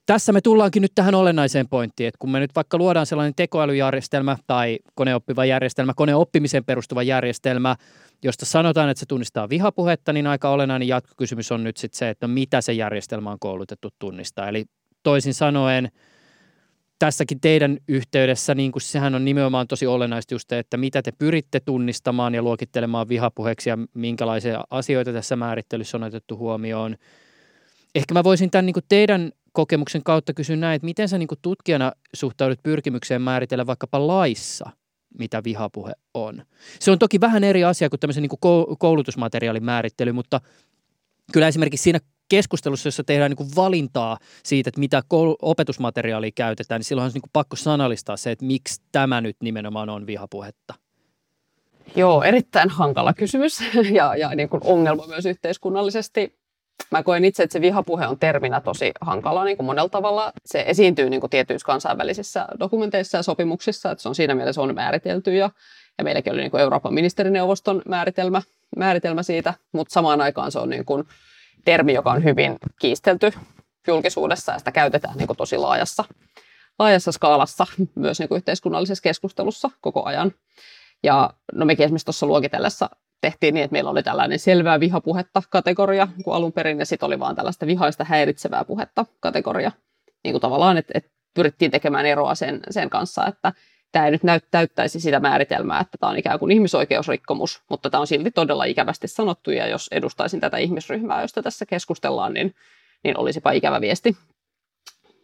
tässä 0.06 0.32
me 0.32 0.40
tullaankin 0.40 0.82
nyt 0.82 0.92
tähän 0.94 1.14
olennaiseen 1.14 1.68
pointtiin, 1.68 2.08
että 2.08 2.18
kun 2.18 2.30
me 2.30 2.40
nyt 2.40 2.54
vaikka 2.54 2.78
luodaan 2.78 3.06
sellainen 3.06 3.34
tekoälyjärjestelmä 3.34 4.36
tai 4.46 4.78
koneoppiva 4.94 5.44
järjestelmä, 5.44 5.92
koneoppimiseen 5.96 6.64
perustuva 6.64 7.02
järjestelmä, 7.02 7.76
josta 8.22 8.46
sanotaan, 8.46 8.88
että 8.88 9.00
se 9.00 9.06
tunnistaa 9.06 9.48
vihapuhetta, 9.48 10.12
niin 10.12 10.26
aika 10.26 10.50
olennainen 10.50 10.88
jatkokysymys 10.88 11.52
on 11.52 11.64
nyt 11.64 11.76
sitten 11.76 11.98
se, 11.98 12.08
että 12.10 12.26
no 12.26 12.34
mitä 12.34 12.60
se 12.60 12.72
järjestelmä 12.72 13.30
on 13.30 13.38
koulutettu 13.40 13.88
tunnistaa. 13.98 14.48
Eli 14.48 14.64
toisin 15.02 15.34
sanoen 15.34 15.88
tässäkin 16.98 17.40
teidän 17.40 17.78
yhteydessä, 17.88 18.54
niin 18.54 18.72
kuin 18.72 18.82
sehän 18.82 19.14
on 19.14 19.24
nimenomaan 19.24 19.68
tosi 19.68 19.86
olennaista 19.86 20.34
just 20.34 20.52
että 20.52 20.76
mitä 20.76 21.02
te 21.02 21.12
pyritte 21.18 21.60
tunnistamaan 21.60 22.34
ja 22.34 22.42
luokittelemaan 22.42 23.08
vihapuheeksi 23.08 23.70
ja 23.70 23.78
minkälaisia 23.94 24.64
asioita 24.70 25.12
tässä 25.12 25.36
määrittelyssä 25.36 25.96
on 25.96 26.02
otettu 26.02 26.36
huomioon. 26.36 26.96
Ehkä 27.94 28.14
mä 28.14 28.24
voisin 28.24 28.50
tämän 28.50 28.66
niin 28.66 28.74
kuin 28.74 28.84
teidän 28.88 29.32
kokemuksen 29.56 30.02
kautta 30.04 30.34
kysyä 30.34 30.56
näin, 30.56 30.76
että 30.76 30.84
miten 30.84 31.08
sä 31.08 31.18
niin 31.18 31.28
tutkijana 31.42 31.92
suhtaudut 32.14 32.62
pyrkimykseen 32.62 33.22
määritellä 33.22 33.66
vaikkapa 33.66 34.06
laissa, 34.06 34.70
mitä 35.18 35.44
vihapuhe 35.44 35.92
on. 36.14 36.42
Se 36.80 36.90
on 36.90 36.98
toki 36.98 37.20
vähän 37.20 37.44
eri 37.44 37.64
asia 37.64 37.88
kuin 37.88 38.00
tämmöisen 38.00 38.22
niin 38.22 38.76
koulutusmateriaalin 38.78 39.64
määrittely, 39.64 40.12
mutta 40.12 40.40
kyllä 41.32 41.48
esimerkiksi 41.48 41.82
siinä 41.82 41.98
keskustelussa, 42.28 42.86
jossa 42.86 43.04
tehdään 43.04 43.30
niin 43.30 43.56
valintaa 43.56 44.18
siitä, 44.44 44.68
että 44.68 44.80
mitä 44.80 45.02
opetusmateriaalia 45.42 46.30
käytetään, 46.34 46.78
niin 46.78 46.84
silloin 46.84 47.06
on 47.06 47.12
niin 47.14 47.30
pakko 47.32 47.56
sanallistaa 47.56 48.16
se, 48.16 48.30
että 48.30 48.44
miksi 48.44 48.82
tämä 48.92 49.20
nyt 49.20 49.36
nimenomaan 49.42 49.88
on 49.88 50.06
vihapuhetta. 50.06 50.74
Joo, 51.96 52.22
erittäin 52.22 52.70
hankala 52.70 53.14
kysymys 53.14 53.60
ja, 53.98 54.16
ja 54.16 54.34
niin 54.34 54.48
kuin 54.48 54.60
ongelma 54.64 55.06
myös 55.06 55.26
yhteiskunnallisesti. 55.26 56.38
Mä 56.90 57.02
koen 57.02 57.24
itse, 57.24 57.42
että 57.42 57.52
se 57.52 57.60
vihapuhe 57.60 58.06
on 58.06 58.18
terminä 58.18 58.60
tosi 58.60 58.92
hankala 59.00 59.44
niin 59.44 59.56
kuin 59.56 59.66
monella 59.66 59.88
tavalla. 59.88 60.32
Se 60.46 60.64
esiintyy 60.66 61.10
niin 61.10 61.20
kuin 61.20 61.30
tietyissä 61.30 61.66
kansainvälisissä 61.66 62.46
dokumenteissa 62.60 63.18
ja 63.18 63.22
sopimuksissa, 63.22 63.90
että 63.90 64.02
se 64.02 64.08
on 64.08 64.14
siinä 64.14 64.34
mielessä 64.34 64.60
on 64.60 64.74
määritelty 64.74 65.34
ja, 65.34 65.50
ja 65.98 66.04
meilläkin 66.04 66.32
oli 66.32 66.40
niin 66.40 66.50
kuin 66.50 66.60
Euroopan 66.60 66.94
ministerineuvoston 66.94 67.82
määritelmä, 67.88 68.42
määritelmä 68.76 69.22
siitä, 69.22 69.54
mutta 69.72 69.92
samaan 69.92 70.20
aikaan 70.20 70.52
se 70.52 70.58
on 70.58 70.70
niin 70.70 70.84
kuin 70.84 71.04
termi, 71.64 71.94
joka 71.94 72.12
on 72.12 72.24
hyvin 72.24 72.56
kiistelty 72.80 73.32
julkisuudessa 73.86 74.52
ja 74.52 74.58
sitä 74.58 74.72
käytetään 74.72 75.16
niin 75.16 75.26
kuin 75.26 75.36
tosi 75.36 75.56
laajassa, 75.56 76.04
laajassa 76.78 77.12
skaalassa 77.12 77.66
myös 77.94 78.18
niin 78.18 78.28
kuin 78.28 78.36
yhteiskunnallisessa 78.36 79.02
keskustelussa 79.02 79.70
koko 79.80 80.04
ajan. 80.04 80.32
Ja 81.02 81.30
no 81.54 81.66
mekin 81.66 81.84
esimerkiksi 81.84 82.04
tuossa 82.04 82.26
luokitellessa 82.26 82.90
tehtiin 83.20 83.54
niin, 83.54 83.64
että 83.64 83.72
meillä 83.72 83.90
oli 83.90 84.02
tällainen 84.02 84.38
selvää 84.38 84.80
vihapuhetta 84.80 85.42
kategoria 85.50 86.08
kuin 86.24 86.34
alun 86.34 86.52
perin, 86.52 86.78
ja 86.78 86.86
sitten 86.86 87.06
oli 87.06 87.18
vaan 87.18 87.36
tällaista 87.36 87.66
vihaista 87.66 88.04
häiritsevää 88.04 88.64
puhetta 88.64 89.06
kategoria. 89.20 89.72
Niin 90.24 90.32
kuin 90.32 90.40
tavallaan, 90.40 90.76
että, 90.76 90.92
että 90.94 91.10
pyrittiin 91.34 91.70
tekemään 91.70 92.06
eroa 92.06 92.34
sen, 92.34 92.60
sen 92.70 92.90
kanssa, 92.90 93.26
että 93.26 93.52
tämä 93.92 94.04
ei 94.04 94.10
nyt 94.10 94.22
näyt, 94.22 94.44
täyttäisi 94.50 95.00
sitä 95.00 95.20
määritelmää, 95.20 95.80
että 95.80 95.98
tämä 95.98 96.10
on 96.10 96.18
ikään 96.18 96.38
kuin 96.38 96.52
ihmisoikeusrikkomus, 96.52 97.62
mutta 97.70 97.90
tämä 97.90 98.00
on 98.00 98.06
silti 98.06 98.30
todella 98.30 98.64
ikävästi 98.64 99.08
sanottu, 99.08 99.50
ja 99.50 99.66
jos 99.66 99.88
edustaisin 99.92 100.40
tätä 100.40 100.56
ihmisryhmää, 100.56 101.22
josta 101.22 101.42
tässä 101.42 101.66
keskustellaan, 101.66 102.34
niin, 102.34 102.54
niin 103.04 103.18
olisipa 103.18 103.50
ikävä 103.50 103.80
viesti. 103.80 104.16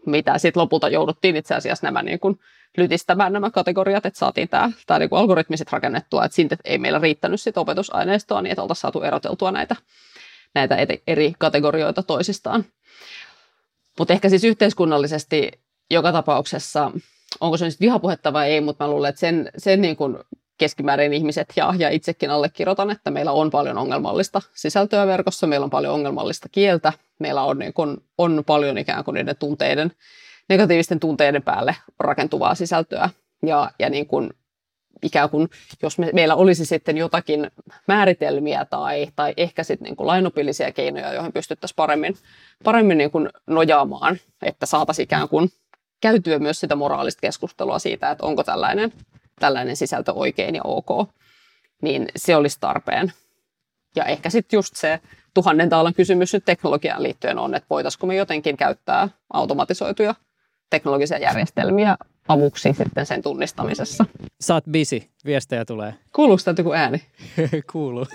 Mitä 0.06 0.38
sitten 0.38 0.60
lopulta 0.60 0.88
jouduttiin 0.88 1.36
itse 1.36 1.54
asiassa 1.54 1.86
nämä 1.86 2.02
niin 2.02 2.20
kuin 2.20 2.38
lytistämään 2.76 3.32
nämä 3.32 3.50
kategoriat, 3.50 4.06
että 4.06 4.18
saatiin 4.18 4.48
tämä, 4.48 4.70
tämä 4.86 4.98
niin 4.98 5.08
algoritmi 5.12 5.56
sit 5.56 5.72
rakennettua, 5.72 6.24
että 6.24 6.34
siitä 6.34 6.56
ei 6.64 6.78
meillä 6.78 6.98
riittänyt 6.98 7.40
sit 7.40 7.58
opetusaineistoa 7.58 8.42
niin, 8.42 8.52
että 8.52 8.62
oltaisiin 8.62 8.80
saatu 8.80 9.02
eroteltua 9.02 9.50
näitä, 9.50 9.76
näitä 10.54 10.76
eri 11.06 11.34
kategorioita 11.38 12.02
toisistaan. 12.02 12.64
Mutta 13.98 14.14
ehkä 14.14 14.28
siis 14.28 14.44
yhteiskunnallisesti 14.44 15.50
joka 15.90 16.12
tapauksessa, 16.12 16.90
onko 17.40 17.56
se 17.56 17.64
nyt 17.64 17.80
vihapuhetta 17.80 18.32
vai 18.32 18.50
ei, 18.50 18.60
mutta 18.60 18.84
mä 18.84 18.90
luulen, 18.90 19.08
että 19.08 19.20
sen, 19.20 19.50
sen 19.58 19.80
niin 19.80 19.96
kuin 19.96 20.18
keskimäärin 20.62 21.12
ihmiset 21.12 21.52
ja, 21.56 21.74
ja 21.78 21.90
itsekin 21.90 22.30
allekirjoitan, 22.30 22.90
että 22.90 23.10
meillä 23.10 23.32
on 23.32 23.50
paljon 23.50 23.78
ongelmallista 23.78 24.42
sisältöä 24.54 25.06
verkossa, 25.06 25.46
meillä 25.46 25.64
on 25.64 25.70
paljon 25.70 25.94
ongelmallista 25.94 26.48
kieltä, 26.48 26.92
meillä 27.18 27.42
on, 27.42 27.58
niin 27.58 27.72
kuin, 27.72 27.96
on 28.18 28.42
paljon 28.46 28.78
ikään 28.78 29.04
kuin 29.04 29.14
niiden 29.14 29.36
tunteiden 29.36 29.92
negatiivisten 30.48 31.00
tunteiden 31.00 31.42
päälle 31.42 31.76
rakentuvaa 31.98 32.54
sisältöä. 32.54 33.10
Ja, 33.46 33.70
ja 33.78 33.90
niin 33.90 34.06
kuin, 34.06 34.30
ikään 35.02 35.30
kuin, 35.30 35.48
jos 35.82 35.98
me, 35.98 36.10
meillä 36.12 36.34
olisi 36.34 36.66
sitten 36.66 36.96
jotakin 36.96 37.50
määritelmiä 37.88 38.64
tai, 38.64 39.06
tai 39.16 39.34
ehkä 39.36 39.62
sitten 39.62 39.84
niin 39.84 39.96
kuin 39.96 40.06
lainopillisia 40.06 40.72
keinoja, 40.72 41.12
joihin 41.12 41.32
pystyttäisiin 41.32 41.76
paremmin, 41.76 42.16
paremmin 42.64 42.98
niin 42.98 43.10
kuin 43.10 43.28
nojaamaan, 43.46 44.18
että 44.42 44.66
saataisiin 44.66 45.04
ikään 45.04 45.28
kuin 45.28 45.50
käytyä 46.00 46.38
myös 46.38 46.60
sitä 46.60 46.76
moraalista 46.76 47.20
keskustelua 47.20 47.78
siitä, 47.78 48.10
että 48.10 48.26
onko 48.26 48.44
tällainen, 48.44 48.92
tällainen 49.42 49.76
sisältö 49.76 50.12
oikein 50.12 50.54
ja 50.54 50.60
ok, 50.64 51.08
niin 51.82 52.08
se 52.16 52.36
olisi 52.36 52.60
tarpeen. 52.60 53.12
Ja 53.96 54.04
ehkä 54.04 54.30
sitten 54.30 54.56
just 54.56 54.76
se 54.76 55.00
tuhannen 55.34 55.68
taalan 55.68 55.94
kysymys 55.94 56.32
nyt 56.32 56.44
teknologiaan 56.44 57.02
liittyen 57.02 57.38
on, 57.38 57.54
että 57.54 57.66
voitaisiinko 57.70 58.06
me 58.06 58.14
jotenkin 58.14 58.56
käyttää 58.56 59.08
automatisoituja 59.32 60.14
teknologisia 60.70 61.18
järjestelmiä 61.18 61.96
avuksi 62.28 62.72
sitten 62.72 63.06
sen 63.06 63.22
tunnistamisessa. 63.22 64.04
Saat 64.40 64.64
busy, 64.72 65.02
viestejä 65.24 65.64
tulee. 65.64 65.94
Kuuluuko 66.12 66.42
tämä 66.44 66.54
joku 66.58 66.72
ääni? 66.72 67.02
Kuuluu. 67.72 68.06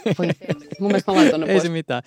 Mun 0.79 0.89
mielestä 0.89 1.11
mä 1.11 1.17
laitan 1.17 1.39
ne 1.39 1.45
pois. 1.45 1.55
Ei 1.55 1.67
se 1.67 1.69
mitään. 1.69 2.03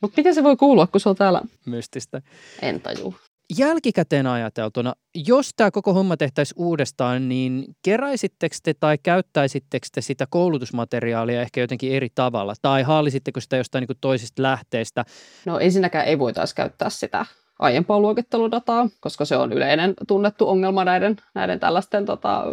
Mutta 0.00 0.14
miten 0.16 0.34
se 0.34 0.44
voi 0.44 0.56
kuulua, 0.56 0.86
kun 0.86 1.00
se 1.00 1.08
on 1.08 1.16
täällä? 1.16 1.40
Mystistä. 1.66 2.22
En 2.62 2.80
tajua. 2.80 3.14
Jälkikäteen 3.58 4.26
ajateltuna, 4.26 4.94
jos 5.14 5.50
tämä 5.56 5.70
koko 5.70 5.92
homma 5.92 6.16
tehtäisiin 6.16 6.62
uudestaan, 6.62 7.28
niin 7.28 7.64
keräisittekö 7.84 8.56
te 8.62 8.74
tai 8.74 8.98
käyttäisittekö 9.02 9.86
te 9.94 10.00
sitä 10.00 10.26
koulutusmateriaalia 10.30 11.42
ehkä 11.42 11.60
jotenkin 11.60 11.92
eri 11.92 12.08
tavalla? 12.14 12.54
Tai 12.62 12.82
haalisitteko 12.82 13.40
sitä 13.40 13.56
jostain 13.56 13.86
niin 13.88 13.98
toisista 14.00 14.42
lähteistä? 14.42 15.04
No 15.46 15.58
ensinnäkään 15.58 16.06
ei 16.06 16.18
voitaisiin 16.18 16.56
käyttää 16.56 16.90
sitä 16.90 17.26
aiempaa 17.58 18.00
luokitteludataa, 18.00 18.88
koska 19.00 19.24
se 19.24 19.36
on 19.36 19.52
yleinen 19.52 19.94
tunnettu 20.08 20.48
ongelma 20.48 20.84
näiden, 20.84 21.16
näiden 21.34 21.60
tällaisten 21.60 22.06
tota, 22.06 22.44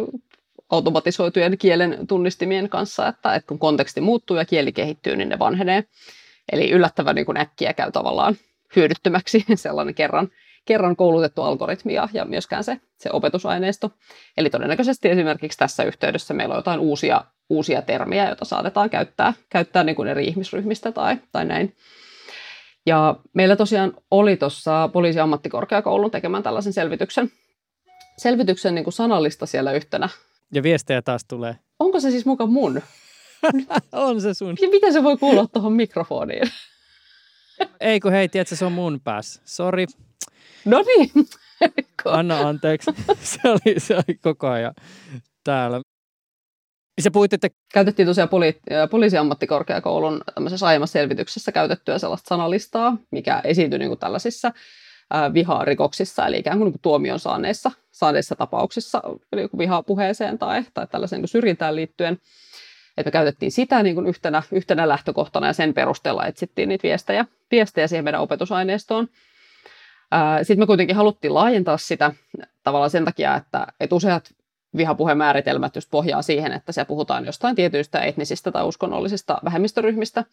automatisoitujen 0.70 1.58
kielen 1.58 2.06
tunnistimien 2.08 2.68
kanssa, 2.68 3.08
että, 3.08 3.34
että 3.34 3.48
kun 3.48 3.58
konteksti 3.58 4.00
muuttuu 4.00 4.36
ja 4.36 4.44
kieli 4.44 4.72
kehittyy, 4.72 5.16
niin 5.16 5.28
ne 5.28 5.38
vanhenee. 5.38 5.84
Eli 6.52 6.70
yllättävän 6.70 7.14
niin 7.14 7.36
äkkiä 7.36 7.72
käy 7.72 7.92
tavallaan 7.92 8.36
hyödyttömäksi 8.76 9.44
sellainen 9.54 9.94
kerran, 9.94 10.28
kerran 10.68 10.96
koulutettu 10.96 11.42
algoritmi 11.42 11.94
ja, 11.94 12.08
myöskään 12.24 12.64
se, 12.64 12.80
se 12.98 13.10
opetusaineisto. 13.12 13.90
Eli 14.36 14.50
todennäköisesti 14.50 15.08
esimerkiksi 15.08 15.58
tässä 15.58 15.84
yhteydessä 15.84 16.34
meillä 16.34 16.52
on 16.52 16.58
jotain 16.58 16.80
uusia, 16.80 17.24
uusia 17.50 17.82
termiä, 17.82 18.26
joita 18.26 18.44
saatetaan 18.44 18.90
käyttää, 18.90 19.32
käyttää 19.48 19.84
niin 19.84 19.96
kuin 19.96 20.08
eri 20.08 20.24
ihmisryhmistä 20.24 20.92
tai, 20.92 21.16
tai 21.32 21.44
näin. 21.44 21.76
Ja 22.86 23.16
meillä 23.34 23.56
tosiaan 23.56 23.92
oli 24.10 24.36
tuossa 24.36 24.90
poliisiammattikorkeakoulun 24.92 26.10
tekemään 26.10 26.42
tällaisen 26.42 26.72
selvityksen, 26.72 27.32
selvityksen 28.16 28.74
niin 28.74 28.84
kuin 28.84 28.94
sanallista 28.94 29.46
siellä 29.46 29.72
yhtenä. 29.72 30.08
Ja 30.54 30.62
viestejä 30.62 31.02
taas 31.02 31.24
tulee. 31.24 31.56
Onko 31.78 32.00
se 32.00 32.10
siis 32.10 32.26
muka 32.26 32.46
mun? 32.46 32.82
on 33.92 34.20
se 34.20 34.34
sun. 34.34 34.56
Miten 34.70 34.92
se 34.92 35.02
voi 35.02 35.16
kuulla 35.16 35.46
tuohon 35.46 35.72
mikrofoniin? 35.72 36.50
Ei 37.80 38.00
kun 38.00 38.12
hei, 38.12 38.28
tiedätkö, 38.28 38.56
se 38.56 38.64
on 38.64 38.72
mun 38.72 39.00
päässä. 39.04 39.42
Sori. 39.44 39.86
No 40.64 40.82
niin. 40.86 41.10
Anna 42.04 42.48
anteeksi. 42.48 42.90
se, 43.20 43.40
oli, 43.44 43.80
se 43.80 43.94
oli 43.94 44.18
koko 44.22 44.48
ajan 44.48 44.74
täällä. 45.44 45.80
Se 47.00 47.10
puhuit, 47.10 47.32
että... 47.32 47.48
Käytettiin 47.72 48.06
tosiaan 48.08 48.28
poli- 48.28 48.88
poliisiammattikorkeakoulun 48.90 50.20
aiemmassa 50.62 50.92
selvityksessä 50.92 51.52
käytettyä 51.52 51.98
sellaista 51.98 52.28
sanalistaa, 52.28 52.96
mikä 53.10 53.40
esiintyi 53.44 53.78
niin 53.78 53.88
kuin 53.88 53.98
tällaisissa 53.98 54.52
viharikoksissa, 55.34 56.26
eli 56.26 56.38
ikään 56.38 56.58
kuin, 56.58 56.66
niin 56.66 56.72
kuin 56.72 56.82
tuomion 56.82 57.18
saaneissa, 57.18 57.70
saaneissa 57.90 58.36
tapauksissa 58.36 59.02
eli 59.32 59.48
vihapuheeseen 59.58 60.38
tai, 60.38 60.64
tai 60.74 60.86
tällaiseen 60.86 61.22
niin 61.22 61.28
syrjintään 61.28 61.76
liittyen. 61.76 62.18
Että 62.96 63.08
me 63.08 63.12
käytettiin 63.12 63.52
sitä 63.52 63.82
niin 63.82 63.94
kuin 63.94 64.06
yhtenä, 64.06 64.42
yhtenä 64.52 64.88
lähtökohtana 64.88 65.46
ja 65.46 65.52
sen 65.52 65.74
perusteella 65.74 66.26
etsittiin 66.26 66.68
niitä 66.68 66.82
viestejä, 66.82 67.24
viestejä 67.50 67.86
siihen 67.86 68.04
meidän 68.04 68.20
opetusaineistoon. 68.20 69.08
Sitten 70.42 70.58
me 70.58 70.66
kuitenkin 70.66 70.96
haluttiin 70.96 71.34
laajentaa 71.34 71.76
sitä 71.76 72.12
tavallaan 72.62 72.90
sen 72.90 73.04
takia, 73.04 73.36
että, 73.36 73.66
että 73.80 73.96
useat 73.96 74.34
vihapuheen 74.76 75.18
määritelmät 75.18 75.74
just 75.74 75.90
pohjaa 75.90 76.22
siihen, 76.22 76.52
että 76.52 76.72
siellä 76.72 76.88
puhutaan 76.88 77.26
jostain 77.26 77.56
tietyistä 77.56 78.00
etnisistä 78.00 78.52
tai 78.52 78.64
uskonnollisista 78.64 79.38
vähemmistöryhmistä. 79.44 80.24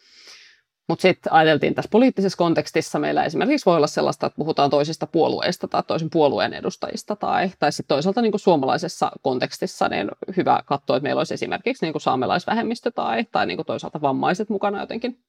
Mutta 0.90 1.02
sitten 1.02 1.34
ajateltiin 1.34 1.76
tässä 1.76 1.90
poliittisessa 1.92 2.38
kontekstissa 2.38 3.00
meillä 3.00 3.24
esimerkiksi 3.24 3.66
voi 3.66 3.76
olla 3.76 3.88
sellaista, 3.88 4.28
että 4.28 4.38
puhutaan 4.38 4.70
toisista 4.70 5.08
puolueista 5.08 5.68
tai 5.68 5.84
toisen 5.88 6.10
puolueen 6.10 6.54
edustajista 6.54 7.16
tai, 7.16 7.52
tai 7.60 7.72
sitten 7.72 7.96
toisaalta 7.96 8.22
niin 8.22 8.40
suomalaisessa 8.40 9.12
kontekstissa 9.22 9.90
niin 9.90 10.12
hyvä 10.38 10.64
katsoa, 10.66 10.98
että 10.98 11.04
meillä 11.04 11.20
olisi 11.20 11.34
esimerkiksi 11.34 11.86
niin 11.86 12.02
saamelaisvähemmistö 12.02 12.92
tai, 12.92 13.26
tai 13.32 13.46
niin 13.46 13.66
toisaalta 13.66 14.02
vammaiset 14.02 14.50
mukana 14.50 14.80
jotenkin, 14.80 15.20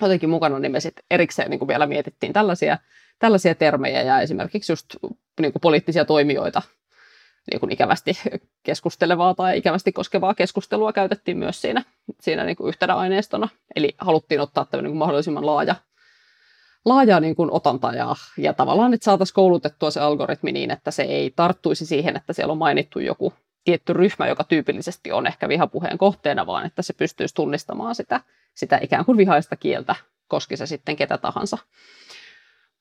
jotenkin 0.00 0.30
mukana, 0.30 0.58
niin 0.58 0.72
me 0.72 0.80
sitten 0.80 1.04
erikseen 1.10 1.50
niin 1.50 1.68
vielä 1.68 1.86
mietittiin 1.86 2.32
tällaisia, 2.32 2.78
tällaisia 3.20 3.54
termejä 3.54 4.02
ja 4.02 4.20
esimerkiksi 4.20 4.72
just 4.72 4.96
niin 5.40 5.52
kuin 5.52 5.60
poliittisia 5.60 6.04
toimijoita 6.04 6.62
niin 7.50 7.60
kuin 7.60 7.72
ikävästi 7.72 8.18
keskustelevaa 8.62 9.34
tai 9.34 9.58
ikävästi 9.58 9.92
koskevaa 9.92 10.34
keskustelua 10.34 10.92
käytettiin 10.92 11.38
myös 11.38 11.60
siinä, 11.60 11.84
siinä 12.20 12.44
niin 12.44 12.56
kuin 12.56 12.68
yhtenä 12.68 12.94
aineistona. 12.94 13.48
Eli 13.76 13.94
haluttiin 13.98 14.40
ottaa 14.40 14.64
tämmöinen 14.64 14.90
niin 14.90 14.98
mahdollisimman 14.98 15.46
laaja, 15.46 15.74
laaja 16.84 17.20
niin 17.20 17.36
kuin 17.36 17.50
otanta 17.50 17.92
ja, 17.92 18.16
ja 18.38 18.52
tavallaan, 18.52 18.94
että 18.94 19.04
saataisiin 19.04 19.34
koulutettua 19.34 19.90
se 19.90 20.00
algoritmi 20.00 20.52
niin, 20.52 20.70
että 20.70 20.90
se 20.90 21.02
ei 21.02 21.32
tarttuisi 21.36 21.86
siihen, 21.86 22.16
että 22.16 22.32
siellä 22.32 22.52
on 22.52 22.58
mainittu 22.58 22.98
joku 22.98 23.32
tietty 23.64 23.92
ryhmä, 23.92 24.28
joka 24.28 24.44
tyypillisesti 24.44 25.12
on 25.12 25.26
ehkä 25.26 25.48
vihapuheen 25.48 25.98
kohteena, 25.98 26.46
vaan 26.46 26.66
että 26.66 26.82
se 26.82 26.92
pystyisi 26.92 27.34
tunnistamaan 27.34 27.94
sitä, 27.94 28.20
sitä 28.54 28.78
ikään 28.82 29.04
kuin 29.04 29.18
vihaista 29.18 29.56
kieltä, 29.56 29.94
koski 30.28 30.56
se 30.56 30.66
sitten 30.66 30.96
ketä 30.96 31.18
tahansa. 31.18 31.58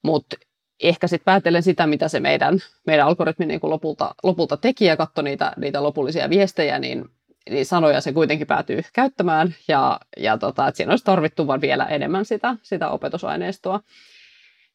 Mutta 0.04 0.36
ehkä 0.84 1.08
sitten 1.08 1.26
päätellen 1.26 1.64
sitä, 1.64 1.88
mitä 1.88 2.08
se 2.08 2.20
meidän, 2.20 2.60
meidän 2.88 3.08
algoritmi 3.08 3.46
niin 3.46 3.60
kuin 3.60 3.72
lopulta, 3.72 4.16
lopulta 4.24 4.58
teki 4.58 4.86
ja 4.86 4.98
katsoi 4.98 5.24
niitä, 5.24 5.54
niitä 5.58 5.84
lopullisia 5.84 6.30
viestejä, 6.30 6.80
niin, 6.80 7.06
niin 7.50 7.66
sanoja 7.66 8.02
se 8.02 8.14
kuitenkin 8.14 8.48
päätyy 8.48 8.82
käyttämään 8.94 9.56
ja, 9.68 10.00
ja 10.18 10.38
tota, 10.38 10.68
että 10.68 10.78
siinä 10.78 10.92
olisi 10.92 11.06
tarvittu 11.06 11.48
vaan 11.48 11.62
vielä 11.62 11.86
enemmän 11.86 12.26
sitä, 12.26 12.56
sitä 12.62 12.90
opetusaineistoa. 12.90 13.80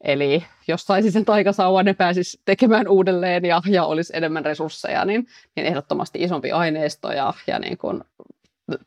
Eli 0.04 0.44
jos 0.68 0.84
saisi 0.84 1.10
sen 1.10 1.24
taikasauvan 1.24 1.86
ja 1.86 1.94
pääsisi 1.94 2.40
tekemään 2.44 2.88
uudelleen 2.88 3.44
ja, 3.44 3.62
ja 3.68 3.84
olisi 3.84 4.16
enemmän 4.16 4.44
resursseja, 4.44 5.04
niin, 5.04 5.26
niin 5.56 5.66
ehdottomasti 5.66 6.22
isompi 6.22 6.52
aineisto 6.52 7.12
ja, 7.12 7.34
ja 7.46 7.58
niin 7.58 7.78
kuin, 7.78 8.04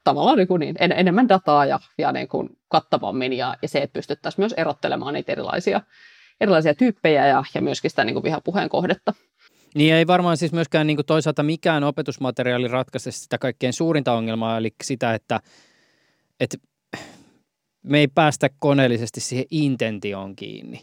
tavallaan 0.04 0.38
niin 0.38 0.48
kuin 0.48 0.60
niin, 0.60 0.76
en, 0.80 0.92
enemmän 0.92 1.30
dataa 1.30 1.66
ja, 1.66 1.80
ja 1.98 2.12
niin 2.12 2.28
kuin 2.28 2.50
kattavammin 2.68 3.34
ja, 3.34 3.56
ja 3.62 3.68
se, 3.68 3.80
että 3.80 3.94
pystyttäisiin 3.94 4.42
myös 4.42 4.54
erottelemaan 4.54 5.14
niitä 5.14 5.32
erilaisia 5.32 5.82
erilaisia 6.42 6.74
tyyppejä 6.74 7.28
ja, 7.28 7.44
ja 7.54 7.62
myöskin 7.62 7.90
sitä 7.90 8.04
niin 8.04 8.14
kuin 8.14 8.24
vihapuheen 8.24 8.70
kohdetta. 8.70 9.14
Niin 9.76 9.94
ei 9.94 10.08
varmaan 10.08 10.38
siis 10.38 10.52
myöskään 10.52 10.88
niin 10.88 10.98
kuin 10.98 11.06
toisaalta 11.06 11.44
mikään 11.44 11.84
opetusmateriaali 11.84 12.68
ratkaise 12.68 13.12
sitä 13.12 13.38
kaikkein 13.38 13.74
suurinta 13.74 14.14
ongelmaa, 14.14 14.58
eli 14.58 14.72
sitä, 14.84 15.14
että, 15.14 15.40
että 16.40 16.58
me 17.84 18.00
ei 18.00 18.08
päästä 18.08 18.50
koneellisesti 18.60 19.20
siihen 19.20 19.46
intentioon 19.52 20.36
kiinni. 20.36 20.82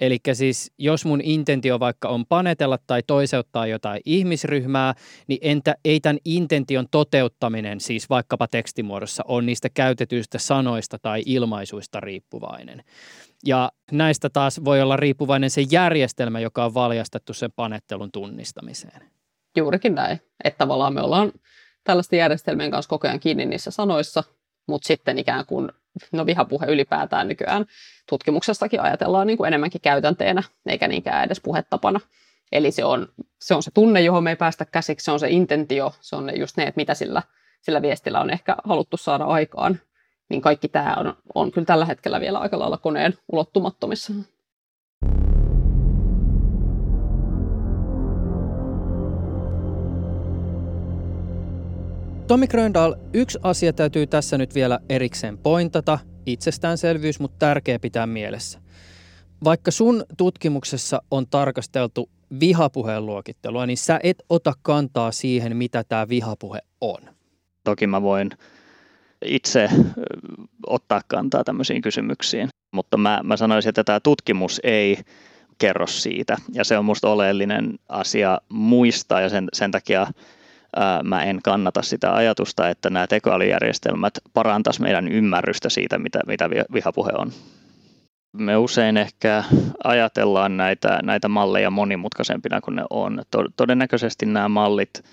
Eli 0.00 0.18
siis 0.32 0.72
jos 0.78 1.04
mun 1.04 1.20
intentio 1.22 1.80
vaikka 1.80 2.08
on 2.08 2.26
panetella 2.26 2.78
tai 2.86 3.02
toiseuttaa 3.06 3.66
jotain 3.66 4.00
ihmisryhmää, 4.04 4.94
niin 5.28 5.38
entä 5.42 5.76
ei 5.84 6.00
tämän 6.00 6.18
intention 6.24 6.86
toteuttaminen 6.90 7.80
siis 7.80 8.10
vaikkapa 8.10 8.48
tekstimuodossa 8.48 9.24
on 9.28 9.46
niistä 9.46 9.68
käytetyistä 9.68 10.38
sanoista 10.38 10.98
tai 11.02 11.22
ilmaisuista 11.26 12.00
riippuvainen. 12.00 12.84
Ja 13.46 13.72
näistä 13.92 14.30
taas 14.30 14.64
voi 14.64 14.82
olla 14.82 14.96
riippuvainen 14.96 15.50
se 15.50 15.64
järjestelmä, 15.70 16.40
joka 16.40 16.64
on 16.64 16.74
valjastettu 16.74 17.34
sen 17.34 17.52
panettelun 17.56 18.12
tunnistamiseen. 18.12 19.10
Juurikin 19.56 19.94
näin. 19.94 20.20
Että 20.44 20.58
tavallaan 20.58 20.94
me 20.94 21.00
ollaan 21.00 21.32
tällaisten 21.84 22.18
järjestelmien 22.18 22.70
kanssa 22.70 22.88
koko 22.88 23.08
ajan 23.08 23.20
kiinni 23.20 23.46
niissä 23.46 23.70
sanoissa, 23.70 24.24
mutta 24.68 24.86
sitten 24.86 25.18
ikään 25.18 25.46
kuin 25.46 25.68
no 26.12 26.26
vihapuhe 26.26 26.66
ylipäätään 26.66 27.28
nykyään 27.28 27.66
tutkimuksessakin 28.08 28.80
ajatellaan 28.80 29.26
niin 29.26 29.36
kuin 29.36 29.48
enemmänkin 29.48 29.80
käytänteenä, 29.80 30.42
eikä 30.66 30.88
niinkään 30.88 31.24
edes 31.24 31.40
puhetapana. 31.40 32.00
Eli 32.52 32.70
se 32.70 32.84
on, 32.84 33.08
se 33.40 33.54
on 33.54 33.62
se 33.62 33.70
tunne, 33.74 34.00
johon 34.00 34.24
me 34.24 34.30
ei 34.30 34.36
päästä 34.36 34.64
käsiksi, 34.64 35.04
se 35.04 35.10
on 35.10 35.20
se 35.20 35.30
intentio, 35.30 35.94
se 36.00 36.16
on 36.16 36.38
just 36.38 36.56
ne, 36.56 36.62
että 36.62 36.78
mitä 36.78 36.94
sillä, 36.94 37.22
sillä 37.62 37.82
viestillä 37.82 38.20
on 38.20 38.30
ehkä 38.30 38.56
haluttu 38.64 38.96
saada 38.96 39.24
aikaan. 39.24 39.80
Niin 40.28 40.40
kaikki 40.40 40.68
tämä 40.68 40.94
on, 40.98 41.16
on 41.34 41.52
kyllä 41.52 41.64
tällä 41.64 41.84
hetkellä 41.84 42.20
vielä 42.20 42.38
aika 42.38 42.58
lailla 42.58 42.76
koneen 42.76 43.14
ulottumattomissa. 43.32 44.12
Tommi 52.26 52.46
Gröndal, 52.46 52.94
yksi 53.12 53.38
asia 53.42 53.72
täytyy 53.72 54.06
tässä 54.06 54.38
nyt 54.38 54.54
vielä 54.54 54.78
erikseen 54.88 55.38
pointata. 55.38 55.98
Itsestäänselvyys, 56.26 57.20
mutta 57.20 57.38
tärkeä 57.38 57.78
pitää 57.78 58.06
mielessä. 58.06 58.58
Vaikka 59.44 59.70
sun 59.70 60.04
tutkimuksessa 60.16 61.02
on 61.10 61.26
tarkasteltu 61.26 62.10
vihapuheen 62.40 63.06
luokittelua, 63.06 63.66
niin 63.66 63.76
sä 63.76 64.00
et 64.02 64.22
ota 64.28 64.52
kantaa 64.62 65.12
siihen, 65.12 65.56
mitä 65.56 65.84
tämä 65.88 66.08
vihapuhe 66.08 66.60
on. 66.80 66.98
Toki 67.64 67.86
mä 67.86 68.02
voin 68.02 68.30
itse 69.24 69.70
ottaa 70.66 71.00
kantaa 71.08 71.44
tämmöisiin 71.44 71.82
kysymyksiin, 71.82 72.48
mutta 72.72 72.96
mä, 72.96 73.20
mä 73.24 73.36
sanoisin, 73.36 73.68
että 73.68 73.84
tämä 73.84 74.00
tutkimus 74.00 74.60
ei 74.64 74.98
kerro 75.58 75.86
siitä. 75.86 76.36
Ja 76.52 76.64
se 76.64 76.78
on 76.78 76.84
musta 76.84 77.10
oleellinen 77.10 77.78
asia 77.88 78.38
muistaa 78.48 79.20
ja 79.20 79.28
sen, 79.28 79.48
sen 79.52 79.70
takia 79.70 80.06
mä 81.04 81.22
en 81.22 81.40
kannata 81.44 81.82
sitä 81.82 82.14
ajatusta, 82.14 82.68
että 82.68 82.90
nämä 82.90 83.06
tekoälyjärjestelmät 83.06 84.14
parantaisi 84.34 84.82
meidän 84.82 85.08
ymmärrystä 85.08 85.68
siitä, 85.68 85.98
mitä, 85.98 86.20
mitä 86.26 86.50
vihapuhe 86.50 87.10
on. 87.18 87.32
Me 88.32 88.56
usein 88.56 88.96
ehkä 88.96 89.44
ajatellaan 89.84 90.56
näitä, 90.56 91.00
näitä 91.02 91.28
malleja 91.28 91.70
monimutkaisempina 91.70 92.60
kuin 92.60 92.76
ne 92.76 92.84
on. 92.90 93.22
Todennäköisesti 93.56 94.26
nämä 94.26 94.48
mallit 94.48 95.04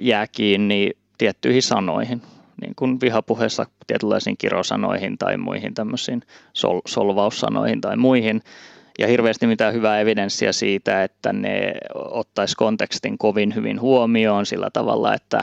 jää 0.00 0.26
kiinni 0.26 0.90
tiettyihin 1.18 1.62
sanoihin, 1.62 2.22
niin 2.60 2.74
kuin 2.76 3.00
vihapuheessa 3.00 3.66
tietynlaisiin 3.86 4.36
kirosanoihin 4.36 5.18
tai 5.18 5.36
muihin 5.36 5.74
tämmöisiin 5.74 6.22
sol- 6.52 6.80
solvaussanoihin 6.86 7.80
tai 7.80 7.96
muihin, 7.96 8.42
ja 9.00 9.06
hirveästi 9.06 9.46
mitään 9.46 9.74
hyvää 9.74 10.00
evidenssiä 10.00 10.52
siitä, 10.52 11.04
että 11.04 11.32
ne 11.32 11.72
ottaisi 11.94 12.56
kontekstin 12.56 13.18
kovin 13.18 13.54
hyvin 13.54 13.80
huomioon 13.80 14.46
sillä 14.46 14.70
tavalla, 14.72 15.14
että 15.14 15.40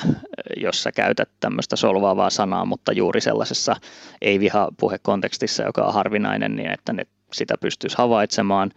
jos 0.57 0.83
sä 0.83 0.91
käytät 0.91 1.29
tämmöistä 1.39 1.75
solvaavaa 1.75 2.29
sanaa, 2.29 2.65
mutta 2.65 2.91
juuri 2.91 3.21
sellaisessa 3.21 3.75
ei-vihapuhekontekstissa, 4.21 5.63
joka 5.63 5.83
on 5.83 5.93
harvinainen, 5.93 6.55
niin 6.55 6.71
että 6.71 6.93
ne 6.93 7.07
sitä 7.33 7.55
pystyisi 7.61 7.97
havaitsemaan. 7.97 8.71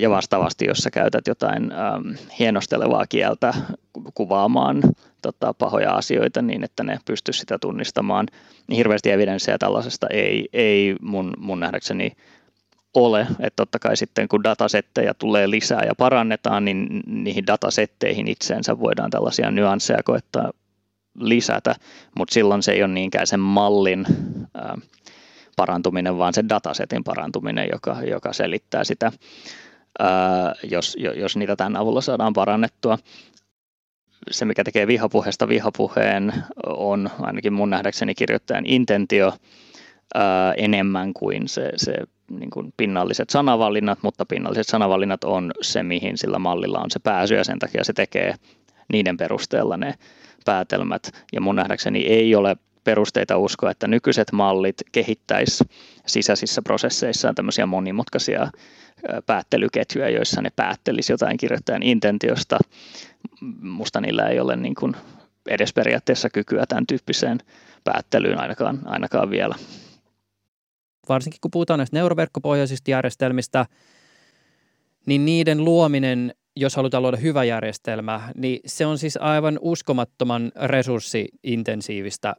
Ja 0.00 0.10
vastaavasti, 0.10 0.66
jos 0.66 0.78
sä 0.78 0.90
käytät 0.90 1.26
jotain 1.26 1.72
ähm, 1.72 2.14
hienostelevaa 2.38 3.06
kieltä 3.06 3.54
kuvaamaan 4.14 4.82
tota, 5.22 5.54
pahoja 5.54 5.92
asioita 5.92 6.42
niin, 6.42 6.64
että 6.64 6.82
ne 6.82 6.98
pystyisi 7.04 7.40
sitä 7.40 7.58
tunnistamaan, 7.58 8.26
niin 8.68 8.76
hirveästi 8.76 9.10
evidenssiä 9.10 9.58
tällaisesta 9.58 10.06
ei, 10.10 10.48
ei 10.52 10.96
mun, 11.00 11.32
mun 11.38 11.60
nähdäkseni 11.60 12.12
ole. 12.94 13.20
Että 13.20 13.56
totta 13.56 13.78
kai 13.78 13.96
sitten 13.96 14.28
kun 14.28 14.44
datasetteja 14.44 15.14
tulee 15.14 15.50
lisää 15.50 15.82
ja 15.86 15.94
parannetaan, 15.98 16.64
niin 16.64 17.02
niihin 17.06 17.46
datasetteihin 17.46 18.28
itseensä 18.28 18.78
voidaan 18.78 19.10
tällaisia 19.10 19.50
nyansseja 19.50 20.02
koettaa 20.04 20.50
lisätä, 21.20 21.74
mutta 22.18 22.34
silloin 22.34 22.62
se 22.62 22.72
ei 22.72 22.82
ole 22.82 22.92
niinkään 22.92 23.26
sen 23.26 23.40
mallin 23.40 24.06
ää, 24.54 24.78
parantuminen, 25.56 26.18
vaan 26.18 26.34
sen 26.34 26.48
datasetin 26.48 27.04
parantuminen, 27.04 27.68
joka, 27.72 27.96
joka 28.02 28.32
selittää 28.32 28.84
sitä, 28.84 29.12
ää, 29.98 30.54
jos, 30.70 30.96
jos 31.16 31.36
niitä 31.36 31.56
tämän 31.56 31.76
avulla 31.76 32.00
saadaan 32.00 32.32
parannettua. 32.32 32.98
Se, 34.30 34.44
mikä 34.44 34.64
tekee 34.64 34.86
vihapuheesta 34.86 35.48
vihapuheen, 35.48 36.32
on 36.66 37.10
ainakin 37.20 37.52
mun 37.52 37.70
nähdäkseni 37.70 38.14
kirjoittajan 38.14 38.66
intentio 38.66 39.32
ää, 40.14 40.52
enemmän 40.52 41.14
kuin 41.14 41.48
se, 41.48 41.72
se 41.76 41.94
niin 42.30 42.50
kuin 42.50 42.74
pinnalliset 42.76 43.30
sanavalinnat, 43.30 43.98
mutta 44.02 44.26
pinnalliset 44.26 44.66
sanavalinnat 44.66 45.24
on 45.24 45.52
se, 45.60 45.82
mihin 45.82 46.18
sillä 46.18 46.38
mallilla 46.38 46.78
on 46.78 46.90
se 46.90 46.98
pääsy 46.98 47.34
ja 47.34 47.44
sen 47.44 47.58
takia 47.58 47.84
se 47.84 47.92
tekee 47.92 48.34
niiden 48.92 49.16
perusteella 49.16 49.76
ne 49.76 49.94
päätelmät. 50.44 51.10
Ja 51.32 51.40
mun 51.40 51.56
nähdäkseni 51.56 52.06
ei 52.06 52.34
ole 52.34 52.56
perusteita 52.84 53.38
uskoa, 53.38 53.70
että 53.70 53.88
nykyiset 53.88 54.32
mallit 54.32 54.76
kehittäisi 54.92 55.64
sisäisissä 56.06 56.62
prosesseissaan 56.62 57.34
tämmöisiä 57.34 57.66
monimutkaisia 57.66 58.50
päättelyketjuja, 59.26 60.10
joissa 60.10 60.42
ne 60.42 60.50
päättelisi 60.56 61.12
jotain 61.12 61.36
kirjoittajan 61.36 61.82
intentiosta. 61.82 62.58
Musta 63.60 64.00
niillä 64.00 64.28
ei 64.28 64.40
ole 64.40 64.56
niin 64.56 64.74
kuin 64.74 64.96
edes 65.48 65.72
periaatteessa 65.72 66.30
kykyä 66.30 66.66
tämän 66.66 66.86
tyyppiseen 66.86 67.38
päättelyyn 67.84 68.40
ainakaan, 68.40 68.78
ainakaan 68.84 69.30
vielä. 69.30 69.54
Varsinkin 71.08 71.40
kun 71.40 71.50
puhutaan 71.50 71.78
näistä 71.78 71.96
neuroverkkopohjaisista 71.96 72.90
järjestelmistä, 72.90 73.66
niin 75.06 75.24
niiden 75.24 75.64
luominen, 75.64 76.34
jos 76.56 76.76
halutaan 76.76 77.02
luoda 77.02 77.16
hyvä 77.16 77.44
järjestelmä, 77.44 78.32
niin 78.34 78.60
se 78.66 78.86
on 78.86 78.98
siis 78.98 79.16
aivan 79.16 79.58
uskomattoman 79.60 80.52
resurssiintensiivistä. 80.56 82.34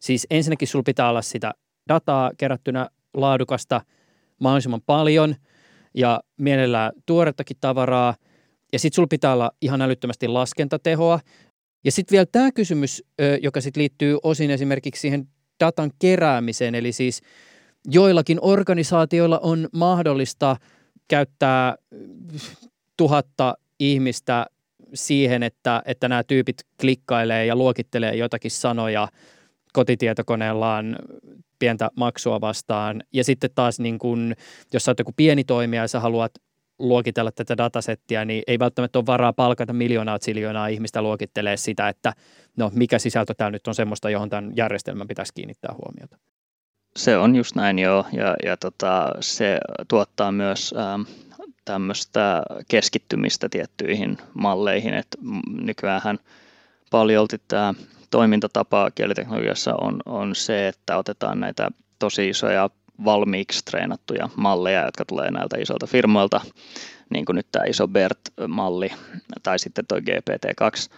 Siis 0.00 0.26
ensinnäkin 0.30 0.68
sulla 0.68 0.82
pitää 0.82 1.08
olla 1.08 1.22
sitä 1.22 1.52
dataa 1.88 2.30
kerättynä 2.38 2.88
laadukasta 3.14 3.80
mahdollisimman 4.40 4.82
paljon 4.86 5.34
ja 5.94 6.20
mielellään 6.36 6.92
tuorettakin 7.06 7.56
tavaraa. 7.60 8.14
Ja 8.72 8.78
sitten 8.78 8.96
sulla 8.96 9.08
pitää 9.10 9.32
olla 9.32 9.50
ihan 9.62 9.82
älyttömästi 9.82 10.28
laskentatehoa. 10.28 11.20
Ja 11.84 11.92
sitten 11.92 12.12
vielä 12.12 12.26
tämä 12.32 12.52
kysymys, 12.52 13.04
joka 13.42 13.60
sitten 13.60 13.80
liittyy 13.80 14.18
osin 14.22 14.50
esimerkiksi 14.50 15.00
siihen 15.00 15.28
datan 15.64 15.90
keräämiseen, 15.98 16.74
eli 16.74 16.92
siis 16.92 17.20
joillakin 17.90 18.38
organisaatioilla 18.42 19.38
on 19.38 19.68
mahdollista 19.72 20.56
käyttää 21.08 21.76
tuhatta 22.96 23.54
ihmistä 23.80 24.46
siihen, 24.94 25.42
että, 25.42 25.82
että 25.84 26.08
nämä 26.08 26.24
tyypit 26.24 26.56
klikkailee 26.80 27.46
ja 27.46 27.56
luokittelee 27.56 28.16
jotakin 28.16 28.50
sanoja 28.50 29.08
kotitietokoneellaan 29.72 30.96
pientä 31.58 31.90
maksua 31.96 32.40
vastaan. 32.40 33.02
Ja 33.12 33.24
sitten 33.24 33.50
taas, 33.54 33.80
niin 33.80 33.98
kun, 33.98 34.34
jos 34.72 34.84
sä 34.84 34.90
oot 34.90 34.98
joku 34.98 35.12
pieni 35.16 35.44
toimija 35.44 35.82
ja 35.82 35.88
sä 35.88 36.00
haluat 36.00 36.32
luokitella 36.78 37.32
tätä 37.32 37.56
datasettia, 37.56 38.24
niin 38.24 38.42
ei 38.46 38.58
välttämättä 38.58 38.98
ole 38.98 39.06
varaa 39.06 39.32
palkata 39.32 39.72
miljoonaa 39.72 40.18
siljoonaa 40.20 40.66
ihmistä 40.66 41.02
luokittelee 41.02 41.56
sitä, 41.56 41.88
että 41.88 42.12
no 42.56 42.70
mikä 42.74 42.98
sisältö 42.98 43.34
täällä 43.34 43.52
nyt 43.52 43.66
on 43.66 43.74
semmoista, 43.74 44.10
johon 44.10 44.30
tämän 44.30 44.52
järjestelmän 44.56 45.08
pitäisi 45.08 45.34
kiinnittää 45.34 45.74
huomiota. 45.74 46.18
Se 46.96 47.16
on 47.16 47.36
just 47.36 47.54
näin 47.54 47.78
joo, 47.78 48.06
ja, 48.12 48.36
ja 48.44 48.56
tota, 48.56 49.12
se 49.20 49.58
tuottaa 49.88 50.32
myös 50.32 50.74
ähm, 50.78 51.02
tämmöistä 51.64 52.42
keskittymistä 52.68 53.48
tiettyihin 53.48 54.18
malleihin, 54.34 54.94
että 54.94 55.18
nykyään 55.60 56.18
paljolti 56.90 57.40
tämä 57.48 57.74
toimintatapa 58.10 58.90
kieliteknologiassa 58.94 59.74
on, 59.80 60.00
on 60.06 60.34
se, 60.34 60.68
että 60.68 60.96
otetaan 60.96 61.40
näitä 61.40 61.70
tosi 61.98 62.28
isoja 62.28 62.70
valmiiksi 63.04 63.64
treenattuja 63.64 64.28
malleja, 64.36 64.84
jotka 64.84 65.04
tulee 65.04 65.30
näiltä 65.30 65.56
isolta 65.58 65.86
firmoilta, 65.86 66.40
niin 67.10 67.24
kuin 67.24 67.36
nyt 67.36 67.46
tämä 67.52 67.64
iso 67.64 67.88
BERT-malli 67.88 68.90
tai 69.42 69.58
sitten 69.58 69.84
tuo 69.88 69.98
GPT-2, 69.98 70.92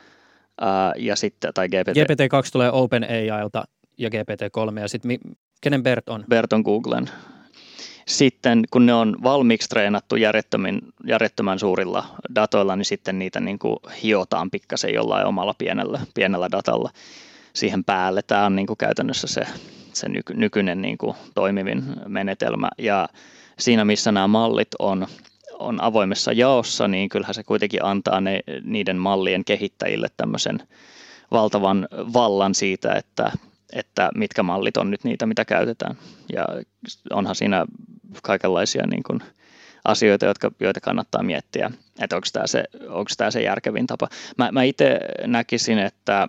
ää, 0.61 0.93
ja 0.97 1.17
sitten, 1.17 1.55
tai 1.55 1.69
GPT... 1.69 1.97
GPT-2 1.99 2.51
tulee 2.53 2.71
OpenAIlta 2.73 3.65
ja 3.99 4.09
GPT-3, 4.09 4.81
ja 4.81 4.89
sitten 4.89 5.09
mi- 5.09 5.37
kenen 5.61 5.83
BERT 5.83 6.09
on? 6.09 6.25
BERT 6.29 6.53
on 6.53 6.63
Googlen. 6.63 7.11
Sitten 8.07 8.63
kun 8.71 8.87
ne 8.87 8.95
on 8.95 9.17
valmiiksi 9.23 9.69
treenattu 9.69 10.17
järjettömän, 10.17 11.59
suurilla 11.59 12.05
datoilla, 12.35 12.77
niin 12.77 12.85
sitten 12.85 13.19
niitä 13.19 13.41
niin 13.41 13.59
kuin 13.59 13.77
hiotaan 14.03 14.51
pikkasen 14.51 14.95
jollain 14.95 15.27
omalla 15.27 15.55
pienellä, 15.59 16.01
pienellä 16.15 16.49
datalla 16.53 16.91
siihen 17.53 17.85
päälle. 17.85 18.23
Tämä 18.23 18.47
on 18.47 18.57
niin 18.57 18.67
kuin 18.67 18.77
käytännössä 18.77 19.27
se 19.27 19.47
se 19.99 20.09
nyky, 20.09 20.35
nykyinen 20.35 20.83
niin 20.83 20.99
kuin 20.99 21.17
toimivin 21.35 21.85
menetelmä. 22.07 22.69
Ja 22.79 23.09
siinä, 23.59 23.85
missä 23.85 24.13
nämä 24.13 24.27
mallit 24.27 24.69
on, 24.79 25.07
on 25.59 25.83
avoimessa 25.83 26.33
jaossa, 26.33 26.89
niin 26.89 27.09
kyllähän 27.09 27.35
se 27.35 27.43
kuitenkin 27.43 27.85
antaa 27.85 28.21
ne, 28.21 28.41
niiden 28.63 28.97
mallien 28.97 29.45
kehittäjille 29.45 30.09
tämmöisen 30.17 30.63
valtavan 31.31 31.89
vallan 31.93 32.55
siitä, 32.55 32.93
että, 32.93 33.33
että 33.73 34.11
mitkä 34.15 34.43
mallit 34.43 34.77
on 34.77 34.91
nyt 34.91 35.05
niitä, 35.05 35.27
mitä 35.27 35.45
käytetään. 35.45 35.97
Ja 36.33 36.45
onhan 37.11 37.35
siinä 37.35 37.67
kaikenlaisia 38.23 38.87
niin 38.87 39.03
kuin 39.03 39.23
asioita, 39.85 40.27
jotka, 40.27 40.51
joita 40.61 40.81
kannattaa 40.81 41.23
miettiä, 41.23 41.71
että 42.01 42.17
onko 42.17 42.29
tämä 42.33 42.47
se, 42.47 42.65
onko 42.89 43.11
tämä 43.17 43.31
se 43.31 43.43
järkevin 43.43 43.87
tapa. 43.87 44.09
Mä, 44.39 44.53
mä 44.53 44.63
itse 44.63 44.99
näkisin, 45.27 45.79
että 45.79 46.29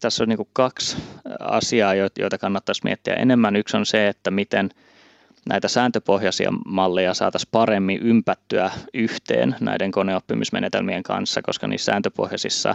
tässä 0.00 0.24
on 0.24 0.28
niin 0.28 0.48
kaksi 0.52 0.96
asiaa, 1.40 1.94
joita 1.94 2.38
kannattaisi 2.38 2.80
miettiä 2.84 3.14
enemmän. 3.14 3.56
Yksi 3.56 3.76
on 3.76 3.86
se, 3.86 4.08
että 4.08 4.30
miten 4.30 4.70
näitä 5.48 5.68
sääntöpohjaisia 5.68 6.50
malleja 6.66 7.14
saataisiin 7.14 7.48
paremmin 7.52 8.00
ympättyä 8.02 8.70
yhteen 8.94 9.56
näiden 9.60 9.90
koneoppimismenetelmien 9.90 11.02
kanssa, 11.02 11.42
koska 11.42 11.66
niissä 11.66 11.92
sääntöpohjaisissa 11.92 12.74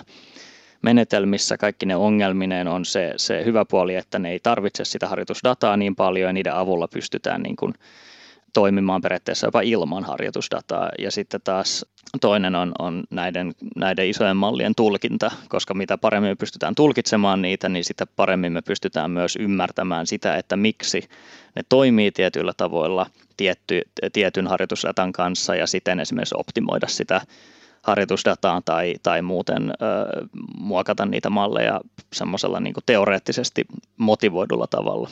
menetelmissä 0.85 1.57
kaikki 1.57 1.85
ne 1.85 1.95
ongelmineen 1.95 2.67
on 2.67 2.85
se, 2.85 3.13
se 3.17 3.45
hyvä 3.45 3.65
puoli, 3.65 3.95
että 3.95 4.19
ne 4.19 4.31
ei 4.31 4.39
tarvitse 4.39 4.85
sitä 4.85 5.07
harjoitusdataa 5.07 5.77
niin 5.77 5.95
paljon 5.95 6.29
ja 6.29 6.33
niiden 6.33 6.53
avulla 6.53 6.87
pystytään 6.87 7.41
niin 7.41 7.55
kuin 7.55 7.73
toimimaan 8.53 9.01
periaatteessa 9.01 9.47
jopa 9.47 9.61
ilman 9.61 10.03
harjoitusdataa. 10.03 10.89
Ja 10.99 11.11
sitten 11.11 11.41
taas 11.43 11.85
toinen 12.21 12.55
on, 12.55 12.71
on 12.79 13.03
näiden, 13.09 13.53
näiden 13.75 14.07
isojen 14.07 14.37
mallien 14.37 14.75
tulkinta, 14.75 15.31
koska 15.49 15.73
mitä 15.73 15.97
paremmin 15.97 16.31
me 16.31 16.35
pystytään 16.35 16.75
tulkitsemaan 16.75 17.41
niitä, 17.41 17.69
niin 17.69 17.85
sitä 17.85 18.05
paremmin 18.15 18.53
me 18.53 18.61
pystytään 18.61 19.11
myös 19.11 19.35
ymmärtämään 19.35 20.07
sitä, 20.07 20.35
että 20.35 20.55
miksi 20.55 21.09
ne 21.55 21.61
toimii 21.69 22.11
tietyillä 22.11 22.53
tavoilla 22.57 23.05
tietty, 23.37 23.81
tietyn 24.13 24.47
harjoitusdatan 24.47 25.11
kanssa 25.11 25.55
ja 25.55 25.67
siten 25.67 25.99
esimerkiksi 25.99 26.35
optimoida 26.37 26.87
sitä 26.87 27.21
harjoitusdataa 27.85 28.61
tai, 28.65 28.95
tai 29.03 29.21
muuten 29.21 29.69
ö, 29.69 29.75
muokata 30.57 31.05
niitä 31.05 31.29
malleja 31.29 31.81
semmoisella 32.13 32.59
niin 32.59 32.73
teoreettisesti 32.85 33.65
motivoidulla 33.97 34.67
tavalla 34.67 35.09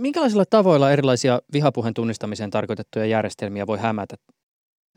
minkälaisilla 0.00 0.44
tavoilla 0.44 0.92
erilaisia 0.92 1.40
vihapuheen 1.52 1.94
tunnistamiseen 1.94 2.50
tarkoitettuja 2.50 3.06
järjestelmiä 3.06 3.66
voi 3.66 3.78
hämätä? 3.78 4.16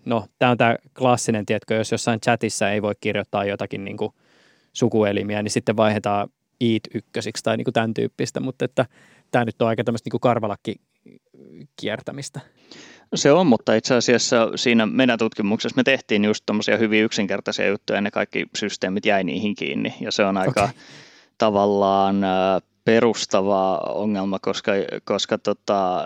No, 0.06 0.26
tämä 0.40 0.52
on 0.52 0.58
tämä 0.58 0.76
klassinen, 0.98 1.46
tietkö, 1.46 1.76
jos 1.76 1.92
jossain 1.92 2.22
chatissa 2.22 2.70
ei 2.70 2.82
voi 2.82 2.94
kirjoittaa 3.00 3.46
jotakin 3.46 3.86
niin 3.86 3.98
kuin 3.98 4.12
sukuelimiä, 4.74 5.44
niin 5.44 5.52
sitten 5.52 5.78
vaihdetaan 5.78 6.30
iit 6.62 6.84
ykkösiksi 6.94 7.44
tai 7.44 7.58
niin 7.58 7.66
kuin 7.66 7.74
tämän 7.74 7.94
tyyppistä, 7.94 8.40
mutta 8.40 8.66
että 8.66 8.86
tämä 9.32 9.46
nyt 9.46 9.62
on 9.62 9.68
aika 9.68 9.84
tämmöistä 9.84 10.10
niin 10.14 10.20
karvalakki 10.20 10.76
kiertämistä. 11.82 12.40
Se 13.16 13.32
on, 13.32 13.48
mutta 13.48 13.76
itse 13.76 13.96
asiassa 13.96 14.52
siinä 14.56 14.86
meidän 14.86 15.20
tutkimuksessa 15.20 15.76
me 15.76 15.84
tehtiin 15.84 16.26
just 16.26 16.44
tämmöisiä 16.46 16.78
hyvin 16.78 17.04
yksinkertaisia 17.04 17.68
juttuja 17.68 17.98
ja 17.98 18.02
ne 18.02 18.12
kaikki 18.12 18.46
systeemit 18.58 19.06
jäi 19.06 19.24
niihin 19.24 19.56
kiinni 19.56 19.94
ja 20.00 20.12
se 20.12 20.26
on 20.26 20.38
aika 20.38 20.64
okay. 20.64 20.74
tavallaan 21.38 22.22
perustava 22.86 23.78
ongelma, 23.78 24.40
koska, 24.40 24.72
koska 25.04 25.38
tota, 25.38 26.06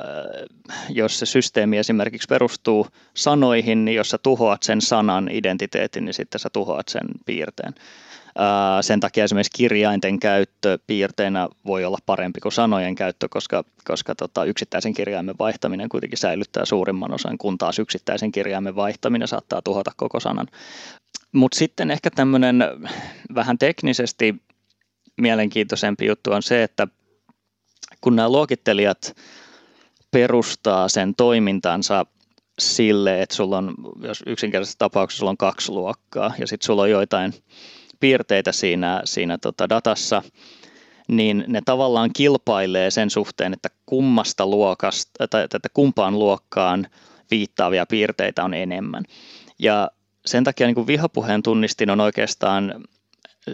jos 0.89 1.19
se 1.19 1.25
systeemi 1.25 1.77
esimerkiksi 1.77 2.27
perustuu 2.27 2.87
sanoihin, 3.13 3.85
niin 3.85 3.95
jos 3.95 4.09
sä 4.09 4.17
tuhoat 4.17 4.63
sen 4.63 4.81
sanan 4.81 5.29
identiteetin, 5.31 6.05
niin 6.05 6.13
sitten 6.13 6.39
sä 6.39 6.49
tuhoat 6.53 6.87
sen 6.87 7.07
piirteen. 7.25 7.73
Sen 8.81 8.99
takia 8.99 9.23
esimerkiksi 9.23 9.57
kirjainten 9.57 10.19
käyttö 10.19 10.79
piirteinä 10.87 11.49
voi 11.65 11.85
olla 11.85 11.97
parempi 12.05 12.39
kuin 12.39 12.51
sanojen 12.51 12.95
käyttö, 12.95 13.27
koska, 13.29 13.63
koska 13.83 14.15
tota, 14.15 14.45
yksittäisen 14.45 14.93
kirjaimen 14.93 15.35
vaihtaminen 15.39 15.89
kuitenkin 15.89 16.17
säilyttää 16.17 16.65
suurimman 16.65 17.13
osan, 17.13 17.37
kun 17.37 17.57
taas 17.57 17.79
yksittäisen 17.79 18.31
kirjaimen 18.31 18.75
vaihtaminen 18.75 19.27
saattaa 19.27 19.61
tuhota 19.61 19.91
koko 19.97 20.19
sanan. 20.19 20.47
Mutta 21.31 21.57
sitten 21.57 21.91
ehkä 21.91 22.09
tämmöinen 22.09 22.63
vähän 23.35 23.57
teknisesti 23.57 24.35
mielenkiintoisempi 25.21 26.05
juttu 26.05 26.31
on 26.31 26.43
se, 26.43 26.63
että 26.63 26.87
kun 28.01 28.15
nämä 28.15 28.29
luokittelijat 28.29 29.15
perustaa 30.11 30.89
sen 30.89 31.15
toimintansa 31.15 32.05
sille, 32.59 33.21
että 33.21 33.35
sulla 33.35 33.57
on, 33.57 33.75
jos 34.01 34.23
yksinkertaisessa 34.25 34.79
tapauksessa 34.79 35.19
sulla 35.19 35.29
on 35.29 35.37
kaksi 35.37 35.71
luokkaa 35.71 36.33
ja 36.39 36.47
sitten 36.47 36.65
sulla 36.65 36.81
on 36.81 36.89
joitain 36.89 37.33
piirteitä 37.99 38.51
siinä, 38.51 39.01
siinä 39.05 39.37
tota 39.37 39.69
datassa, 39.69 40.23
niin 41.07 41.43
ne 41.47 41.61
tavallaan 41.65 42.09
kilpailee 42.13 42.91
sen 42.91 43.09
suhteen, 43.09 43.53
että 43.53 43.69
kummasta 43.85 44.45
luokasta, 44.45 45.27
tai 45.27 45.43
että 45.43 45.69
kumpaan 45.73 46.19
luokkaan 46.19 46.87
viittaavia 47.31 47.85
piirteitä 47.85 48.43
on 48.43 48.53
enemmän. 48.53 49.03
Ja 49.59 49.91
sen 50.25 50.43
takia 50.43 50.67
niin 50.67 50.75
kuin 50.75 50.87
vihapuheen 50.87 51.43
tunnistin 51.43 51.89
on 51.89 52.01
oikeastaan 52.01 52.83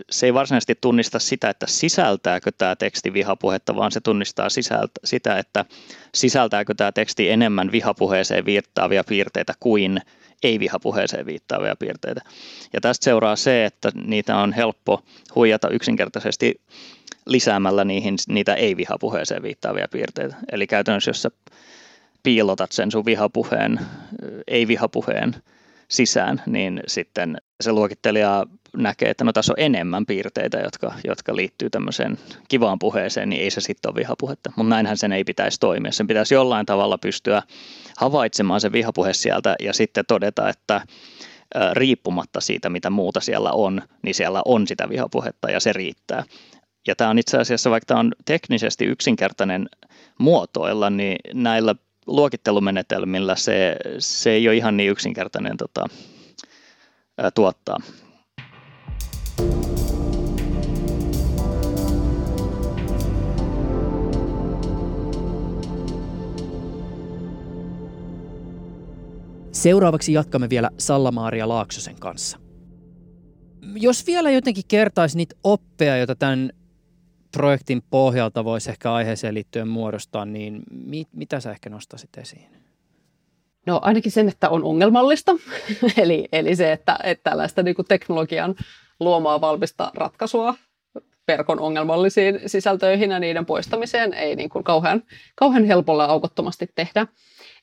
se 0.10 0.26
ei 0.26 0.34
varsinaisesti 0.34 0.76
tunnista 0.82 1.20
sitä, 1.20 1.50
että 1.50 1.66
sisältääkö 1.70 2.52
tämä 2.58 2.76
teksti 2.76 3.14
vihapuhetta, 3.14 3.76
vaan 3.76 3.92
se 3.92 4.02
tunnistaa 4.02 4.50
sisältä, 4.50 4.92
sitä, 5.04 5.38
että 5.38 5.66
sisältääkö 6.16 6.74
tämä 6.74 6.92
teksti 6.92 7.30
enemmän 7.30 7.72
vihapuheeseen 7.72 8.46
viittaavia 8.46 9.04
piirteitä 9.04 9.54
kuin 9.60 10.02
ei-vihapuheeseen 10.44 11.26
viittaavia 11.26 11.76
piirteitä. 11.76 12.22
Ja 12.74 12.82
tästä 12.82 13.04
seuraa 13.04 13.36
se, 13.36 13.66
että 13.66 13.92
niitä 14.06 14.38
on 14.38 14.54
helppo 14.54 15.04
huijata 15.36 15.70
yksinkertaisesti 15.70 16.62
lisäämällä 17.26 17.84
niihin 17.84 18.16
niitä 18.28 18.54
ei-vihapuheeseen 18.54 19.44
viittaavia 19.44 19.88
piirteitä. 19.92 20.36
Eli 20.52 20.68
käytännössä, 20.68 21.10
jos 21.10 21.22
sä 21.22 21.32
piilotat 22.24 22.72
sen 22.72 22.92
sun 22.92 23.06
vihapuheen, 23.06 23.80
ei-vihapuheen 24.48 25.36
sisään, 25.88 26.42
niin 26.46 26.82
sitten 26.88 27.38
se 27.62 27.72
luokittelija 27.72 28.46
näkee, 28.78 29.10
että 29.10 29.24
no 29.24 29.34
tässä 29.34 29.54
on 29.54 29.64
enemmän 29.64 30.06
piirteitä, 30.06 30.58
jotka, 30.58 30.94
jotka 31.04 31.36
liittyy 31.36 31.70
tämmöiseen 31.70 32.18
kivaan 32.48 32.80
puheeseen, 32.80 33.30
niin 33.30 33.42
ei 33.42 33.50
se 33.50 33.62
sitten 33.62 33.90
ole 33.90 33.96
vihapuhetta. 33.96 34.52
Mutta 34.56 34.70
näinhän 34.70 34.98
sen 34.98 35.12
ei 35.12 35.24
pitäisi 35.24 35.60
toimia. 35.60 35.92
Sen 35.92 36.08
pitäisi 36.08 36.34
jollain 36.34 36.66
tavalla 36.66 36.98
pystyä 36.98 37.42
havaitsemaan 37.98 38.62
se 38.62 38.72
vihapuhe 38.72 39.14
sieltä 39.14 39.56
ja 39.60 39.74
sitten 39.74 40.06
todeta, 40.08 40.50
että 40.50 40.82
riippumatta 41.74 42.42
siitä, 42.42 42.70
mitä 42.70 42.90
muuta 42.90 43.20
siellä 43.20 43.52
on, 43.52 43.82
niin 44.02 44.16
siellä 44.16 44.42
on 44.46 44.68
sitä 44.68 44.90
vihapuhetta 44.90 45.52
ja 45.52 45.60
se 45.60 45.74
riittää. 45.74 46.24
Ja 46.88 46.96
tämä 46.96 47.10
on 47.10 47.20
itse 47.20 47.38
asiassa, 47.38 47.70
vaikka 47.70 47.86
tämä 47.86 48.00
on 48.00 48.12
teknisesti 48.26 48.86
yksinkertainen 48.86 49.70
muotoilla, 50.20 50.90
niin 50.90 51.18
näillä 51.34 51.76
luokittelumenetelmillä 52.08 53.36
se, 53.36 53.76
se 54.00 54.32
ei 54.32 54.48
ole 54.48 54.56
ihan 54.56 54.78
niin 54.78 54.90
yksinkertainen 54.90 55.58
tota, 55.58 55.86
tuottaa. 57.36 57.78
Seuraavaksi 69.54 70.14
jatkamme 70.14 70.50
vielä 70.50 70.70
Salla-Maaria 70.78 71.48
Laaksosen 71.50 72.00
kanssa. 72.00 72.38
Jos 73.76 74.08
vielä 74.08 74.32
jotenkin 74.32 74.64
kertaisi 74.68 75.18
niitä 75.18 75.36
oppeja, 75.44 75.98
joita 75.98 76.16
tämän 76.16 76.52
projektin 77.32 77.82
pohjalta 77.90 78.46
voisi 78.46 78.70
ehkä 78.70 78.94
aiheeseen 78.94 79.34
liittyen 79.34 79.68
muodostaa, 79.68 80.26
niin 80.26 80.64
mit, 80.72 81.08
mitä 81.12 81.40
sä 81.40 81.52
ehkä 81.52 81.70
nostaisit 81.70 82.18
esiin? 82.18 82.48
No 83.66 83.80
ainakin 83.84 84.12
sen, 84.12 84.30
että 84.30 84.50
on 84.50 84.64
ongelmallista, 84.64 85.32
eli, 85.98 86.28
eli 86.32 86.56
se, 86.56 86.72
että, 86.72 87.00
että 87.04 87.30
tällaista 87.30 87.64
niin 87.64 87.76
kuin 87.76 87.88
teknologian 87.88 88.56
luomaa 89.00 89.42
valmista 89.42 89.92
ratkaisua 89.96 90.56
verkon 91.28 91.60
ongelmallisiin 91.60 92.40
sisältöihin 92.46 93.12
ja 93.12 93.20
niiden 93.20 93.46
poistamiseen 93.46 94.14
ei 94.14 94.36
niin 94.36 94.50
kuin 94.50 94.64
kauhean, 94.64 95.04
kauhean 95.36 95.66
helpolla 95.66 96.06
aukottomasti 96.06 96.70
tehdä. 96.76 97.08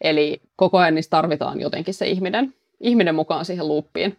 Eli 0.01 0.41
koko 0.57 0.79
ajan 0.79 0.95
niistä 0.95 1.11
tarvitaan 1.11 1.61
jotenkin 1.61 1.95
se 1.95 2.09
ihminen, 2.09 2.55
ihminen 2.81 3.15
mukaan 3.15 3.45
siihen 3.45 3.69
luuppiin. 3.69 4.19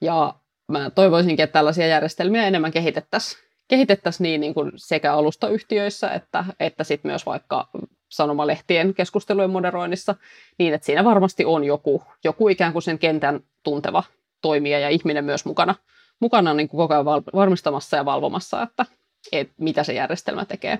Ja 0.00 0.34
mä 0.68 0.90
toivoisinkin, 0.90 1.44
että 1.44 1.52
tällaisia 1.52 1.86
järjestelmiä 1.86 2.46
enemmän 2.46 2.72
kehitettäisiin 2.72 3.46
kehitettäisiin 3.68 4.22
niin, 4.22 4.40
niin 4.40 4.54
kuin 4.54 4.72
sekä 4.76 5.14
alustayhtiöissä 5.14 6.10
että, 6.10 6.44
että 6.60 6.84
sit 6.84 7.04
myös 7.04 7.26
vaikka 7.26 7.68
sanomalehtien 8.08 8.94
keskustelujen 8.94 9.50
moderoinnissa, 9.50 10.14
niin 10.58 10.74
että 10.74 10.86
siinä 10.86 11.04
varmasti 11.04 11.44
on 11.44 11.64
joku, 11.64 12.02
joku 12.24 12.48
ikään 12.48 12.72
kuin 12.72 12.82
sen 12.82 12.98
kentän 12.98 13.40
tunteva 13.62 14.02
toimija 14.42 14.78
ja 14.78 14.88
ihminen 14.88 15.24
myös 15.24 15.44
mukana, 15.44 15.74
mukana 16.20 16.54
niin 16.54 16.68
kuin 16.68 16.78
koko 16.78 16.94
ajan 16.94 17.04
varmistamassa 17.34 17.96
ja 17.96 18.04
valvomassa, 18.04 18.62
että, 18.62 18.86
että 19.32 19.54
mitä 19.58 19.84
se 19.84 19.92
järjestelmä 19.92 20.44
tekee. 20.44 20.78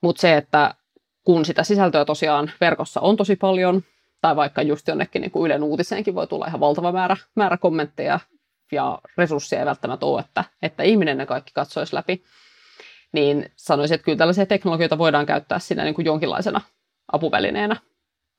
Mutta 0.00 0.20
se, 0.20 0.36
että 0.36 0.74
kun 1.24 1.44
sitä 1.44 1.62
sisältöä 1.62 2.04
tosiaan 2.04 2.50
verkossa 2.60 3.00
on 3.00 3.16
tosi 3.16 3.36
paljon, 3.36 3.82
tai 4.20 4.36
vaikka 4.36 4.62
just 4.62 4.88
jonnekin 4.88 5.22
niin 5.22 5.30
kuin 5.30 5.46
Ylen 5.46 5.62
uutiseenkin 5.62 6.14
voi 6.14 6.26
tulla 6.26 6.46
ihan 6.46 6.60
valtava 6.60 6.92
määrä, 6.92 7.16
määrä 7.34 7.56
kommentteja 7.56 8.20
ja 8.72 8.98
resursseja 9.16 9.60
ei 9.60 9.66
välttämättä 9.66 10.06
ole, 10.06 10.20
että, 10.20 10.44
että 10.62 10.82
ihminen 10.82 11.18
ne 11.18 11.26
kaikki 11.26 11.52
katsoisi 11.54 11.94
läpi, 11.94 12.24
niin 13.12 13.52
sanoisin, 13.56 13.94
että 13.94 14.04
kyllä 14.04 14.18
tällaisia 14.18 14.46
teknologioita 14.46 14.98
voidaan 14.98 15.26
käyttää 15.26 15.58
siinä 15.58 15.84
niin 15.84 15.94
kuin 15.94 16.04
jonkinlaisena 16.04 16.60
apuvälineenä, 17.12 17.76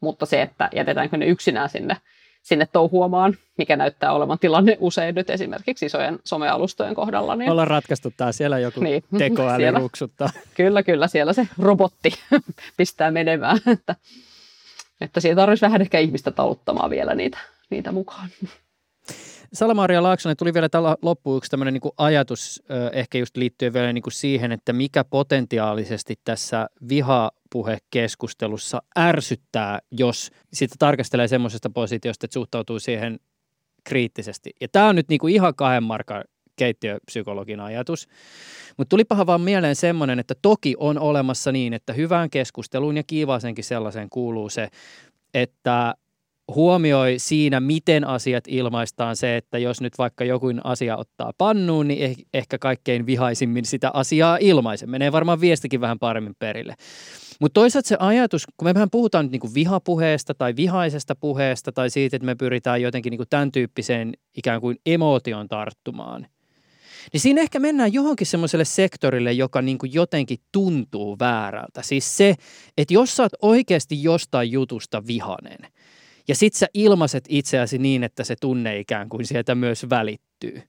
mutta 0.02 0.26
se, 0.26 0.42
että 0.42 0.70
jätetäänkö 0.76 1.18
ne 1.18 1.26
yksinään 1.26 1.70
sinne, 1.70 1.98
sinne 2.46 2.68
touhuamaan, 2.72 3.38
mikä 3.58 3.76
näyttää 3.76 4.14
olevan 4.14 4.39
tilanne 4.39 4.78
usein 4.80 5.16
nyt 5.16 5.30
esimerkiksi 5.30 5.86
isojen 5.86 6.20
somealustojen 6.24 6.96
kohdalla. 6.96 7.36
Niin... 7.36 7.52
Ollaan 7.52 7.68
ratkaistu 7.68 8.14
tämä, 8.18 8.32
siellä 8.32 8.60
joku 8.60 8.80
niin. 8.80 9.04
tekoäly 9.18 9.58
siellä, 9.58 9.80
ruksuttaa. 9.80 10.30
Kyllä, 10.56 10.84
kyllä, 10.84 11.08
siellä 11.08 11.34
se 11.34 11.48
robotti 11.60 12.14
pistää 12.78 13.12
menemään, 13.12 13.60
että, 13.68 13.96
että 15.02 15.20
siellä 15.20 15.41
tarvitsisi 15.41 15.66
vähän 15.66 15.82
ehkä 15.82 16.00
ihmistä 16.00 16.32
taluttamaan 16.32 16.89
vielä 16.89 17.16
niitä, 17.16 17.38
niitä 17.70 17.91
mukaan. 17.91 18.30
Salamaria 19.54 20.04
Laaksonen 20.04 20.38
tuli 20.38 20.54
vielä 20.54 20.70
tällä 20.70 20.98
loppuun 21.02 21.38
yksi 21.38 21.52
tämmöinen 21.52 21.74
niin 21.74 21.93
ajatus, 21.98 22.64
ehkä 22.93 23.18
just 23.18 23.38
liittyen 23.38 23.74
vielä 23.74 23.93
niin 23.93 24.02
kuin 24.02 24.14
siihen, 24.14 24.52
että 24.52 24.74
mikä 24.74 25.04
potentiaalisesti 25.04 26.16
tässä 26.24 26.68
vihapuhekeskustelussa 27.54 28.82
ärsyttää, 29.00 29.80
jos 29.91 30.32
sitä 30.54 30.76
tarkastelee 30.80 31.28
semmoisesta 31.28 31.70
positiosta, 31.70 32.26
että 32.26 32.34
suhtautuu 32.34 32.80
siihen 32.80 33.20
kriittisesti. 33.84 34.52
Ja 34.62 34.68
tämä 34.72 34.88
on 34.89 34.96
nyt 34.96 35.10
niin 35.10 35.20
kuin 35.20 35.34
ihan 35.34 35.56
kahden 35.56 35.84
markan 35.84 36.24
keittiöpsykologin 36.56 37.60
ajatus. 37.60 38.08
Mutta 38.78 38.89
tulipahan 38.89 39.28
vaan 39.28 39.41
mieleen 39.41 39.76
semmoinen, 39.76 40.20
että 40.20 40.36
toki 40.41 40.76
on 40.78 41.00
olemassa 41.00 41.52
niin, 41.52 41.74
että 41.74 41.93
hyvään 41.93 42.30
keskusteluun 42.30 42.98
ja 42.98 43.04
kiivaasenkin 43.08 43.64
sellaiseen 43.64 44.10
kuuluu 44.10 44.50
se, 44.50 44.68
että 45.34 45.93
huomioi 46.48 47.16
siinä, 47.20 47.60
miten 47.60 48.08
asiat 48.08 48.43
ilmaistaan 48.48 49.16
se, 49.16 49.38
että 49.38 49.58
jos 49.58 49.82
nyt 49.82 49.98
vaikka 49.98 50.26
joku 50.26 50.48
asia 50.64 50.98
ottaa 50.98 51.32
pannuun, 51.38 51.88
niin 51.88 52.12
eh- 52.12 52.24
ehkä 52.34 52.58
kaikkein 52.58 53.06
vihaisimmin 53.06 53.66
sitä 53.66 53.91
asiaa 53.93 54.38
ilmaisen. 54.41 54.89
Menee 54.89 55.12
varmaan 55.12 55.41
viestikin 55.41 55.82
vähän 55.82 56.00
paremmin 56.00 56.36
perille. 56.39 56.76
Mutta 57.39 57.60
toisaalta 57.60 57.88
se 57.88 57.98
ajatus, 58.00 58.46
kun 58.58 58.68
me 58.68 58.74
vähän 58.74 58.89
puhutaan 58.89 59.26
nyt 59.26 59.32
niinku 59.32 59.54
vihapuheesta 59.54 60.34
tai 60.34 60.56
vihaisesta 60.56 61.16
puheesta 61.16 61.72
tai 61.72 61.89
siitä, 61.89 62.16
että 62.16 62.26
me 62.26 62.36
pyritään 62.36 62.82
jotenkin 62.82 63.12
niinku 63.12 63.26
tämän 63.30 63.52
tyyppiseen 63.52 64.14
ikään 64.38 64.62
kuin 64.62 64.78
emootion 64.86 65.48
tarttumaan, 65.48 66.28
niin 67.14 67.22
siinä 67.22 67.41
ehkä 67.41 67.60
mennään 67.60 67.93
johonkin 67.93 68.28
semmoiselle 68.28 68.66
sektorille, 68.66 69.32
joka 69.32 69.62
niin 69.62 69.78
kuin 69.78 69.93
jotenkin 69.93 70.38
tuntuu 70.52 71.20
väärältä. 71.20 71.82
Siis 71.82 72.18
se, 72.18 72.36
että 72.78 72.93
jos 72.93 73.16
sä 73.16 73.24
oot 73.24 73.32
oikeasti 73.41 74.04
jostain 74.04 74.52
jutusta 74.52 75.08
vihanen– 75.08 75.60
ja 76.28 76.36
sit 76.36 76.53
sä 76.53 76.67
ilmaiset 76.73 77.23
itseäsi 77.30 77.78
niin, 77.78 78.03
että 78.03 78.23
se 78.23 78.36
tunne 78.41 78.80
ikään 78.80 79.09
kuin 79.09 79.26
sieltä 79.26 79.55
myös 79.55 79.89
välittyy. 79.89 80.61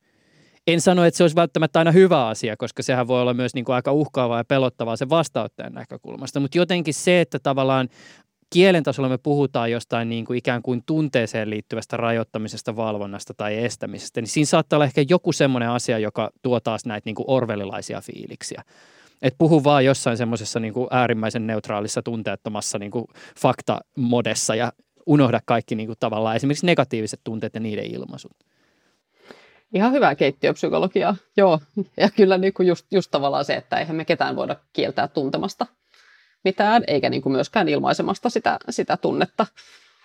En 0.67 0.81
sano, 0.81 1.05
että 1.05 1.19
se 1.19 1.25
olisi 1.25 1.37
välttämättä 1.37 1.79
aina 1.79 1.93
hyvä 1.93 2.27
asia, 2.27 2.57
koska 2.57 2.83
sehän 2.83 3.09
voi 3.09 3.21
olla 3.21 3.35
myös 3.35 3.55
niin 3.55 3.65
kuin 3.65 3.77
aika 3.77 3.93
uhkaavaa 3.93 4.39
ja 4.39 4.45
pelottavaa 4.45 4.97
sen 4.97 5.11
vastaanottajan 5.11 5.73
näkökulmasta. 5.73 6.41
Mutta 6.41 6.59
jotenkin 6.59 6.95
se, 6.95 7.21
että 7.21 7.39
tavallaan 7.39 7.89
kielen 8.51 8.83
tasolla 8.83 9.09
me 9.09 9.19
puhutaan 9.19 9.71
jostain 9.71 10.09
niin 10.09 10.25
kuin 10.25 10.39
ikään 10.39 10.63
kuin 10.63 10.83
tunteeseen 10.87 11.51
liittyvästä 11.51 11.97
rajoittamisesta, 11.97 12.77
valvonnasta 12.77 13.35
tai 13.37 13.65
estämisestä, 13.65 14.21
niin 14.21 14.29
siinä 14.29 14.47
saattaa 14.47 14.77
olla 14.77 14.85
ehkä 14.85 15.05
joku 15.09 15.33
semmoinen 15.33 15.71
asia, 15.71 15.99
joka 15.99 16.31
tuo 16.43 16.61
taas 16.61 16.87
näitä 16.87 17.09
niin 17.09 17.15
kuin 17.15 17.27
orvelilaisia 17.29 18.01
fiiliksiä. 18.01 18.63
Et 19.23 19.35
puhu 19.39 19.65
vaan 19.65 19.85
jossain 19.85 20.17
semmoisessa 20.17 20.61
niin 20.61 20.75
äärimmäisen 20.91 21.47
neutraalissa, 21.47 22.03
tunteettomassa 22.03 22.79
niin 22.79 22.91
kuin 22.91 23.05
faktamodessa 23.41 24.55
ja 24.55 24.73
unohda 25.07 25.41
kaikki 25.45 25.75
niin 25.75 25.87
kuin 25.87 25.97
tavallaan 26.01 26.37
esimerkiksi 26.37 26.67
negatiiviset 26.67 27.21
tunteet 27.25 27.55
ja 27.55 27.61
niiden 27.61 27.95
ilmaisut. 27.95 28.33
Ihan 29.75 29.93
hyvää 29.93 30.15
keittiöpsykologiaa, 30.15 31.17
joo. 31.37 31.61
Ja 31.97 32.11
kyllä 32.11 32.39
niin 32.39 32.53
kuin 32.53 32.69
just, 32.69 32.87
just 32.91 33.11
tavallaan 33.11 33.45
se, 33.45 33.55
että 33.55 33.79
eihän 33.79 33.97
me 33.97 34.05
ketään 34.05 34.37
voida 34.37 34.57
kieltää 34.73 35.09
tuntemasta 35.09 35.67
mitään, 36.45 36.85
eikä 36.87 37.11
niin 37.11 37.23
kuin 37.23 37.33
myöskään 37.33 37.69
ilmaisemasta 37.69 38.31
sitä, 38.31 38.59
sitä 38.71 38.97
tunnetta. 38.97 39.47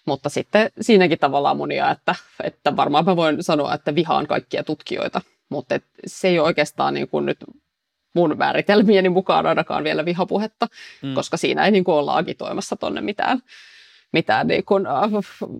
Mutta 0.05 0.29
sitten 0.29 0.71
siinäkin 0.81 1.19
tavallaan 1.19 1.57
monia, 1.57 1.91
että, 1.91 2.15
että 2.43 2.75
varmaan 2.75 3.05
mä 3.05 3.15
voin 3.15 3.43
sanoa, 3.43 3.73
että 3.73 3.95
vihaan 3.95 4.27
kaikkia 4.27 4.63
tutkijoita, 4.63 5.21
mutta 5.49 5.75
et 5.75 5.83
se 6.07 6.27
ei 6.27 6.39
ole 6.39 6.47
oikeastaan 6.47 6.93
niin 6.93 7.07
kuin 7.07 7.25
nyt 7.25 7.37
mun 8.13 8.37
määritelmieni 8.37 9.09
mukaan 9.09 9.45
ainakaan 9.45 9.83
vielä 9.83 10.05
vihapuhetta, 10.05 10.67
mm. 11.01 11.13
koska 11.13 11.37
siinä 11.37 11.65
ei 11.65 11.71
niin 11.71 11.83
kuin 11.83 11.95
olla 11.95 12.17
agitoimassa 12.17 12.75
tonne 12.75 13.01
mitään 13.01 13.41
mitään 14.11 14.47
niin 14.47 14.65
kuin, 14.65 14.85
äh, 14.85 14.93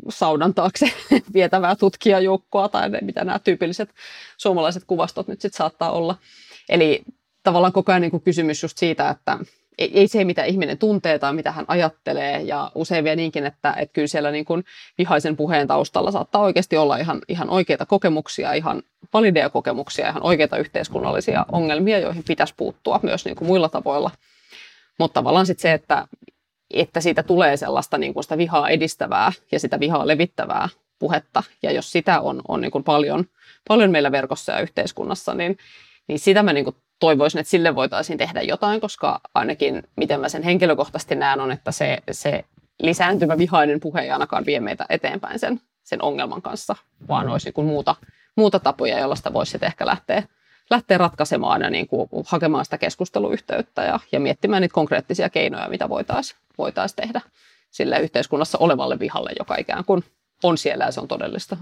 saunan 0.09 0.53
taakse 0.53 0.93
vietävää 1.33 1.75
tutkijajoukkoa 1.75 2.69
tai 2.69 2.89
ne, 2.89 2.99
mitä 3.01 3.23
nämä 3.23 3.39
tyypilliset 3.39 3.89
suomalaiset 4.37 4.83
kuvastot 4.87 5.27
nyt 5.27 5.41
sitten 5.41 5.57
saattaa 5.57 5.91
olla. 5.91 6.15
Eli 6.69 7.01
tavallaan 7.43 7.73
koko 7.73 7.91
ajan 7.91 8.01
niin 8.01 8.11
kuin 8.11 8.23
kysymys 8.23 8.63
just 8.63 8.77
siitä, 8.77 9.09
että 9.09 9.37
ei, 9.77 9.99
ei 9.99 10.07
se, 10.07 10.23
mitä 10.23 10.43
ihminen 10.43 10.77
tuntee 10.77 11.19
tai 11.19 11.33
mitä 11.33 11.51
hän 11.51 11.65
ajattelee, 11.67 12.41
ja 12.41 12.71
usein 12.75 13.03
vielä 13.03 13.15
niinkin, 13.15 13.45
että, 13.45 13.73
että 13.77 13.93
kyllä 13.93 14.07
siellä 14.07 14.31
niin 14.31 14.45
kuin 14.45 14.63
vihaisen 14.97 15.37
puheen 15.37 15.67
taustalla 15.67 16.11
saattaa 16.11 16.41
oikeasti 16.41 16.77
olla 16.77 16.97
ihan, 16.97 17.21
ihan 17.27 17.49
oikeita 17.49 17.85
kokemuksia, 17.85 18.53
ihan 18.53 18.83
valideja 19.13 19.49
kokemuksia, 19.49 20.09
ihan 20.09 20.23
oikeita 20.23 20.57
yhteiskunnallisia 20.57 21.45
ongelmia, 21.51 21.99
joihin 21.99 22.23
pitäisi 22.27 22.53
puuttua 22.57 22.99
myös 23.03 23.25
niin 23.25 23.35
kuin 23.35 23.47
muilla 23.47 23.69
tavoilla. 23.69 24.11
Mutta 24.99 25.13
tavallaan 25.13 25.45
sitten 25.45 25.61
se, 25.61 25.73
että 25.73 26.07
että 26.73 27.01
siitä 27.01 27.23
tulee 27.23 27.57
sellaista 27.57 27.97
niin 27.97 28.13
kuin 28.13 28.23
sitä 28.23 28.37
vihaa 28.37 28.69
edistävää 28.69 29.31
ja 29.51 29.59
sitä 29.59 29.79
vihaa 29.79 30.07
levittävää 30.07 30.69
puhetta. 30.99 31.43
Ja 31.63 31.71
jos 31.71 31.91
sitä 31.91 32.21
on, 32.21 32.41
on 32.47 32.61
niin 32.61 32.71
kuin 32.71 32.83
paljon, 32.83 33.25
paljon 33.67 33.91
meillä 33.91 34.11
verkossa 34.11 34.51
ja 34.51 34.59
yhteiskunnassa, 34.59 35.33
niin, 35.33 35.57
niin 36.07 36.19
sitä 36.19 36.43
mä 36.43 36.53
niin 36.53 36.63
kuin 36.63 36.75
toivoisin, 36.99 37.39
että 37.39 37.51
sille 37.51 37.75
voitaisiin 37.75 38.17
tehdä 38.17 38.41
jotain, 38.41 38.81
koska 38.81 39.19
ainakin 39.33 39.83
miten 39.95 40.19
mä 40.19 40.29
sen 40.29 40.43
henkilökohtaisesti 40.43 41.15
näen 41.15 41.39
on, 41.39 41.51
että 41.51 41.71
se, 41.71 41.97
se 42.11 42.45
lisääntyvä 42.81 43.37
vihainen 43.37 43.79
puhe 43.79 44.01
ei 44.01 44.11
ainakaan 44.11 44.45
vie 44.45 44.59
meitä 44.59 44.85
eteenpäin 44.89 45.39
sen, 45.39 45.61
sen 45.83 46.01
ongelman 46.01 46.41
kanssa, 46.41 46.75
vaan 47.07 47.29
olisi 47.29 47.47
niin 47.47 47.53
kuin 47.53 47.67
muuta, 47.67 47.95
muuta 48.37 48.59
tapoja, 48.59 48.99
joilla 48.99 49.15
sitä 49.15 49.33
voisi 49.33 49.57
ehkä 49.61 49.85
lähteä, 49.85 50.23
lähteä 50.69 50.97
ratkaisemaan 50.97 51.61
ja 51.61 51.69
niin 51.69 51.87
kuin 51.87 52.09
hakemaan 52.25 52.65
sitä 52.65 52.77
keskusteluyhteyttä 52.77 53.83
ja, 53.83 53.99
ja 54.11 54.19
miettimään 54.19 54.61
niitä 54.61 54.73
konkreettisia 54.73 55.29
keinoja, 55.29 55.69
mitä 55.69 55.89
voitaisiin 55.89 56.39
voitais 56.61 56.93
tehdä 56.93 57.21
sille 57.71 57.99
yhteiskunnassa 57.99 58.57
olevalle 58.57 58.99
vihalle, 58.99 59.31
joka 59.39 59.55
ikään 59.59 59.85
kuin 59.85 60.03
on 60.43 60.57
siellä 60.57 60.85
ja 60.85 60.91
se 60.91 61.01
on 61.01 61.07
todellista. 61.07 61.57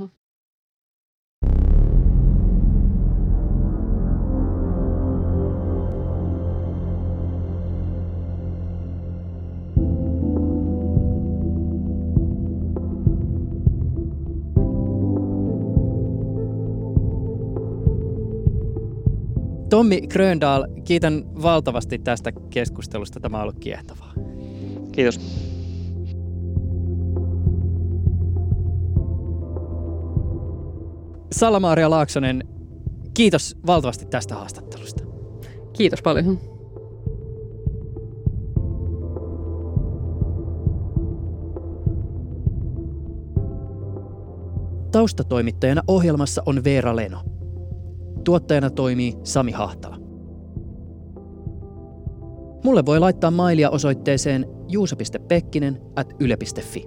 Tommi 19.70 20.02
Gröndal, 20.02 20.68
kiitän 20.84 21.24
valtavasti 21.42 22.00
tästä 22.00 22.32
keskustelusta. 22.50 23.20
Tämä 23.20 23.38
on 23.38 23.44
ollut 23.44 23.60
kiehtovaa. 23.60 24.14
Kiitos. 24.92 25.20
Salamaaria 31.32 31.90
Laaksonen, 31.90 32.44
kiitos 33.14 33.58
valtavasti 33.68 34.06
tästä 34.06 34.36
haastattelusta. 34.36 35.04
Kiitos 35.74 36.02
paljon. 36.02 36.40
Taustatoimittajana 44.92 45.82
ohjelmassa 45.88 46.44
on 46.46 46.64
Veera 46.64 46.96
Leno. 46.96 47.22
Tuottajana 48.24 48.70
toimii 48.70 49.18
Sami 49.24 49.52
Hahtala. 49.52 49.99
Mulle 52.64 52.86
voi 52.86 53.00
laittaa 53.00 53.32
mailia 53.32 53.70
osoitteeseen 53.70 54.46
juuso.pekkinen 54.68 55.82
at 55.96 56.14
yle.fi. 56.20 56.86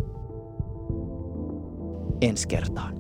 Ensi 2.21 2.49
kertaan. 2.49 2.97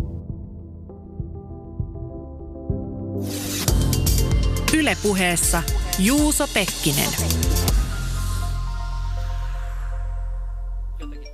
Ylepuheessa 4.78 5.62
Juuso 5.98 6.44
Pekkinen. 6.54 7.08
Jotenkin 11.00 11.32